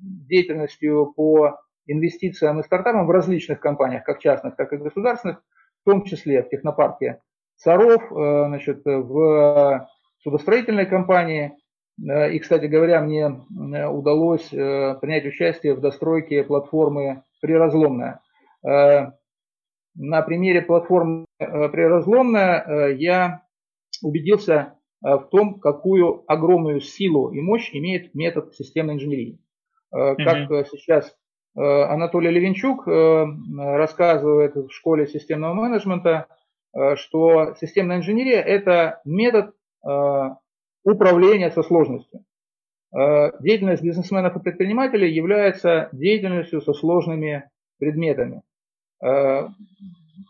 деятельностью 0.02 1.14
по 1.16 1.58
инвестициям 1.88 2.60
и 2.60 2.64
стартапам 2.64 3.08
в 3.08 3.12
различных 3.12 3.60
компаниях, 3.60 4.04
как 4.04 4.20
частных, 4.20 4.56
так 4.56 4.72
и 4.74 4.78
государственных, 4.78 5.42
в 5.82 5.90
том 5.90 6.04
числе 6.04 6.44
в 6.44 6.50
технопарке 6.50 7.20
Саров, 7.58 8.12
э, 8.12 8.46
значит, 8.48 8.82
в 8.86 9.88
судостроительной 10.24 10.86
компании. 10.86 11.54
Э, 12.04 12.32
и, 12.32 12.40
кстати 12.40 12.66
говоря, 12.66 13.02
мне 13.02 13.24
э, 13.24 13.88
удалось 13.88 14.50
принять 14.50 15.26
участие 15.26 15.76
в 15.76 15.82
достройке 15.82 16.44
платформы 16.44 17.24
«Приразломная». 17.42 18.22
На 18.64 20.22
примере 20.22 20.62
платформы 20.62 21.26
«Приразломная» 21.38 22.94
я 22.94 23.42
убедился 24.02 24.76
в 25.02 25.28
том, 25.32 25.60
какую 25.60 26.24
огромную 26.32 26.80
силу 26.80 27.32
и 27.32 27.42
мощь 27.42 27.72
имеет 27.74 28.16
метод 28.16 28.56
системной 28.56 28.94
инженерии. 28.94 29.42
Как 29.92 30.50
mm-hmm. 30.50 30.66
сейчас 30.72 31.14
Э, 31.56 31.84
Анатолий 31.84 32.32
Левинчук 32.32 32.88
э, 32.88 33.26
рассказывает 33.58 34.56
в 34.56 34.70
школе 34.70 35.06
системного 35.08 35.54
менеджмента, 35.54 36.28
э, 36.74 36.96
что 36.96 37.56
системная 37.60 37.98
инженерия– 37.98 38.42
это 38.42 39.02
метод 39.06 39.56
управления 40.84 41.50
со 41.50 41.64
сложностью. 41.64 42.24
Деятельность 42.94 43.84
бизнесменов 43.84 44.36
и 44.36 44.40
предпринимателей 44.40 45.12
является 45.12 45.88
деятельностью 45.94 46.62
со 46.62 46.74
сложными 46.74 47.50
предметами. 47.80 48.42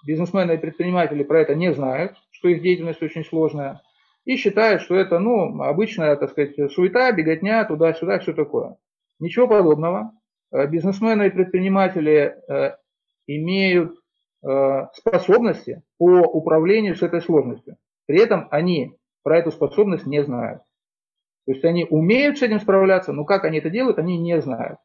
Бизнесмены 0.05 0.53
и 0.53 0.57
предприниматели 0.57 1.23
про 1.23 1.41
это 1.41 1.55
не 1.55 1.73
знают, 1.73 2.13
что 2.29 2.49
их 2.49 2.61
деятельность 2.61 3.01
очень 3.01 3.25
сложная, 3.25 3.81
и 4.25 4.35
считают, 4.35 4.83
что 4.83 4.95
это 4.95 5.19
ну, 5.19 5.61
обычная 5.63 6.15
так 6.15 6.31
сказать, 6.31 6.71
суета, 6.71 7.11
беготня, 7.11 7.65
туда-сюда, 7.65 8.19
все 8.19 8.33
такое. 8.33 8.77
Ничего 9.19 9.47
подобного. 9.47 10.13
Э, 10.51 10.67
бизнесмены 10.67 11.27
и 11.27 11.29
предприниматели 11.29 12.35
э, 12.47 12.75
имеют 13.27 13.93
э, 14.43 14.87
способности 14.93 15.83
по 15.97 16.21
управлению 16.21 16.95
с 16.95 17.01
этой 17.01 17.21
сложностью. 17.21 17.77
При 18.05 18.19
этом 18.19 18.47
они 18.51 18.97
про 19.23 19.37
эту 19.37 19.51
способность 19.51 20.05
не 20.05 20.23
знают. 20.23 20.61
То 21.45 21.53
есть 21.53 21.65
они 21.65 21.85
умеют 21.89 22.37
с 22.37 22.41
этим 22.41 22.59
справляться, 22.59 23.13
но 23.13 23.25
как 23.25 23.45
они 23.45 23.59
это 23.59 23.69
делают, 23.69 23.97
они 23.97 24.17
не 24.17 24.39
знают. 24.41 24.77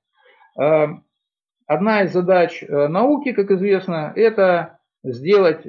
Одна 0.56 2.02
из 2.02 2.12
задач 2.12 2.64
науки, 2.68 3.32
как 3.32 3.50
известно, 3.50 4.12
это 4.16 4.78
сделать 5.04 5.66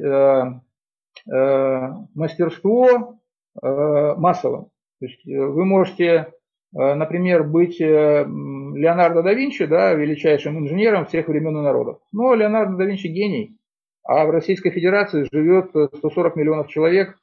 мастерство 1.25 3.19
массовым. 3.61 4.69
То 4.99 5.05
есть 5.05 5.25
вы 5.25 5.65
можете 5.65 6.31
Э, 6.75 6.95
например, 6.95 7.43
быть 7.43 7.79
э, 7.79 8.25
Леонардо 8.25 9.23
да 9.23 9.33
Винчи, 9.33 9.65
да, 9.65 9.93
величайшим 9.93 10.59
инженером 10.59 11.05
всех 11.05 11.27
времен 11.27 11.57
и 11.57 11.61
народов. 11.61 11.99
Но 12.11 12.33
Леонардо 12.33 12.75
да 12.77 12.85
Винчи 12.85 13.07
гений, 13.07 13.57
а 14.03 14.25
в 14.25 14.31
Российской 14.31 14.71
Федерации 14.71 15.27
живет 15.31 15.69
140 15.69 16.35
миллионов 16.35 16.67
человек, 16.67 17.11
э, 17.11 17.13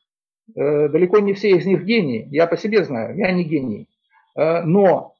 далеко 0.54 1.18
не 1.20 1.32
все 1.32 1.50
из 1.50 1.66
них 1.66 1.84
гении, 1.84 2.28
я 2.30 2.46
по 2.46 2.56
себе 2.56 2.84
знаю, 2.84 3.16
я 3.16 3.32
не 3.32 3.44
гений. 3.44 3.88
Но 4.36 5.14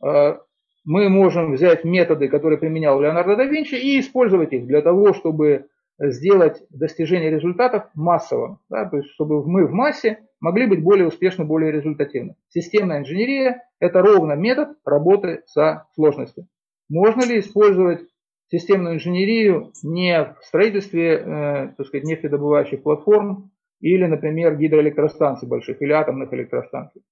мы 0.85 1.09
можем 1.09 1.53
взять 1.53 1.85
методы, 1.85 2.29
которые 2.29 2.59
применял 2.59 3.01
Леонардо 3.01 3.37
да 3.37 3.45
Винчи, 3.45 3.75
и 3.75 4.01
использовать 4.01 4.53
их 4.53 4.66
для 4.66 4.83
того, 4.83 5.14
чтобы 5.14 5.66
сделать 5.99 6.62
достижение 6.70 7.31
результатов 7.31 7.85
массовым, 7.95 8.59
да, 8.68 8.85
то 8.85 8.97
есть 8.97 9.11
чтобы 9.11 9.47
мы 9.49 9.66
в 9.66 9.72
массе 9.72 10.18
могли 10.41 10.66
быть 10.66 10.83
более 10.83 11.07
успешны, 11.07 11.45
более 11.45 11.70
результативны. 11.70 12.35
Системная 12.49 12.99
инженерия– 12.99 13.62
это 13.81 14.03
ровно 14.03 14.33
метод 14.33 14.77
работы 14.85 15.43
со 15.47 15.87
сложностью. 15.95 16.49
Можно 16.91 17.25
ли 17.25 17.39
использовать 17.39 18.01
системную 18.49 18.97
инженерию 18.97 19.72
не 19.83 20.22
в 20.22 20.45
строительстве 20.45 21.14
э, 21.14 21.68
так 21.77 21.87
сказать, 21.87 22.05
нефтедобывающих 22.05 22.83
платформ 22.83 23.53
или, 23.85 24.07
например, 24.07 24.57
гидроэлектростанций 24.57 25.47
больших 25.47 25.82
или 25.82 25.93
атомных 25.93 26.32
электростанций? 26.32 27.03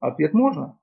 Ответ 0.00 0.34
можно. 0.34 0.76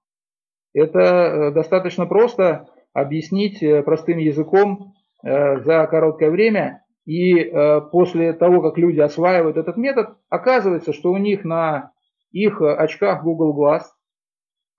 Это 0.74 1.00
э, 1.00 1.52
достаточно 1.52 2.06
просто 2.06 2.70
объяснить 2.94 3.62
э, 3.62 3.84
простым 3.84 4.18
языком 4.18 4.94
э, 5.24 5.60
за 5.60 5.86
короткое 5.88 6.32
время 6.32 6.84
и 7.06 7.52
после 7.92 8.34
того, 8.34 8.64
как 8.64 8.80
люди 8.80 9.00
осваивают 9.00 9.58
этот 9.58 9.78
метод, 9.78 10.18
оказывается, 10.30 10.92
что 10.92 11.12
у 11.12 11.18
них 11.18 11.44
на 11.44 11.92
их 12.32 12.60
очках 12.60 13.24
Google 13.24 13.56
Glass 13.56 13.84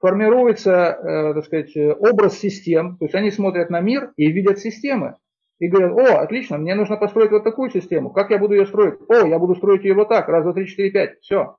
формируется, 0.00 1.32
так 1.36 1.44
сказать, 1.44 1.76
образ 1.76 2.36
систем. 2.36 2.96
То 2.96 3.04
есть 3.04 3.14
они 3.14 3.30
смотрят 3.30 3.70
на 3.70 3.80
мир 3.80 4.12
и 4.16 4.32
видят 4.32 4.59
системы. 4.59 5.18
И 5.59 5.68
говорят, 5.68 5.92
о, 5.92 6.20
отлично, 6.20 6.59
мне 6.59 6.74
нужно 6.74 6.96
построить 6.96 7.30
вот 7.30 7.44
такую 7.44 7.70
систему. 7.70 8.11
Как 8.11 8.30
я 8.30 8.38
буду 8.38 8.54
ее 8.54 8.66
строить? 8.66 9.00
О, 9.09 9.26
я 9.26 9.38
буду 9.38 9.54
строить 9.54 9.84
ее 9.84 9.94
вот 9.94 10.09
так. 10.09 10.28
Раз, 10.28 10.44
два, 10.44 10.52
три, 10.52 10.66
четыре, 10.66 10.90
пять. 10.90 11.18
Все. 11.20 11.57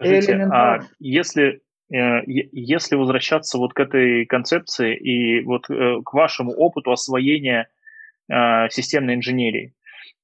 Скажите, 0.00 0.34
а 0.50 0.80
если, 0.98 1.60
э, 1.92 2.22
если 2.26 2.96
возвращаться 2.96 3.58
вот 3.58 3.74
к 3.74 3.80
этой 3.80 4.24
концепции 4.24 4.96
и 4.96 5.44
вот 5.44 5.68
э, 5.70 6.00
к 6.04 6.12
вашему 6.14 6.52
опыту 6.52 6.90
освоения 6.90 7.68
Э, 8.32 8.68
системной 8.70 9.14
инженерии. 9.14 9.74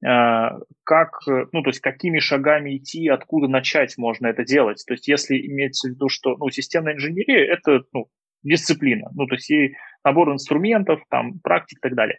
Как, 0.01 1.11
ну, 1.27 1.63
то 1.63 1.71
есть 1.71 1.81
какими 1.81 2.21
шагами 2.21 2.77
идти, 2.77 3.09
откуда 3.09 3.49
начать 3.49 3.99
можно 3.99 4.29
это 4.29 4.45
делать. 4.45 4.83
То 4.87 4.95
есть 4.95 5.09
если 5.09 5.45
имеется 5.45 5.89
в 5.89 5.91
виду, 5.91 6.09
что 6.09 6.37
ну, 6.37 6.49
системная 6.51 6.95
инженерия– 6.95 7.45
это 7.53 7.83
ну, 7.93 8.07
дисциплина, 8.45 9.11
ну, 9.15 9.27
то 9.27 9.35
есть 9.35 9.51
и 9.51 9.75
набор 10.05 10.33
инструментов, 10.33 11.01
там, 11.11 11.41
практик 11.41 11.79
и 11.79 11.81
так 11.81 11.97
далее. 11.97 12.19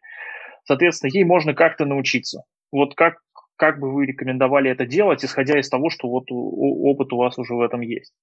Соответственно, 0.70 1.10
ей 1.12 1.24
можно 1.24 1.56
как-то 1.56 1.86
научиться. 1.86 2.44
Вот 2.72 2.94
как, 2.94 3.24
как 3.56 3.80
бы 3.80 3.92
вы 3.92 4.06
рекомендовали 4.06 4.70
это 4.70 4.86
делать, 4.86 5.26
исходя 5.26 5.60
из 5.60 5.68
того, 5.68 5.90
что 5.90 6.08
вот 6.08 6.26
опыт 6.30 7.12
у 7.12 7.18
вас 7.18 7.40
уже 7.40 7.56
в 7.56 7.62
этом 7.62 7.82
есть? 7.82 8.14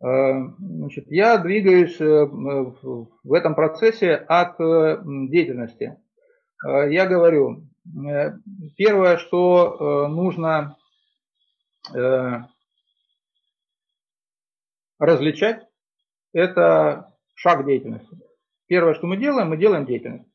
Э, 0.00 0.34
значит, 0.60 1.06
я 1.10 1.36
двигаюсь 1.38 2.00
э, 2.00 2.04
в 2.04 3.32
этом 3.32 3.56
процессе 3.56 4.14
от 4.14 4.60
э, 4.60 5.02
деятельности. 5.04 5.98
Я 6.64 7.06
говорю, 7.06 7.64
первое, 8.76 9.16
что 9.16 10.06
нужно 10.06 10.76
различать, 15.00 15.66
это 16.32 17.12
шаг 17.34 17.66
деятельности. 17.66 18.16
Первое, 18.68 18.94
что 18.94 19.08
мы 19.08 19.16
делаем, 19.16 19.48
мы 19.48 19.56
делаем 19.56 19.86
деятельность. 19.86 20.31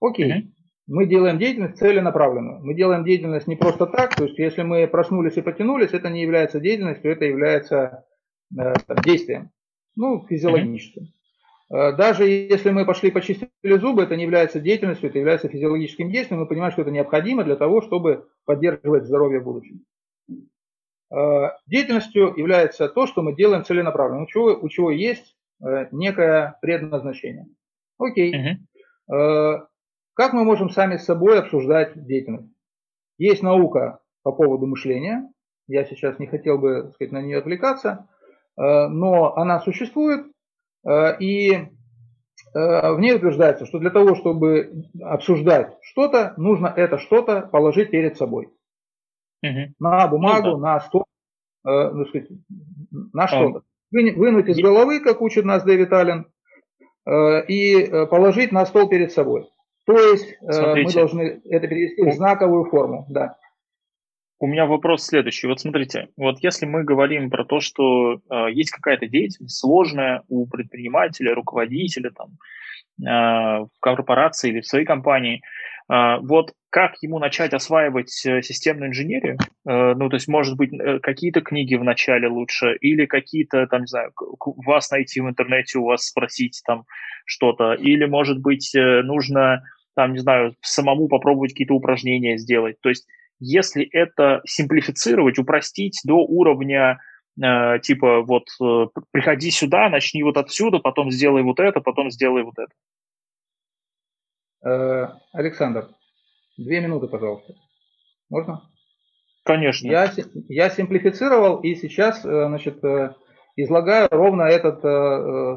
Окей, 0.00 0.30
mm-hmm. 0.30 0.50
мы 0.86 1.06
делаем 1.06 1.38
деятельность 1.38 1.78
целенаправленную. 1.78 2.64
Мы 2.64 2.74
делаем 2.74 3.04
деятельность 3.04 3.46
не 3.46 3.56
просто 3.56 3.86
так, 3.86 4.14
то 4.14 4.24
есть 4.24 4.38
если 4.38 4.62
мы 4.62 4.86
проснулись 4.86 5.36
и 5.36 5.42
потянулись, 5.42 5.92
это 5.92 6.10
не 6.10 6.22
является 6.22 6.60
деятельностью, 6.60 7.12
это 7.12 7.24
является 7.24 8.04
Э, 8.58 8.74
действием, 9.04 9.50
ну, 9.96 10.24
физиологическим. 10.26 11.08
Даже 11.68 12.28
если 12.28 12.70
мы 12.70 12.86
пошли 12.86 13.10
почистили 13.10 13.50
зубы, 13.76 14.04
это 14.04 14.14
не 14.14 14.22
является 14.22 14.60
деятельностью, 14.60 15.08
это 15.10 15.18
является 15.18 15.48
физиологическим 15.48 16.12
действием, 16.12 16.40
мы 16.40 16.46
понимаем, 16.46 16.70
что 16.70 16.82
это 16.82 16.92
необходимо 16.92 17.42
для 17.42 17.56
того, 17.56 17.82
чтобы 17.82 18.28
поддерживать 18.44 19.04
здоровье 19.04 19.40
в 19.40 19.44
будущем. 19.44 19.84
Деятельностью 21.66 22.34
является 22.36 22.88
то, 22.88 23.08
что 23.08 23.22
мы 23.22 23.34
делаем 23.34 23.64
целенаправленно, 23.64 24.22
у 24.22 24.26
чего, 24.26 24.56
у 24.56 24.68
чего 24.68 24.92
есть 24.92 25.34
некое 25.90 26.56
предназначение. 26.62 27.48
Окей. 27.98 28.60
Угу. 29.08 29.66
Как 30.16 30.32
мы 30.32 30.44
можем 30.44 30.70
сами 30.70 30.96
с 30.96 31.04
собой 31.04 31.38
обсуждать 31.38 31.92
деятельность? 31.94 32.50
Есть 33.18 33.42
наука 33.42 34.00
по 34.22 34.32
поводу 34.32 34.66
мышления. 34.66 35.30
Я 35.68 35.84
сейчас 35.84 36.18
не 36.18 36.26
хотел 36.26 36.56
бы 36.56 36.84
так 36.84 36.94
сказать, 36.94 37.12
на 37.12 37.20
нее 37.20 37.38
отвлекаться, 37.38 38.08
э, 38.56 38.86
но 38.88 39.36
она 39.36 39.60
существует, 39.60 40.26
э, 40.88 41.18
и 41.18 41.52
э, 41.52 41.68
в 42.54 42.98
ней 42.98 43.14
утверждается, 43.14 43.66
что 43.66 43.78
для 43.78 43.90
того, 43.90 44.14
чтобы 44.14 44.84
обсуждать 45.02 45.76
что-то, 45.82 46.32
нужно 46.38 46.68
это 46.74 46.96
что-то 46.96 47.42
положить 47.42 47.90
перед 47.90 48.16
собой. 48.16 48.46
Угу. 49.42 49.74
На 49.80 50.08
бумагу, 50.08 50.52
ну, 50.52 50.58
да. 50.60 50.74
на 50.74 50.80
стол, 50.80 51.04
ну, 51.62 52.06
сказать, 52.06 52.28
на 53.12 53.24
а, 53.24 53.28
что-то. 53.28 53.62
Вынуть 53.90 54.48
из 54.48 54.58
головы, 54.58 55.00
как 55.00 55.20
учит 55.20 55.44
нас 55.44 55.62
Дэвид 55.62 55.92
Аллен, 55.92 56.26
и 57.06 58.06
положить 58.10 58.50
на 58.50 58.64
стол 58.64 58.88
перед 58.88 59.12
собой. 59.12 59.48
То 59.86 59.96
есть 59.96 60.36
Смотрите. 60.40 60.86
мы 60.86 60.92
должны 60.92 61.40
это 61.48 61.68
перевести 61.68 62.02
в 62.02 62.12
знаковую 62.12 62.64
форму. 62.64 63.06
Да. 63.08 63.36
У 64.38 64.46
меня 64.46 64.66
вопрос 64.66 65.04
следующий. 65.04 65.46
Вот 65.46 65.60
смотрите, 65.60 66.08
вот 66.16 66.38
если 66.42 66.66
мы 66.66 66.84
говорим 66.84 67.30
про 67.30 67.44
то, 67.44 67.60
что 67.60 68.14
э, 68.14 68.52
есть 68.52 68.70
какая-то 68.70 69.06
деятельность 69.06 69.58
сложная 69.58 70.24
у 70.28 70.46
предпринимателя, 70.46 71.34
руководителя 71.34 72.10
там, 72.10 72.32
э, 73.00 73.64
в 73.64 73.80
корпорации 73.80 74.50
или 74.50 74.60
в 74.60 74.66
своей 74.66 74.84
компании, 74.84 75.40
э, 75.90 76.18
вот 76.20 76.52
как 76.76 76.96
ему 77.00 77.18
начать 77.18 77.54
осваивать 77.54 78.26
э, 78.26 78.42
системную 78.42 78.90
инженерию? 78.90 79.38
Э, 79.66 79.94
ну, 79.94 80.10
то 80.10 80.16
есть, 80.16 80.28
может 80.28 80.58
быть, 80.58 80.70
э, 80.74 80.98
какие-то 80.98 81.40
книги 81.40 81.74
в 81.74 81.82
начале 81.82 82.28
лучше 82.28 82.76
или 82.82 83.06
какие-то, 83.06 83.66
там, 83.66 83.80
не 83.80 83.86
знаю, 83.86 84.12
вас 84.66 84.90
найти 84.90 85.22
в 85.22 85.26
интернете, 85.30 85.78
у 85.78 85.86
вас 85.86 86.04
спросить 86.04 86.60
там 86.66 86.84
что-то, 87.24 87.72
или, 87.72 88.04
может 88.04 88.42
быть, 88.42 88.72
нужно, 88.74 89.62
там, 89.96 90.12
не 90.12 90.18
знаю, 90.18 90.54
самому 90.60 91.08
попробовать 91.08 91.52
какие-то 91.52 91.74
упражнения 91.74 92.36
сделать. 92.36 92.76
То 92.82 92.90
есть 92.90 93.06
если 93.38 93.84
это 93.84 94.40
симплифицировать, 94.46 95.38
упростить 95.38 96.00
до 96.04 96.16
уровня 96.16 96.98
э, 97.42 97.78
типа 97.80 98.22
вот 98.22 98.44
э, 98.62 98.86
приходи 99.10 99.50
сюда, 99.50 99.88
начни 99.88 100.22
вот 100.22 100.36
отсюда, 100.36 100.78
потом 100.78 101.10
сделай 101.10 101.42
вот 101.42 101.60
это, 101.60 101.80
потом 101.80 102.10
сделай 102.10 102.44
вот 102.44 102.54
это. 102.58 102.72
Э, 104.64 105.08
Александр, 105.32 105.88
две 106.56 106.80
минуты, 106.80 107.08
пожалуйста. 107.08 107.54
Можно? 108.30 108.62
Конечно. 109.44 109.86
Я, 109.86 110.12
я 110.48 110.70
симплифицировал 110.70 111.60
и 111.60 111.74
сейчас 111.74 112.24
э, 112.24 112.46
значит, 112.48 112.82
э, 112.84 113.14
излагаю 113.56 114.08
ровно 114.10 114.42
этот 114.42 114.78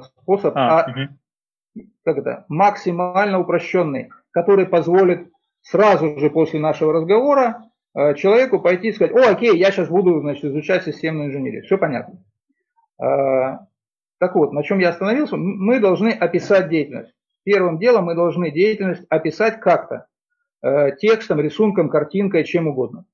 способ, 0.06 0.56
а, 0.56 0.82
а, 0.82 0.92
угу. 0.92 1.84
как 2.06 2.18
это, 2.18 2.46
максимально 2.48 3.40
упрощенный, 3.40 4.10
который 4.32 4.66
позволит 4.66 5.30
сразу 5.62 6.18
же 6.20 6.30
после 6.30 6.60
нашего 6.60 6.94
разговора 6.94 7.70
Э, 7.96 8.14
человеку 8.16 8.60
пойти 8.60 8.90
и 8.90 8.94
сказать, 8.94 9.16
о, 9.16 9.32
окей, 9.32 9.58
я 9.58 9.72
сейчас 9.72 9.90
буду 9.90 10.20
значит, 10.22 10.46
изучать 10.46 10.84
системную 10.84 11.30
инженерию. 11.30 11.64
Все 11.64 11.78
понятно. 11.78 12.24
Э, 13.02 13.58
так 14.20 14.36
вот, 14.36 14.54
на 14.54 14.64
чем 14.64 14.80
я 14.80 14.90
остановился? 14.90 15.38
Мы 15.38 15.80
должны 15.80 16.10
описать 16.10 16.70
деятельность. 16.70 17.14
Первым 17.44 17.80
делом 17.80 18.06
мы 18.06 18.16
должны 18.16 18.52
деятельность 18.52 19.06
описать 19.10 19.60
как-то. 19.60 20.08
Э, 20.62 20.96
текстом, 20.98 21.40
рисунком, 21.40 21.90
картинкой, 21.90 22.44
чем 22.44 22.68
угодно. 22.68 23.06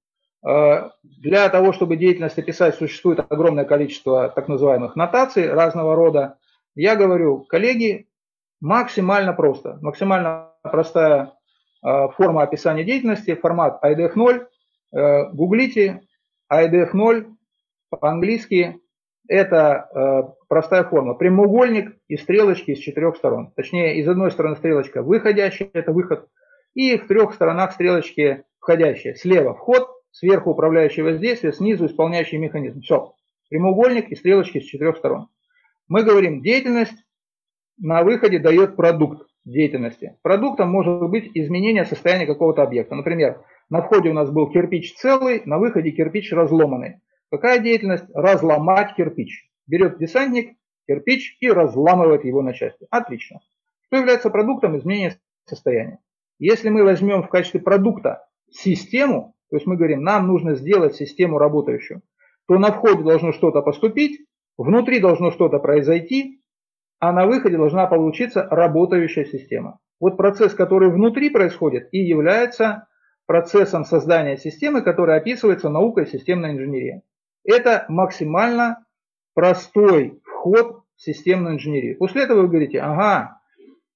Для 1.02 1.50
того, 1.50 1.74
чтобы 1.74 1.98
деятельность 1.98 2.38
описать, 2.38 2.76
существует 2.76 3.20
огромное 3.20 3.66
количество 3.66 4.30
так 4.30 4.48
называемых 4.48 4.96
нотаций 4.96 5.52
разного 5.52 5.96
рода. 5.96 6.38
Я 6.76 6.96
говорю, 6.96 7.40
коллеги, 7.50 8.08
максимально 8.62 9.34
просто, 9.34 9.80
максимально 9.82 10.52
простая 10.70 11.34
форма 11.82 12.42
описания 12.42 12.84
деятельности, 12.84 13.36
формат 13.36 13.84
IDF 13.84 14.14
0, 14.16 14.48
Э, 14.96 15.30
гуглите 15.32 16.02
IDF 16.52 16.92
0 16.94 17.28
по-английски. 17.90 18.80
Это 19.28 19.90
э, 19.94 20.34
простая 20.48 20.84
форма. 20.86 21.16
Прямоугольник 21.16 21.98
и 22.08 22.16
стрелочки 22.16 22.72
из 22.72 22.80
четырех 22.80 23.18
сторон. 23.18 23.52
Точнее, 23.56 24.00
из 24.00 24.08
одной 24.08 24.32
стороны 24.32 24.56
стрелочка 24.56 25.02
выходящая, 25.02 25.70
это 25.74 25.92
выход, 25.92 26.30
и 26.76 26.98
в 26.98 27.08
трех 27.08 27.34
сторонах 27.34 27.74
стрелочки 27.74 28.44
входящая. 28.60 29.16
Слева 29.16 29.54
вход, 29.54 29.90
сверху 30.12 30.52
управляющее 30.52 31.04
воздействие, 31.04 31.52
снизу 31.52 31.88
исполняющий 31.88 32.38
механизм. 32.38 32.82
Все. 32.82 33.14
Прямоугольник 33.50 34.10
и 34.10 34.16
стрелочки 34.16 34.60
с 34.60 34.66
четырех 34.66 34.98
сторон. 34.98 35.28
Мы 35.88 36.04
говорим, 36.04 36.42
деятельность 36.42 37.04
на 37.78 38.04
выходе 38.04 38.40
дает 38.40 38.76
продукт 38.76 39.28
деятельности. 39.46 40.18
Продуктом 40.24 40.70
может 40.70 41.10
быть 41.10 41.32
изменение 41.34 41.86
состояния 41.86 42.26
какого-то 42.26 42.64
объекта. 42.64 42.96
Например, 42.96 43.44
на 43.70 43.82
входе 43.82 44.10
у 44.10 44.14
нас 44.14 44.30
был 44.30 44.52
кирпич 44.52 44.96
целый, 44.96 45.44
на 45.46 45.60
выходе 45.60 45.92
кирпич 45.92 46.32
разломанный. 46.34 47.02
Какая 47.32 47.60
деятельность? 47.60 48.06
Разломать 48.14 48.96
кирпич. 48.96 49.50
Берет 49.68 49.98
десантник 49.98 50.58
кирпич 50.88 51.38
и 51.40 51.50
разламывает 51.50 52.26
его 52.26 52.42
на 52.42 52.54
части. 52.54 52.88
Отлично. 52.90 53.40
Что 53.88 53.98
является 53.98 54.30
продуктом 54.30 54.78
изменения 54.78 55.18
состояния? 55.46 56.00
Если 56.40 56.70
мы 56.70 56.84
возьмем 56.84 57.24
в 57.24 57.30
качестве 57.30 57.60
продукта 57.60 58.28
систему, 58.52 59.36
то 59.50 59.58
есть 59.58 59.68
мы 59.68 59.78
говорим, 59.78 60.02
нам 60.02 60.28
нужно 60.28 60.56
сделать 60.56 60.96
систему 60.96 61.38
работающую, 61.38 62.02
то 62.48 62.58
на 62.58 62.72
входе 62.72 63.04
должно 63.04 63.32
что-то 63.32 63.62
поступить, 63.62 64.22
внутри 64.58 65.00
должно 65.00 65.32
что-то 65.32 65.60
произойти, 65.60 66.42
а 67.00 67.12
на 67.12 67.26
выходе 67.26 67.58
должна 67.58 67.88
получиться 67.88 68.48
работающая 68.50 69.26
система. 69.26 69.80
Вот 70.00 70.18
процесс, 70.18 70.54
который 70.54 70.90
внутри 70.90 71.30
происходит 71.30 71.90
и 71.92 72.00
является 72.00 72.88
процессом 73.26 73.86
создания 73.86 74.38
системы, 74.38 74.82
который 74.82 75.18
описывается 75.18 75.70
наукой 75.70 76.08
системной 76.08 76.52
инженерии. 76.52 77.02
Это 77.44 77.86
максимально 77.90 78.86
простой 79.34 80.20
вход 80.24 80.84
в 80.96 81.02
системную 81.02 81.56
инженерию. 81.56 81.98
После 81.98 82.24
этого 82.24 82.42
вы 82.42 82.48
говорите, 82.48 82.80
ага, 82.80 83.40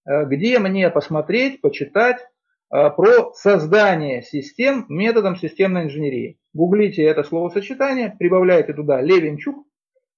э, 0.06 0.26
где 0.26 0.60
мне 0.60 0.90
посмотреть, 0.90 1.62
почитать 1.62 2.20
э, 2.20 2.90
про 2.90 3.34
создание 3.34 4.22
систем 4.22 4.86
методом 4.90 5.36
системной 5.36 5.84
инженерии. 5.84 6.40
Гуглите 6.54 7.04
это 7.04 7.24
словосочетание, 7.24 8.16
прибавляете 8.18 8.74
туда 8.74 9.02
Левинчук 9.02 9.66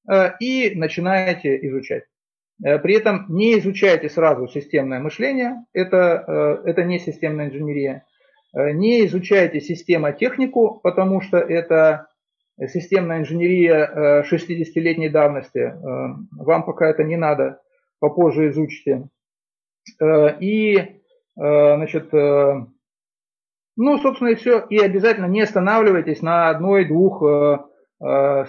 э, 0.09 0.31
и 0.39 0.73
начинаете 0.75 1.57
изучать. 1.67 2.03
При 2.61 2.93
этом 2.93 3.25
не 3.29 3.57
изучайте 3.57 4.07
сразу 4.09 4.47
системное 4.47 4.99
мышление, 4.99 5.65
это, 5.73 6.61
это 6.63 6.83
не 6.83 6.99
системная 6.99 7.47
инженерия. 7.47 8.05
Э, 8.53 8.71
не 8.71 9.05
изучайте 9.05 9.61
системотехнику, 9.61 10.79
потому 10.83 11.21
что 11.21 11.37
это 11.37 12.07
системная 12.67 13.19
инженерия 13.19 14.23
60-летней 14.23 15.07
э, 15.07 15.11
давности. 15.11 15.59
Э, 15.59 15.73
вам 16.37 16.65
пока 16.65 16.89
это 16.89 17.03
не 17.03 17.17
надо, 17.17 17.61
попозже 17.99 18.49
изучите. 18.49 19.07
И, 20.39 21.01
значит, 21.35 22.11
ну, 22.11 22.67
собственно, 23.97 24.29
и 24.29 24.35
все. 24.35 24.59
И 24.69 24.77
обязательно 24.77 25.25
не 25.25 25.41
останавливайтесь 25.41 26.21
на 26.21 26.49
одной-двух 26.49 27.23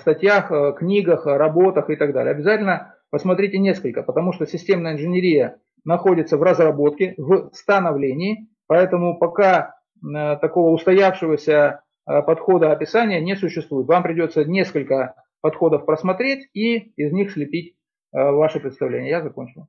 статьях, 0.00 0.76
книгах, 0.76 1.24
работах 1.26 1.88
и 1.88 1.96
так 1.96 2.12
далее. 2.12 2.32
Обязательно 2.32 2.96
посмотрите 3.12 3.58
несколько, 3.58 4.02
потому 4.02 4.32
что 4.32 4.44
системная 4.44 4.94
инженерия 4.94 5.60
находится 5.84 6.36
в 6.36 6.42
разработке, 6.42 7.14
в 7.16 7.50
становлении. 7.52 8.48
Поэтому 8.66 9.16
пока 9.18 9.76
Э, 10.02 10.36
такого 10.36 10.70
устоявшегося 10.70 11.82
э, 12.06 12.22
подхода 12.22 12.72
описания 12.72 13.20
не 13.20 13.36
существует. 13.36 13.86
Вам 13.86 14.02
придется 14.02 14.44
несколько 14.44 15.14
подходов 15.40 15.86
просмотреть 15.86 16.48
и 16.54 16.76
из 16.96 17.12
них 17.12 17.30
слепить 17.30 17.76
э, 18.12 18.18
ваше 18.18 18.60
представление. 18.60 19.10
Я 19.10 19.22
закончил. 19.22 19.68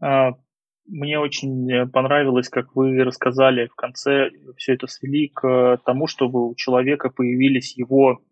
А, 0.00 0.34
мне 0.86 1.18
очень 1.18 1.90
понравилось, 1.90 2.48
как 2.48 2.74
вы 2.74 3.02
рассказали 3.04 3.66
в 3.66 3.74
конце, 3.74 4.30
все 4.56 4.74
это 4.74 4.86
свели 4.86 5.28
к 5.28 5.80
тому, 5.84 6.06
чтобы 6.06 6.48
у 6.48 6.54
человека 6.54 7.10
появились 7.10 7.76
его, 7.76 8.22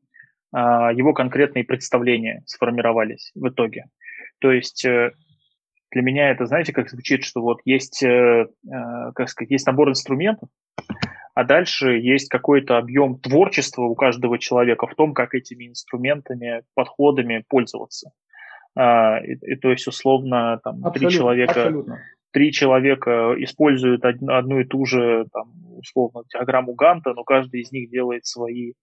его 0.53 1.12
конкретные 1.12 1.64
представления, 1.64 2.42
сформировались 2.46 3.32
в 3.34 3.49
итоге. 3.49 3.86
То 4.40 4.51
есть 4.51 4.86
для 5.90 6.03
меня 6.03 6.30
это, 6.30 6.46
знаете, 6.46 6.72
как 6.72 6.90
звучит, 6.90 7.24
что 7.24 7.40
вот 7.40 7.61
есть, 7.64 8.03
э, 8.03 8.46
э, 8.46 8.49
как 9.14 9.28
сказать, 9.28 9.51
есть 9.51 9.66
набор 9.66 9.88
инструментов, 9.88 10.49
а 11.34 11.44
дальше 11.44 11.92
есть 11.92 12.28
какой-то 12.28 12.76
объем 12.76 13.18
творчества 13.18 13.82
у 13.82 13.94
каждого 13.94 14.38
человека 14.38 14.86
в 14.86 14.94
том, 14.94 15.14
как 15.14 15.34
этими 15.34 15.68
инструментами, 15.68 16.62
подходами 16.74 17.44
пользоваться. 17.49 18.11
А, 18.76 19.18
и, 19.18 19.34
и 19.34 19.57
то 19.57 19.70
есть 19.70 19.86
условно 19.86 20.61
там 20.62 20.82
три 20.92 21.09
человека, 21.09 21.53
абсолютно. 21.53 22.01
три 22.32 22.53
человека 22.53 23.34
используют 23.38 24.05
одну, 24.05 24.61
и 24.61 24.64
ту 24.64 24.84
же 24.84 25.26
там 25.32 25.53
условно 25.78 26.22
диаграмму 26.32 26.74
Ганта, 26.74 27.14
но 27.14 27.24
каждый 27.24 27.61
из 27.61 27.72
них 27.72 27.90
делает 27.90 28.26
свои 28.26 28.72
а, 28.72 28.74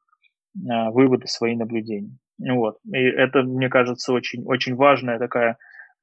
выводы, 0.56 1.28
свои 1.28 1.56
наблюдения. 1.56 2.18
Вот. 2.40 2.78
И 2.92 2.98
это, 2.98 3.44
мне 3.44 3.70
кажется, 3.70 4.14
очень, 4.14 4.44
очень 4.46 4.76
важная 4.76 5.20
такая 5.20 5.58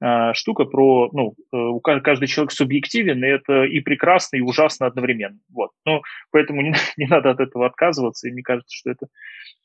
а, 0.05 0.35
штука 0.35 0.65
про, 0.65 1.11
ну, 1.13 1.37
э, 1.53 2.01
каждый 2.01 2.27
человек 2.27 2.51
субъективен, 2.51 3.23
и 3.23 3.29
это 3.29 3.63
и 3.63 3.79
прекрасно, 3.79 4.37
и 4.37 4.41
ужасно 4.41 4.87
одновременно. 4.87 5.39
Вот. 5.49 5.71
Ну, 5.85 6.03
поэтому 6.33 6.61
не, 6.61 6.75
не 6.97 7.07
надо 7.07 7.31
от 7.31 7.39
этого 7.39 7.67
отказываться, 7.67 8.29
и 8.29 8.33
мне 8.33 8.43
кажется, 8.43 8.75
что 8.75 8.91
это 8.91 9.07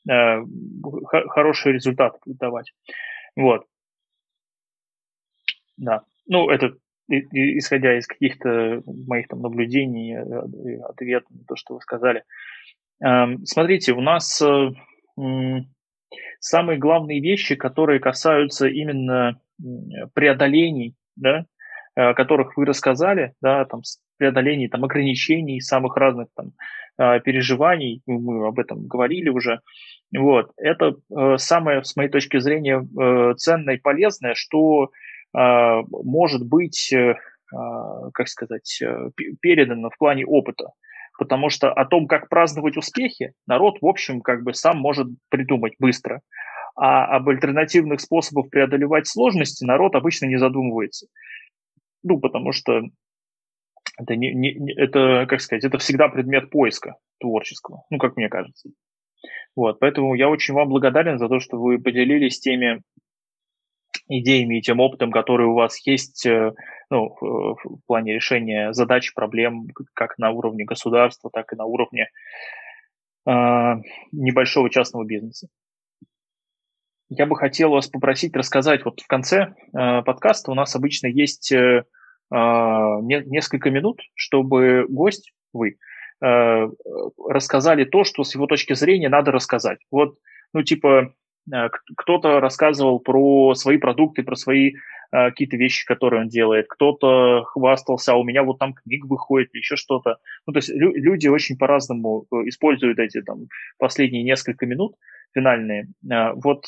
э, 0.08 0.44
хороший 1.02 1.72
результат 1.72 2.18
давать. 2.24 2.72
Вот. 3.34 3.66
Да. 5.76 6.02
Ну, 6.28 6.50
это 6.50 6.74
исходя 7.08 7.98
из 7.98 8.06
каких-то 8.06 8.82
моих 8.86 9.26
там 9.26 9.40
наблюдений, 9.40 10.14
э, 10.14 10.80
ответов 10.82 11.30
на 11.30 11.44
то, 11.48 11.56
что 11.56 11.74
вы 11.74 11.80
сказали. 11.80 12.22
Эм, 13.04 13.44
смотрите, 13.44 13.92
у 13.92 14.00
нас 14.00 14.42
э, 14.42 14.70
самые 16.40 16.78
главные 16.78 17.20
вещи, 17.20 17.54
которые 17.54 18.00
касаются 18.00 18.66
именно 18.66 19.40
преодолений, 20.14 20.94
да, 21.16 21.46
о 21.96 22.14
которых 22.14 22.56
вы 22.56 22.64
рассказали, 22.64 23.34
да, 23.40 23.64
там, 23.64 23.82
преодолений 24.18 24.68
там, 24.68 24.84
ограничений, 24.84 25.60
самых 25.60 25.96
разных 25.96 26.28
там, 26.36 26.52
э, 26.98 27.20
переживаний, 27.20 28.02
мы 28.06 28.46
об 28.46 28.58
этом 28.58 28.86
говорили 28.86 29.28
уже, 29.28 29.60
вот, 30.16 30.52
это 30.56 30.94
самое, 31.38 31.84
с 31.84 31.96
моей 31.96 32.08
точки 32.08 32.38
зрения, 32.38 32.82
ценное 33.36 33.74
и 33.74 33.80
полезное, 33.80 34.34
что 34.34 34.90
может 35.34 36.46
быть, 36.48 36.90
э, 36.92 37.14
как 38.12 38.28
сказать, 38.28 38.80
э, 38.82 39.10
передано 39.40 39.90
в 39.90 39.98
плане 39.98 40.26
опыта. 40.26 40.72
Потому 41.18 41.50
что 41.50 41.72
о 41.72 41.84
том, 41.84 42.06
как 42.06 42.28
праздновать 42.28 42.76
успехи, 42.76 43.32
народ, 43.46 43.78
в 43.82 43.86
общем, 43.86 44.20
как 44.20 44.44
бы 44.44 44.54
сам 44.54 44.78
может 44.78 45.08
придумать 45.28 45.74
быстро. 45.80 46.22
А 46.76 47.04
об 47.16 47.28
альтернативных 47.28 48.00
способах 48.00 48.50
преодолевать 48.50 49.08
сложности 49.08 49.64
народ 49.64 49.96
обычно 49.96 50.26
не 50.26 50.38
задумывается. 50.38 51.08
Ну, 52.04 52.20
потому 52.20 52.52
что 52.52 52.82
это, 53.98 54.14
не, 54.14 54.32
не, 54.32 54.72
это, 54.74 55.26
как 55.28 55.40
сказать, 55.40 55.64
это 55.64 55.78
всегда 55.78 56.08
предмет 56.08 56.50
поиска 56.50 56.94
творческого, 57.18 57.82
ну, 57.90 57.98
как 57.98 58.16
мне 58.16 58.28
кажется. 58.28 58.70
Вот, 59.56 59.80
поэтому 59.80 60.14
я 60.14 60.28
очень 60.28 60.54
вам 60.54 60.68
благодарен 60.68 61.18
за 61.18 61.28
то, 61.28 61.40
что 61.40 61.58
вы 61.58 61.80
поделились 61.80 62.38
теми 62.38 62.80
идеями 64.08 64.58
и 64.58 64.62
тем 64.62 64.80
опытом, 64.80 65.10
который 65.10 65.46
у 65.46 65.54
вас 65.54 65.78
есть 65.86 66.26
э, 66.26 66.52
ну, 66.90 67.14
в 67.20 67.80
плане 67.86 68.14
решения 68.14 68.72
задач, 68.72 69.12
проблем 69.14 69.68
как 69.94 70.18
на 70.18 70.30
уровне 70.30 70.64
государства, 70.64 71.30
так 71.32 71.52
и 71.52 71.56
на 71.56 71.64
уровне 71.64 72.08
э, 73.26 73.30
небольшого 74.12 74.70
частного 74.70 75.04
бизнеса. 75.04 75.48
Я 77.10 77.26
бы 77.26 77.36
хотел 77.36 77.70
вас 77.70 77.88
попросить 77.88 78.36
рассказать, 78.36 78.84
вот 78.84 79.00
в 79.00 79.06
конце 79.06 79.54
э, 79.74 80.02
подкаста 80.02 80.50
у 80.50 80.54
нас 80.54 80.74
обычно 80.74 81.06
есть 81.06 81.52
э, 81.52 81.84
э 82.32 82.34
несколько 82.34 83.70
минут, 83.70 84.00
чтобы 84.14 84.86
гость, 84.88 85.32
вы, 85.52 85.78
рассказали 86.20 87.84
то, 87.84 88.02
что 88.02 88.24
с 88.24 88.34
его 88.34 88.46
точки 88.46 88.74
зрения 88.74 89.08
надо 89.08 89.30
рассказать. 89.30 89.78
Вот, 89.92 90.18
ну, 90.52 90.64
типа, 90.64 91.14
кто-то 91.96 92.40
рассказывал 92.40 93.00
про 93.00 93.54
свои 93.54 93.78
продукты, 93.78 94.22
про 94.22 94.36
свои 94.36 94.72
э, 94.72 94.74
какие-то 95.10 95.56
вещи, 95.56 95.84
которые 95.86 96.22
он 96.22 96.28
делает. 96.28 96.66
Кто-то 96.68 97.44
хвастался, 97.44 98.12
а 98.12 98.16
у 98.16 98.24
меня 98.24 98.42
вот 98.42 98.58
там 98.58 98.74
книг 98.74 99.04
выходит, 99.06 99.54
еще 99.54 99.76
что-то. 99.76 100.18
Ну, 100.46 100.52
то 100.52 100.58
есть 100.58 100.68
лю- 100.68 100.94
люди 100.94 101.28
очень 101.28 101.56
по-разному 101.56 102.26
э, 102.30 102.36
используют 102.48 102.98
эти 102.98 103.22
там 103.22 103.46
последние 103.78 104.22
несколько 104.22 104.66
минут 104.66 104.94
финальные. 105.34 105.88
Вот 106.36 106.64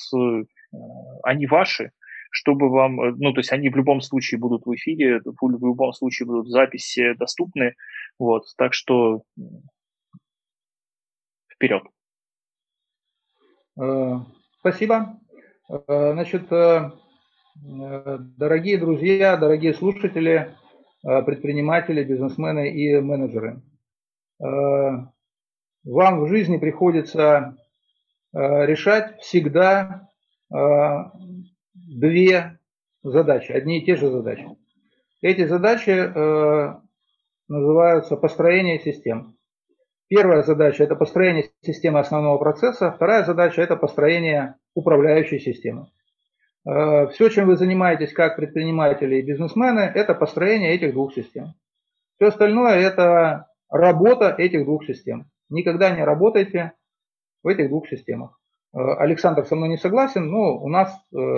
они 1.22 1.46
ваши, 1.46 1.92
чтобы 2.30 2.68
вам, 2.70 2.96
ну, 2.96 3.32
то 3.32 3.40
есть 3.40 3.52
они 3.52 3.70
в 3.70 3.76
любом 3.76 4.00
случае 4.00 4.38
будут 4.38 4.66
в 4.66 4.74
эфире, 4.74 5.20
в 5.24 5.48
любом 5.50 5.92
случае 5.92 6.26
будут 6.26 6.48
записи 6.48 7.14
доступны. 7.14 7.74
Вот, 8.18 8.44
так 8.56 8.74
что 8.74 9.22
вперед. 11.52 11.82
Спасибо. 14.60 15.18
Э, 15.70 16.12
значит, 16.12 16.52
э, 16.52 16.90
дорогие 17.56 18.76
друзья, 18.76 19.38
дорогие 19.38 19.72
слушатели, 19.72 20.54
э, 21.02 21.22
предприниматели, 21.22 22.04
бизнесмены 22.04 22.70
и 22.70 23.00
менеджеры, 23.00 23.62
вам 24.38 25.12
в 26.20 26.28
жизни 26.28 26.56
приходится 26.56 27.56
решать 28.32 29.20
всегда 29.20 30.08
две 31.74 32.58
задачи, 33.02 33.52
одни 33.52 33.80
и 33.80 33.84
те 33.84 33.96
же 33.96 34.10
задачи. 34.10 34.46
Эти 35.20 35.46
задачи 35.46 35.90
называются 37.48 38.16
построение 38.16 38.78
систем. 38.78 39.36
Первая 40.10 40.42
задача– 40.42 40.82
это 40.84 40.96
построение 40.96 41.50
системы 41.62 42.00
основного 42.00 42.36
процесса. 42.36 42.90
Вторая 42.90 43.22
задача– 43.24 43.62
это 43.62 43.76
построение 43.76 44.56
управляющей 44.74 45.38
системы. 45.38 45.86
Э, 46.68 47.06
Все, 47.12 47.28
чем 47.28 47.46
вы 47.46 47.56
занимаетесь 47.56 48.12
как 48.12 48.34
предприниматели 48.34 49.16
и 49.16 49.22
бизнесмены, 49.22 49.82
это 49.94 50.16
построение 50.16 50.74
этих 50.74 50.94
двух 50.94 51.14
систем. 51.14 51.54
Все 52.16 52.26
остальное– 52.26 52.74
это 52.80 53.46
работа 53.70 54.34
этих 54.36 54.64
двух 54.64 54.84
систем. 54.84 55.30
Никогда 55.48 55.90
не 55.90 56.02
работайте 56.02 56.72
в 57.44 57.46
этих 57.46 57.68
двух 57.68 57.88
системах. 57.88 58.36
Э, 58.74 58.80
Александр 58.80 59.46
со 59.46 59.54
мной 59.54 59.68
не 59.68 59.78
согласен, 59.78 60.28
но 60.28 60.58
у 60.58 60.68
нас, 60.68 60.92
э, 61.16 61.36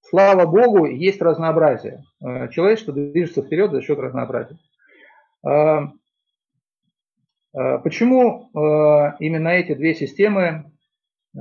слава 0.00 0.44
богу, 0.44 0.86
есть 0.86 1.22
разнообразие. 1.22 2.02
Человечество 2.50 2.92
движется 2.92 3.42
вперед 3.42 3.70
за 3.70 3.80
счет 3.80 4.00
разнообразия. 4.00 4.58
Э, 7.56 7.78
почему 7.78 8.50
э, 8.54 9.16
именно 9.20 9.48
эти 9.48 9.74
две 9.74 9.94
системы 9.94 10.70
э, 11.34 11.40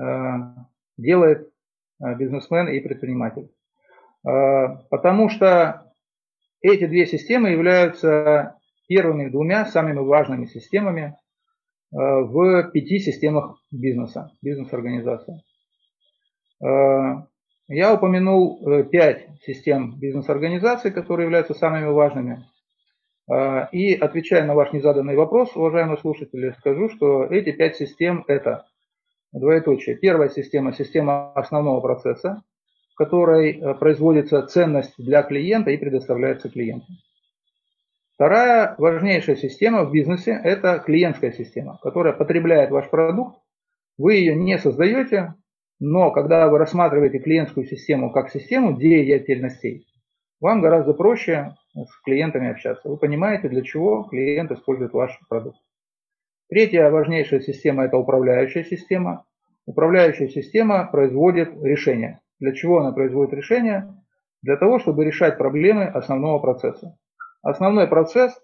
делает 0.98 1.52
бизнесмен 2.00 2.68
и 2.68 2.80
предприниматель? 2.80 3.50
Потому 4.24 5.30
что 5.30 5.94
эти 6.62 6.86
две 6.86 7.08
системы 7.08 7.50
являются 7.50 8.56
первыми 8.88 9.30
двумя 9.30 9.66
самыми 9.66 10.00
важными 10.00 10.46
системами 10.46 11.18
в 11.92 12.70
пяти 12.72 13.00
системах 13.00 13.64
бизнеса, 13.72 14.32
бизнес-организации. 14.42 15.42
Я 16.60 17.94
упомянул 17.94 18.84
пять 18.92 19.28
систем 19.44 19.98
бизнес-организаций, 19.98 20.92
которые 20.92 21.26
являются 21.26 21.54
самыми 21.54 21.86
важными. 21.86 22.46
А, 23.30 23.68
и 23.72 23.94
отвечая 23.94 24.46
на 24.46 24.56
ваш 24.56 24.72
незаданный 24.72 25.16
вопрос, 25.16 25.56
уважаемые 25.56 25.98
слушатели, 25.98 26.56
скажу, 26.60 26.90
что 26.90 27.26
эти 27.26 27.52
пять 27.52 27.76
систем 27.76 28.24
это 28.28 28.66
двоеточие. 29.34 29.98
Первая 29.98 30.30
система– 30.30 30.74
система 30.74 31.34
основного 31.34 31.82
процесса, 31.82 32.44
в 32.94 32.96
которой 32.96 33.60
э, 33.60 33.74
производится 33.76 34.42
ценность 34.44 34.94
для 34.98 35.24
клиента 35.24 35.72
и 35.72 35.78
предоставляется 35.78 36.50
клиенту. 36.50 36.88
Вторая 38.16 38.76
важнейшая 38.78 39.36
система 39.36 39.84
в 39.84 39.92
бизнесе– 39.92 40.32
это 40.44 40.80
клиентская 40.80 41.32
система, 41.32 41.80
которая 41.84 42.14
потребляет 42.14 42.72
ваш 42.72 42.90
продукт. 42.90 43.38
Вы 43.98 44.16
ее 44.16 44.36
не 44.36 44.58
создаете, 44.58 45.36
но 45.80 46.12
когда 46.12 46.48
вы 46.48 46.58
рассматриваете 46.58 47.20
клиентскую 47.20 47.68
систему 47.68 48.12
как 48.12 48.32
систему 48.32 48.78
деятельностей, 48.78 49.86
вам 50.40 50.62
гораздо 50.62 50.94
проще 50.94 51.56
с 51.74 52.02
клиентами 52.04 52.50
общаться. 52.50 52.90
Вы 52.90 52.98
понимаете, 52.98 53.50
для 53.50 53.64
чего 53.64 54.04
клиент 54.04 54.52
использует 54.52 54.94
ваш 54.94 55.20
продукт. 55.30 55.58
Третья 56.50 56.90
важнейшая 56.90 57.42
система– 57.42 57.84
это 57.86 57.98
управляющая 57.98 58.64
система. 58.64 59.26
Управляющая 59.66 60.30
система 60.30 60.90
производит 60.90 61.50
решения. 61.62 62.22
Для 62.40 62.54
чего 62.54 62.80
она 62.80 62.94
производит 62.94 63.34
решения? 63.34 64.02
Для 64.42 64.56
того, 64.56 64.80
чтобы 64.80 65.04
решать 65.04 65.38
проблемы 65.38 65.86
основного 65.86 66.40
процесса. 66.40 66.98
Основной 67.42 67.88
процесс 67.88 68.40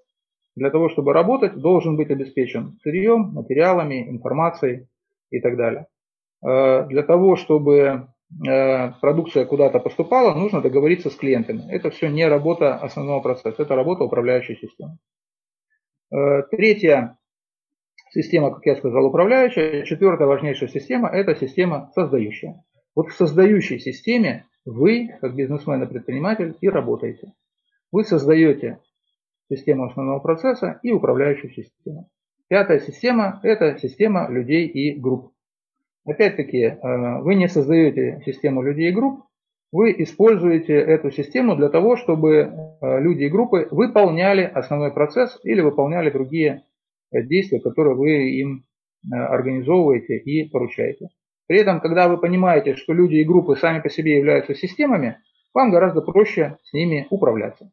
для 0.55 0.69
того, 0.69 0.89
чтобы 0.89 1.13
работать, 1.13 1.55
должен 1.55 1.95
быть 1.95 2.11
обеспечен 2.11 2.77
сырьем, 2.83 3.31
материалами, 3.33 4.09
информацией 4.09 4.87
и 5.31 5.39
так 5.39 5.55
далее. 5.55 5.87
Э, 6.45 6.85
для 6.87 7.03
того, 7.03 7.35
чтобы 7.35 8.07
продукция 9.01 9.45
куда-то 9.45 9.79
поступала, 9.79 10.33
нужно 10.33 10.61
договориться 10.61 11.09
с 11.09 11.15
клиентами. 11.15 11.71
Это 11.71 11.89
все 11.89 12.09
не 12.09 12.27
работа 12.27 12.75
основного 12.75 13.21
процесса, 13.21 13.63
это 13.63 13.75
работа 13.75 14.03
управляющей 14.03 14.55
системы. 14.55 14.97
Э, 16.13 16.43
третья 16.51 17.17
система, 18.11 18.53
как 18.53 18.65
я 18.65 18.75
сказал, 18.75 19.05
управляющая. 19.05 19.83
Четвертая 19.83 20.27
важнейшая 20.27 20.69
система– 20.69 21.09
это 21.11 21.35
система 21.35 21.91
создающая. 21.95 22.63
Вот 22.95 23.09
в 23.09 23.13
создающей 23.13 23.79
системе 23.79 24.45
вы, 24.65 25.09
как 25.21 25.35
бизнесмен 25.35 25.81
и 25.83 25.87
предприниматель, 25.87 26.55
и 26.61 26.69
работаете. 26.69 27.33
Вы 27.91 28.03
создаете 28.03 28.79
систему 29.49 29.85
основного 29.85 30.19
процесса 30.19 30.79
и 30.83 30.91
управляющую 30.91 31.51
систему. 31.51 32.09
Пятая 32.47 32.79
система– 32.79 33.39
это 33.43 33.79
система 33.79 34.29
людей 34.29 34.67
и 34.67 34.99
групп. 34.99 35.32
Опять-таки, 36.05 36.61
э, 36.63 37.21
вы 37.21 37.35
не 37.35 37.47
создаете 37.47 38.21
систему 38.25 38.61
людей 38.61 38.89
и 38.89 38.93
групп, 38.93 39.23
вы 39.71 39.95
используете 39.97 40.73
эту 40.73 41.11
систему 41.11 41.55
для 41.55 41.69
того, 41.69 41.95
чтобы 41.95 42.35
э, 42.81 42.99
люди 42.99 43.23
и 43.23 43.29
группы 43.29 43.67
выполняли 43.71 44.43
основной 44.43 44.91
процесс 44.91 45.39
или 45.43 45.61
выполняли 45.61 46.09
другие 46.09 46.63
э, 47.11 47.23
действия, 47.23 47.59
которые 47.59 47.95
вы 47.95 48.29
им 48.39 48.65
организовываете 49.11 50.17
и 50.17 50.49
поручаете. 50.49 51.09
При 51.47 51.59
этом, 51.59 51.81
когда 51.81 52.07
вы 52.07 52.17
понимаете, 52.17 52.77
что 52.77 52.93
люди 52.93 53.15
и 53.15 53.25
группы 53.25 53.57
сами 53.57 53.81
по 53.81 53.89
себе 53.89 54.15
являются 54.15 54.55
системами, 54.55 55.17
вам 55.53 55.71
гораздо 55.71 55.99
проще 55.99 56.57
с 56.63 56.71
ними 56.71 57.05
управляться. 57.09 57.69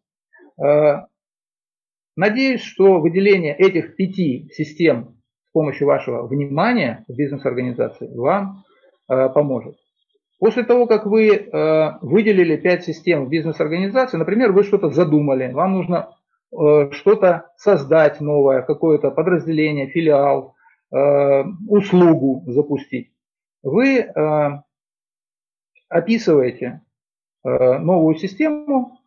Надеюсь, 2.16 2.62
что 2.62 3.01
выделение 3.01 3.55
этих 3.55 3.95
пяти 3.95 4.49
систем 4.51 5.20
с 5.51 5.53
помощью 5.53 5.88
вашего 5.88 6.28
внимания 6.28 7.05
в 7.09 7.16
бизнес-организации 7.16 8.09
вам 8.16 8.62
э, 9.09 9.28
поможет. 9.30 9.74
После 10.38 10.62
того, 10.62 10.86
как 10.86 11.07
вы 11.07 11.28
э, 11.28 11.90
выделили 12.03 12.57
пять 12.57 12.84
систем 12.84 13.24
в 13.24 13.28
бизнес-организации, 13.28 14.16
например, 14.16 14.53
вы 14.53 14.62
что-то 14.62 14.90
задумали, 14.90 15.53
вам 15.53 15.72
нужно 15.72 16.14
э, 16.53 16.92
что-то 16.92 17.51
создать 17.57 18.20
новое, 18.20 18.62
какое-то 18.62 19.11
подразделение, 19.11 19.88
филиал, 19.88 20.55
э, 20.92 21.42
услугу 21.68 22.44
запустить, 22.46 23.11
вы 23.64 23.98
э, 23.98 24.51
описываете 25.88 26.82
э, 27.44 27.78
новую 27.78 28.14
систему 28.14 28.99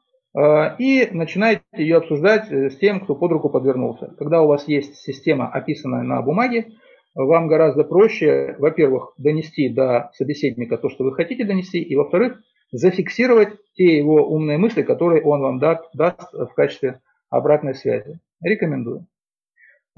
и 0.79 1.07
начинаете 1.11 1.61
ее 1.73 1.97
обсуждать 1.97 2.51
э, 2.51 2.71
с 2.71 2.77
тем, 2.77 3.01
кто 3.01 3.15
под 3.15 3.31
руку 3.31 3.49
подвернулся. 3.49 4.13
Когда 4.17 4.41
у 4.41 4.47
вас 4.47 4.67
есть 4.67 4.95
система, 4.95 5.47
описанная 5.47 6.01
на 6.01 6.21
бумаге, 6.23 6.71
вам 7.13 7.47
гораздо 7.47 7.84
проще, 7.84 8.55
во-первых, 8.57 9.13
донести 9.17 9.69
до 9.69 10.09
собеседника 10.15 10.77
то, 10.77 10.89
что 10.89 11.03
вы 11.03 11.13
хотите 11.13 11.45
донести, 11.45 11.79
и, 11.79 11.95
во-вторых, 11.95 12.39
зафиксировать 12.71 13.49
те 13.75 13.97
его 13.97 14.27
умные 14.27 14.57
мысли, 14.57 14.81
которые 14.81 15.21
он 15.21 15.41
вам 15.41 15.59
даст, 15.59 15.84
даст 15.93 16.34
в 16.34 16.51
качестве 16.55 16.99
обратной 17.29 17.75
связи. 17.75 18.19
Рекомендую. 18.41 19.05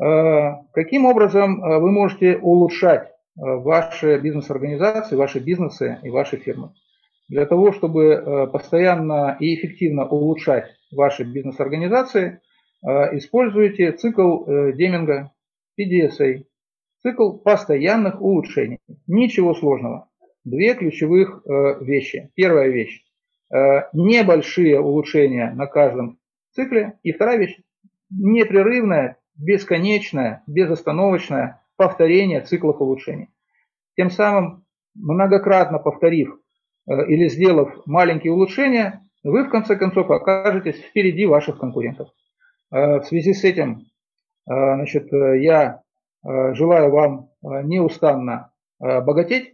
Э, 0.03 0.55
каким 0.73 1.05
образом 1.05 1.61
вы 1.61 1.91
можете 1.91 2.35
улучшать 2.37 3.09
ваши 3.37 4.17
бизнес-организации, 4.19 5.15
ваши 5.15 5.39
бизнесы 5.39 5.99
и 6.03 6.09
ваши 6.09 6.35
фирмы? 6.35 6.71
Для 7.27 7.45
того, 7.47 7.71
чтобы 7.71 8.03
э, 8.05 8.47
постоянно 8.47 9.35
и 9.39 9.55
эффективно 9.55 10.07
улучшать 10.07 10.69
ваши 10.91 11.23
бизнес-организации, 11.23 12.39
э, 12.83 13.17
используйте 13.17 13.93
цикл 13.93 14.43
э, 14.45 14.73
Деминга 14.73 15.31
PDSA, 15.79 16.45
цикл 17.01 17.33
постоянных 17.33 18.21
улучшений. 18.21 18.77
Ничего 19.07 19.55
сложного. 19.55 20.09
Две 20.43 20.75
ключевых 20.75 21.41
вещи. 21.81 22.29
Первая 22.35 22.69
вещь– 22.69 23.03
небольшие 23.93 24.79
улучшения 24.79 25.51
на 25.55 25.65
каждом 25.65 26.19
цикле. 26.51 26.99
И 27.01 27.13
вторая 27.13 27.39
вещь– 27.39 27.59
непрерывное, 28.11 29.17
бесконечное, 29.35 30.43
безостановочное 30.45 31.63
повторение 31.77 32.41
циклов 32.41 32.79
улучшений. 32.79 33.29
Тем 33.95 34.11
самым, 34.11 34.65
многократно 34.93 35.79
повторив 35.79 36.37
Э, 36.37 36.44
или 36.87 37.27
сделав 37.27 37.85
маленькие 37.85 38.33
улучшения, 38.33 39.01
вы 39.23 39.43
в 39.43 39.49
конце 39.49 39.75
концов 39.75 40.09
окажетесь 40.11 40.79
впереди 40.79 41.25
ваших 41.25 41.57
конкурентов. 41.57 42.09
Э, 42.71 42.99
в 42.99 43.05
связи 43.05 43.33
с 43.33 43.43
этим 43.43 43.87
э, 44.49 44.53
значит, 44.53 45.11
я 45.11 45.81
желаю 46.23 46.89
вам 46.89 47.29
неустанно 47.43 48.51
богатеть. 48.79 49.53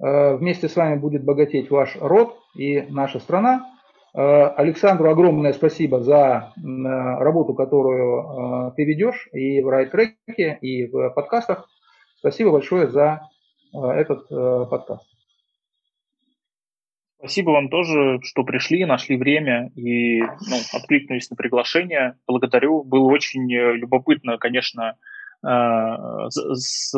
Вместе 0.00 0.68
с 0.68 0.74
вами 0.74 0.96
будет 0.98 1.22
богатеть 1.24 1.70
ваш 1.70 1.96
род 2.00 2.36
и 2.56 2.80
наша 2.90 3.20
страна. 3.20 3.64
Александру 4.12 5.08
огромное 5.08 5.52
спасибо 5.52 6.02
за 6.02 6.52
работу, 6.56 7.54
которую 7.54 8.72
ты 8.74 8.82
ведешь 8.86 9.28
и 9.32 9.62
в 9.62 9.68
райт-треке, 9.68 10.58
и 10.60 10.90
в 10.90 11.10
подкастах. 11.10 11.68
Спасибо 12.18 12.50
большое 12.50 12.88
за 12.88 13.28
этот 13.72 14.28
подкаст. 14.68 15.09
Спасибо 17.20 17.50
вам 17.50 17.68
тоже, 17.68 18.18
что 18.22 18.44
пришли, 18.44 18.86
нашли 18.86 19.18
время 19.18 19.70
и 19.76 20.22
ну, 20.22 20.56
откликнулись 20.72 21.28
на 21.28 21.36
приглашение. 21.36 22.14
Благодарю. 22.26 22.82
Было 22.82 23.12
очень 23.12 23.52
э, 23.52 23.76
любопытно, 23.76 24.38
конечно, 24.38 24.96
э, 25.46 26.26
с 26.30 26.94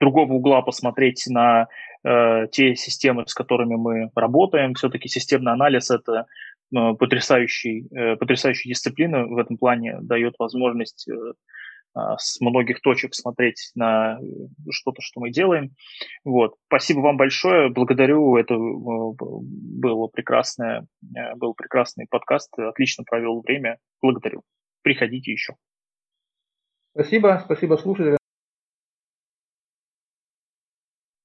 другого 0.00 0.34
угла 0.34 0.62
посмотреть 0.62 1.24
на 1.26 1.66
э, 2.04 2.46
те 2.52 2.76
системы, 2.76 3.24
с 3.26 3.34
которыми 3.34 3.74
мы 3.74 4.10
работаем. 4.14 4.74
Все-таки 4.74 5.08
системный 5.08 5.50
анализ– 5.52 5.90
это 5.90 6.26
потрясающий, 6.70 7.88
потрясающая 8.18 8.70
дисциплина 8.70 9.26
в 9.26 9.36
этом 9.38 9.58
плане, 9.58 9.98
дает 10.00 10.36
возможность 10.38 11.06
с 11.94 12.40
многих 12.40 12.80
точек 12.80 13.14
смотреть 13.14 13.70
на 13.74 14.18
э, 14.18 14.22
что-то, 14.70 15.02
что 15.02 15.20
мы 15.20 15.30
делаем. 15.30 15.74
Вот. 16.24 16.54
Спасибо 16.66 17.00
вам 17.00 17.16
большое, 17.16 17.70
благодарю. 17.70 18.36
Это 18.36 18.54
э, 18.54 18.58
было 18.58 20.06
прекрасное, 20.08 20.86
э, 21.14 21.34
был 21.36 21.54
прекрасный 21.54 22.06
подкаст, 22.08 22.52
отлично 22.58 23.04
провел 23.04 23.42
время. 23.42 23.78
Благодарю. 24.00 24.42
Приходите 24.82 25.32
еще. 25.32 25.54
Спасибо, 26.94 27.42
спасибо 27.44 27.76
слушателям. 27.76 28.21